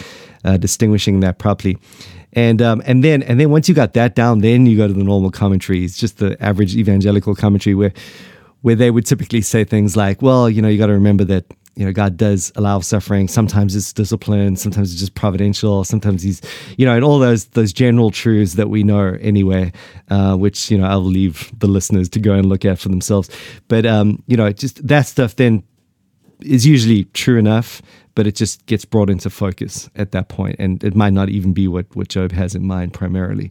uh, 0.44 0.56
distinguishing 0.56 1.20
that 1.20 1.38
properly. 1.38 1.78
And 2.32 2.60
um, 2.60 2.82
and 2.84 3.04
then 3.04 3.22
and 3.22 3.38
then 3.38 3.50
once 3.50 3.68
you 3.68 3.74
got 3.74 3.92
that 3.94 4.14
down, 4.14 4.40
then 4.40 4.66
you 4.66 4.76
go 4.76 4.88
to 4.88 4.92
the 4.92 5.04
normal 5.04 5.30
commentary. 5.30 5.84
It's 5.84 5.96
just 5.96 6.18
the 6.18 6.36
average 6.42 6.74
evangelical 6.76 7.34
commentary 7.34 7.74
where 7.74 7.92
where 8.62 8.74
they 8.74 8.90
would 8.90 9.06
typically 9.06 9.40
say 9.40 9.62
things 9.62 9.96
like, 9.96 10.20
"Well, 10.20 10.50
you 10.50 10.60
know, 10.60 10.68
you 10.68 10.78
got 10.78 10.86
to 10.86 10.94
remember 10.94 11.24
that 11.24 11.44
you 11.76 11.84
know 11.84 11.92
God 11.92 12.16
does 12.16 12.52
allow 12.56 12.80
suffering. 12.80 13.28
Sometimes 13.28 13.74
it's 13.74 13.92
discipline. 13.92 14.56
Sometimes 14.56 14.92
it's 14.92 15.00
just 15.00 15.14
providential. 15.14 15.84
Sometimes 15.84 16.22
He's, 16.22 16.40
you 16.76 16.86
know, 16.86 16.94
and 16.94 17.04
all 17.04 17.18
those 17.18 17.46
those 17.46 17.72
general 17.72 18.10
truths 18.10 18.54
that 18.54 18.70
we 18.70 18.82
know 18.82 19.16
anyway, 19.20 19.72
uh, 20.10 20.36
which 20.36 20.70
you 20.70 20.78
know 20.78 20.86
I'll 20.86 21.00
leave 21.00 21.52
the 21.58 21.66
listeners 21.66 22.08
to 22.10 22.20
go 22.20 22.34
and 22.34 22.46
look 22.46 22.64
at 22.64 22.78
for 22.78 22.88
themselves. 22.88 23.30
But 23.68 23.86
um, 23.86 24.22
you 24.26 24.36
know, 24.36 24.50
just 24.52 24.86
that 24.86 25.06
stuff 25.06 25.36
then 25.36 25.62
is 26.40 26.66
usually 26.66 27.04
true 27.04 27.38
enough 27.38 27.80
but 28.14 28.26
it 28.26 28.36
just 28.36 28.64
gets 28.66 28.84
brought 28.84 29.10
into 29.10 29.28
focus 29.28 29.90
at 29.96 30.12
that 30.12 30.28
point, 30.28 30.56
and 30.58 30.82
it 30.84 30.94
might 30.94 31.12
not 31.12 31.28
even 31.28 31.52
be 31.52 31.68
what 31.68 31.86
what 31.96 32.08
Job 32.08 32.32
has 32.32 32.54
in 32.54 32.64
mind 32.64 32.92
primarily. 32.92 33.50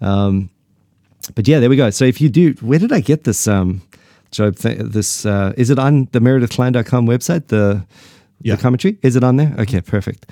Um, 0.00 0.50
but 1.34 1.48
yeah, 1.48 1.58
there 1.58 1.70
we 1.70 1.76
go. 1.76 1.90
So 1.90 2.04
if 2.04 2.20
you 2.20 2.28
do, 2.28 2.52
where 2.60 2.78
did 2.78 2.92
I 2.92 3.00
get 3.00 3.24
this 3.24 3.48
um, 3.48 3.82
Job? 4.36 4.56
Th- 4.56 4.78
this 4.78 5.26
uh, 5.26 5.52
is 5.56 5.70
it 5.70 5.78
on 5.78 6.08
the 6.12 6.20
meredithkline.com 6.20 7.06
website? 7.06 7.48
The 7.48 7.86
yeah. 8.40 8.56
the 8.56 8.62
commentary 8.62 8.98
is 9.02 9.16
it 9.16 9.24
on 9.24 9.36
there? 9.36 9.54
Okay, 9.58 9.80
perfect. 9.80 10.30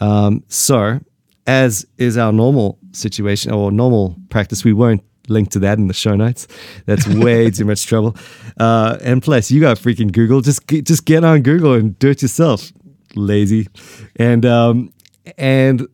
Um, 0.00 0.44
so 0.48 1.00
as 1.46 1.86
is 1.98 2.16
our 2.16 2.32
normal 2.32 2.78
situation 2.92 3.52
or 3.52 3.70
normal 3.70 4.16
practice, 4.30 4.64
we 4.64 4.72
won't 4.72 5.02
link 5.28 5.50
to 5.50 5.58
that 5.60 5.78
in 5.78 5.88
the 5.88 5.94
show 5.94 6.14
notes. 6.14 6.46
That's 6.86 7.06
way 7.06 7.50
too 7.50 7.64
much 7.64 7.86
trouble. 7.86 8.16
Uh, 8.58 8.98
and 9.02 9.22
plus, 9.22 9.50
you 9.50 9.60
got 9.60 9.78
freaking 9.78 10.12
Google. 10.12 10.40
Just 10.40 10.66
just 10.68 11.04
get 11.04 11.24
on 11.24 11.42
Google 11.42 11.74
and 11.74 11.98
do 11.98 12.10
it 12.10 12.22
yourself 12.22 12.72
lazy, 13.14 13.68
and 14.16 14.44
um, 14.44 14.92
and 15.38 15.86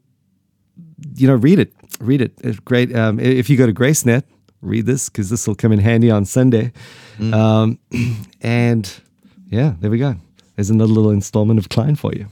you 1.14 1.26
know, 1.26 1.34
read 1.36 1.58
it, 1.58 1.72
read 2.00 2.20
it. 2.20 2.32
It's 2.42 2.60
great. 2.60 2.94
Um, 2.94 3.18
if 3.20 3.50
you 3.50 3.56
go 3.56 3.66
to 3.66 3.72
GraceNet, 3.72 4.22
read 4.62 4.86
this 4.86 5.08
because 5.08 5.30
this 5.30 5.46
will 5.46 5.54
come 5.54 5.72
in 5.72 5.78
handy 5.78 6.10
on 6.10 6.24
Sunday. 6.24 6.72
Mm. 7.18 7.34
Um, 7.34 7.78
and 8.40 9.00
yeah, 9.48 9.74
there 9.80 9.90
we 9.90 9.98
go. 9.98 10.16
There's 10.56 10.70
another 10.70 10.92
little 10.92 11.10
installment 11.10 11.58
of 11.58 11.68
Kline 11.68 11.96
for 11.96 12.12
you. 12.14 12.26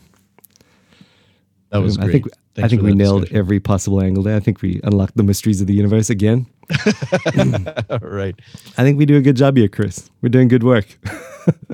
That 1.70 1.78
was. 1.78 1.98
I 1.98 2.10
think 2.10 2.26
Thanks 2.58 2.66
I 2.66 2.68
think 2.70 2.82
we 2.82 2.92
nailed 2.92 3.20
discussion. 3.20 3.38
every 3.38 3.60
possible 3.60 4.02
angle 4.02 4.24
there. 4.24 4.34
I 4.34 4.40
think 4.40 4.62
we 4.62 4.80
unlocked 4.82 5.16
the 5.16 5.22
mysteries 5.22 5.60
of 5.60 5.68
the 5.68 5.74
universe 5.74 6.10
again. 6.10 6.46
right. 8.00 8.34
I 8.76 8.82
think 8.82 8.98
we 8.98 9.06
do 9.06 9.16
a 9.16 9.20
good 9.20 9.36
job 9.36 9.56
here, 9.56 9.68
Chris. 9.68 10.10
We're 10.22 10.28
doing 10.28 10.48
good 10.48 10.64
work. 10.64 10.98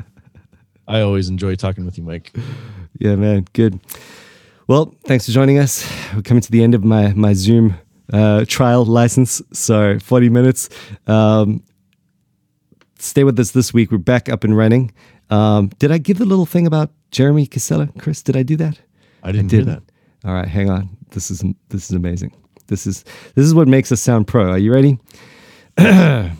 I 0.87 1.01
always 1.01 1.31
enjoy 1.31 1.55
talking 1.55 1.87
with 1.87 1.97
you, 1.97 2.05
Mike. 2.05 2.37
Yeah, 2.99 3.17
man. 3.17 3.47
Good. 3.55 3.81
Well, 4.67 4.95
thanks 5.05 5.25
for 5.25 5.33
joining 5.33 5.59
us. 5.59 5.91
We're 6.15 6.21
coming 6.21 6.43
to 6.43 6.53
the 6.53 6.63
end 6.63 6.75
of 6.75 6.85
my 6.85 7.15
my 7.15 7.33
Zoom 7.33 7.77
uh, 8.13 8.45
trial 8.47 8.85
license. 8.85 9.43
So 9.53 9.99
40 9.99 10.29
minutes. 10.29 10.69
Um, 11.07 11.63
stay 12.99 13.25
with 13.25 13.39
us 13.39 13.53
this 13.53 13.73
week. 13.73 13.91
We're 13.91 13.99
back 13.99 14.29
up 14.29 14.45
and 14.45 14.57
running. 14.57 14.93
Um, 15.31 15.69
did 15.79 15.91
I 15.91 15.99
give 15.99 16.19
the 16.19 16.25
little 16.25 16.47
thing 16.47 16.67
about 16.67 16.91
Jeremy 17.11 17.47
Casella, 17.47 17.89
Chris? 17.99 18.23
Did 18.23 18.37
I 18.37 18.43
do 18.43 18.57
that? 18.57 18.79
I 19.23 19.33
didn't 19.33 19.53
I 19.53 19.57
hear 19.57 19.65
that. 19.65 19.83
All 20.25 20.35
right, 20.35 20.49
hang 20.49 20.71
on. 20.71 20.97
This 21.11 21.31
is 21.31 21.45
this 21.69 21.91
is 21.91 21.97
amazing. 21.97 22.35
This 22.67 22.87
is 22.87 23.05
this 23.35 23.45
is 23.45 23.55
what 23.55 23.69
makes 23.69 23.93
us 23.93 24.01
sound 24.01 24.27
pro. 24.27 24.51
Are 24.51 24.59
you 24.59 24.73
ready? 24.73 24.99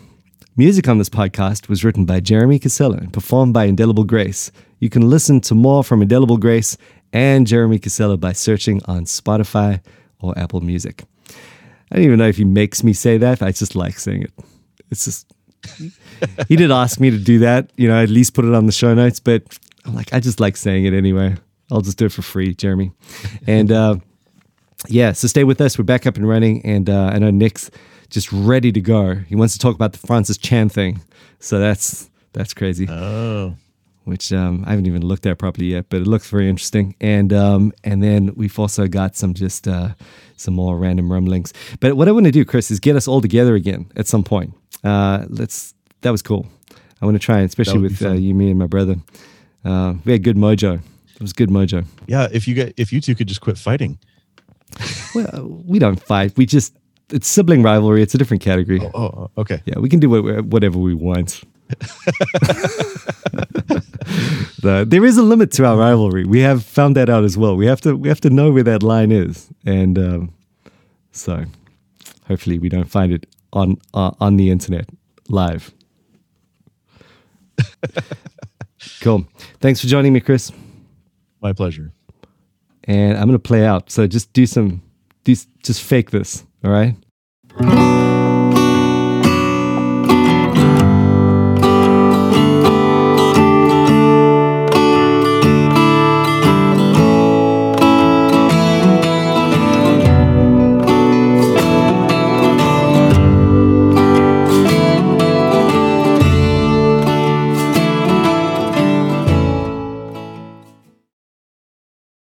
Music 0.57 0.87
on 0.87 0.97
this 0.97 1.09
podcast 1.09 1.67
was 1.67 1.83
written 1.83 2.05
by 2.05 2.19
Jeremy 2.19 2.59
Casella 2.59 2.97
and 2.97 3.11
performed 3.11 3.53
by 3.53 3.65
Indelible 3.65 4.05
Grace. 4.05 4.51
You 4.79 4.89
can 4.89 5.09
listen 5.09 5.41
to 5.41 5.55
more 5.55 5.83
from 5.83 6.01
Indelible 6.01 6.37
Grace 6.37 6.77
and 7.11 7.45
Jeremy 7.45 7.77
Casella 7.77 8.17
by 8.17 8.31
searching 8.31 8.81
on 8.85 9.03
Spotify 9.03 9.81
or 10.19 10.37
Apple 10.37 10.61
Music. 10.61 11.03
I 11.95 11.99
don't 11.99 12.07
even 12.07 12.19
know 12.19 12.27
if 12.27 12.35
he 12.35 12.43
makes 12.43 12.83
me 12.83 12.91
say 12.91 13.17
that. 13.19 13.41
I 13.41 13.53
just 13.53 13.73
like 13.73 13.97
saying 13.97 14.23
it. 14.23 14.33
It's 14.91 15.05
just, 15.05 15.31
he 16.49 16.57
did 16.57 16.69
ask 16.69 16.99
me 16.99 17.09
to 17.09 17.17
do 17.17 17.39
that, 17.39 17.71
you 17.77 17.87
know, 17.87 18.03
at 18.03 18.09
least 18.09 18.33
put 18.33 18.43
it 18.43 18.53
on 18.53 18.65
the 18.65 18.73
show 18.73 18.93
notes, 18.93 19.21
but 19.21 19.57
I'm 19.85 19.95
like, 19.95 20.13
I 20.13 20.19
just 20.19 20.41
like 20.41 20.57
saying 20.57 20.83
it 20.83 20.93
anyway. 20.93 21.37
I'll 21.71 21.79
just 21.79 21.97
do 21.97 22.07
it 22.07 22.11
for 22.11 22.21
free, 22.21 22.53
Jeremy. 22.53 22.91
And 23.47 23.71
uh, 23.71 23.95
yeah, 24.89 25.13
so 25.13 25.29
stay 25.29 25.45
with 25.45 25.61
us. 25.61 25.77
We're 25.77 25.85
back 25.85 26.05
up 26.05 26.17
and 26.17 26.27
running. 26.27 26.65
And 26.65 26.89
uh, 26.89 27.11
I 27.13 27.17
know 27.17 27.31
Nick's 27.31 27.71
just 28.09 28.29
ready 28.29 28.73
to 28.73 28.81
go. 28.81 29.15
He 29.15 29.37
wants 29.37 29.53
to 29.53 29.59
talk 29.59 29.73
about 29.73 29.93
the 29.93 29.99
Francis 29.99 30.37
Chan 30.37 30.67
thing. 30.67 30.99
So 31.39 31.59
that's 31.59 32.09
that's 32.33 32.53
crazy. 32.53 32.89
Oh. 32.89 33.55
Which 34.05 34.31
um, 34.31 34.63
I 34.65 34.69
haven't 34.69 34.85
even 34.85 35.03
looked 35.03 35.25
at 35.25 35.37
properly 35.37 35.67
yet, 35.67 35.87
but 35.89 36.01
it 36.01 36.07
looks 36.07 36.29
very 36.29 36.47
interesting. 36.47 36.95
And 37.01 37.33
um, 37.33 37.73
and 37.83 38.01
then 38.01 38.33
we've 38.35 38.57
also 38.57 38.87
got 38.87 39.15
some 39.15 39.33
just 39.33 39.67
uh, 39.67 39.89
some 40.37 40.53
more 40.53 40.77
random 40.77 41.11
rumblings. 41.11 41.53
But 41.79 41.97
what 41.97 42.07
I 42.07 42.11
want 42.11 42.25
to 42.27 42.31
do, 42.31 42.45
Chris, 42.45 42.71
is 42.71 42.79
get 42.79 42.95
us 42.95 43.07
all 43.07 43.19
together 43.19 43.55
again 43.55 43.91
at 43.95 44.07
some 44.07 44.23
point. 44.23 44.53
Uh, 44.83 45.25
let's. 45.29 45.73
That 46.01 46.11
was 46.11 46.21
cool. 46.21 46.47
I 47.01 47.05
want 47.05 47.15
to 47.15 47.19
try, 47.19 47.39
especially 47.41 47.79
with 47.79 48.01
uh, 48.03 48.11
you, 48.11 48.35
me, 48.35 48.51
and 48.51 48.59
my 48.59 48.67
brother. 48.67 48.95
Uh, 49.63 49.95
we 50.05 50.11
had 50.11 50.23
good 50.23 50.37
mojo. 50.37 50.79
It 51.15 51.21
was 51.21 51.33
good 51.33 51.49
mojo. 51.49 51.85
Yeah, 52.07 52.27
if 52.31 52.47
you 52.47 52.53
get 52.53 52.73
if 52.77 52.93
you 52.93 53.01
two 53.01 53.15
could 53.15 53.27
just 53.27 53.41
quit 53.41 53.57
fighting. 53.57 53.97
well, 55.15 55.61
we 55.65 55.79
don't 55.79 55.99
fight. 56.01 56.37
We 56.37 56.45
just 56.45 56.77
it's 57.09 57.27
sibling 57.27 57.63
rivalry. 57.63 58.01
It's 58.01 58.15
a 58.15 58.17
different 58.17 58.43
category. 58.43 58.81
Oh, 58.81 58.89
oh, 58.95 59.31
okay. 59.37 59.61
Yeah, 59.65 59.79
we 59.79 59.89
can 59.89 59.99
do 59.99 60.09
whatever 60.43 60.77
we 60.77 60.93
want. 60.93 61.43
The, 64.61 64.85
there 64.87 65.05
is 65.05 65.17
a 65.17 65.23
limit 65.23 65.51
to 65.53 65.65
our 65.65 65.77
rivalry. 65.77 66.25
We 66.25 66.41
have 66.41 66.63
found 66.63 66.95
that 66.95 67.09
out 67.09 67.23
as 67.23 67.37
well. 67.37 67.55
We 67.55 67.65
have 67.65 67.81
to 67.81 67.95
we 67.95 68.09
have 68.09 68.21
to 68.21 68.29
know 68.29 68.51
where 68.51 68.63
that 68.63 68.83
line 68.83 69.11
is, 69.11 69.49
and 69.65 69.97
um, 69.97 70.33
so 71.11 71.45
hopefully 72.27 72.59
we 72.59 72.69
don't 72.69 72.89
find 72.89 73.11
it 73.11 73.25
on 73.53 73.77
uh, 73.93 74.11
on 74.19 74.37
the 74.37 74.51
internet 74.51 74.89
live. 75.29 75.73
cool. 79.01 79.27
Thanks 79.59 79.81
for 79.81 79.87
joining 79.87 80.13
me, 80.13 80.19
Chris. 80.19 80.51
My 81.41 81.53
pleasure. 81.53 81.91
And 82.83 83.17
I'm 83.17 83.25
gonna 83.25 83.39
play 83.39 83.65
out. 83.65 83.89
So 83.91 84.05
just 84.07 84.31
do 84.33 84.45
some, 84.45 84.83
do, 85.23 85.35
just 85.63 85.81
fake 85.81 86.11
this. 86.11 86.43
All 86.63 86.71
right. 86.71 86.95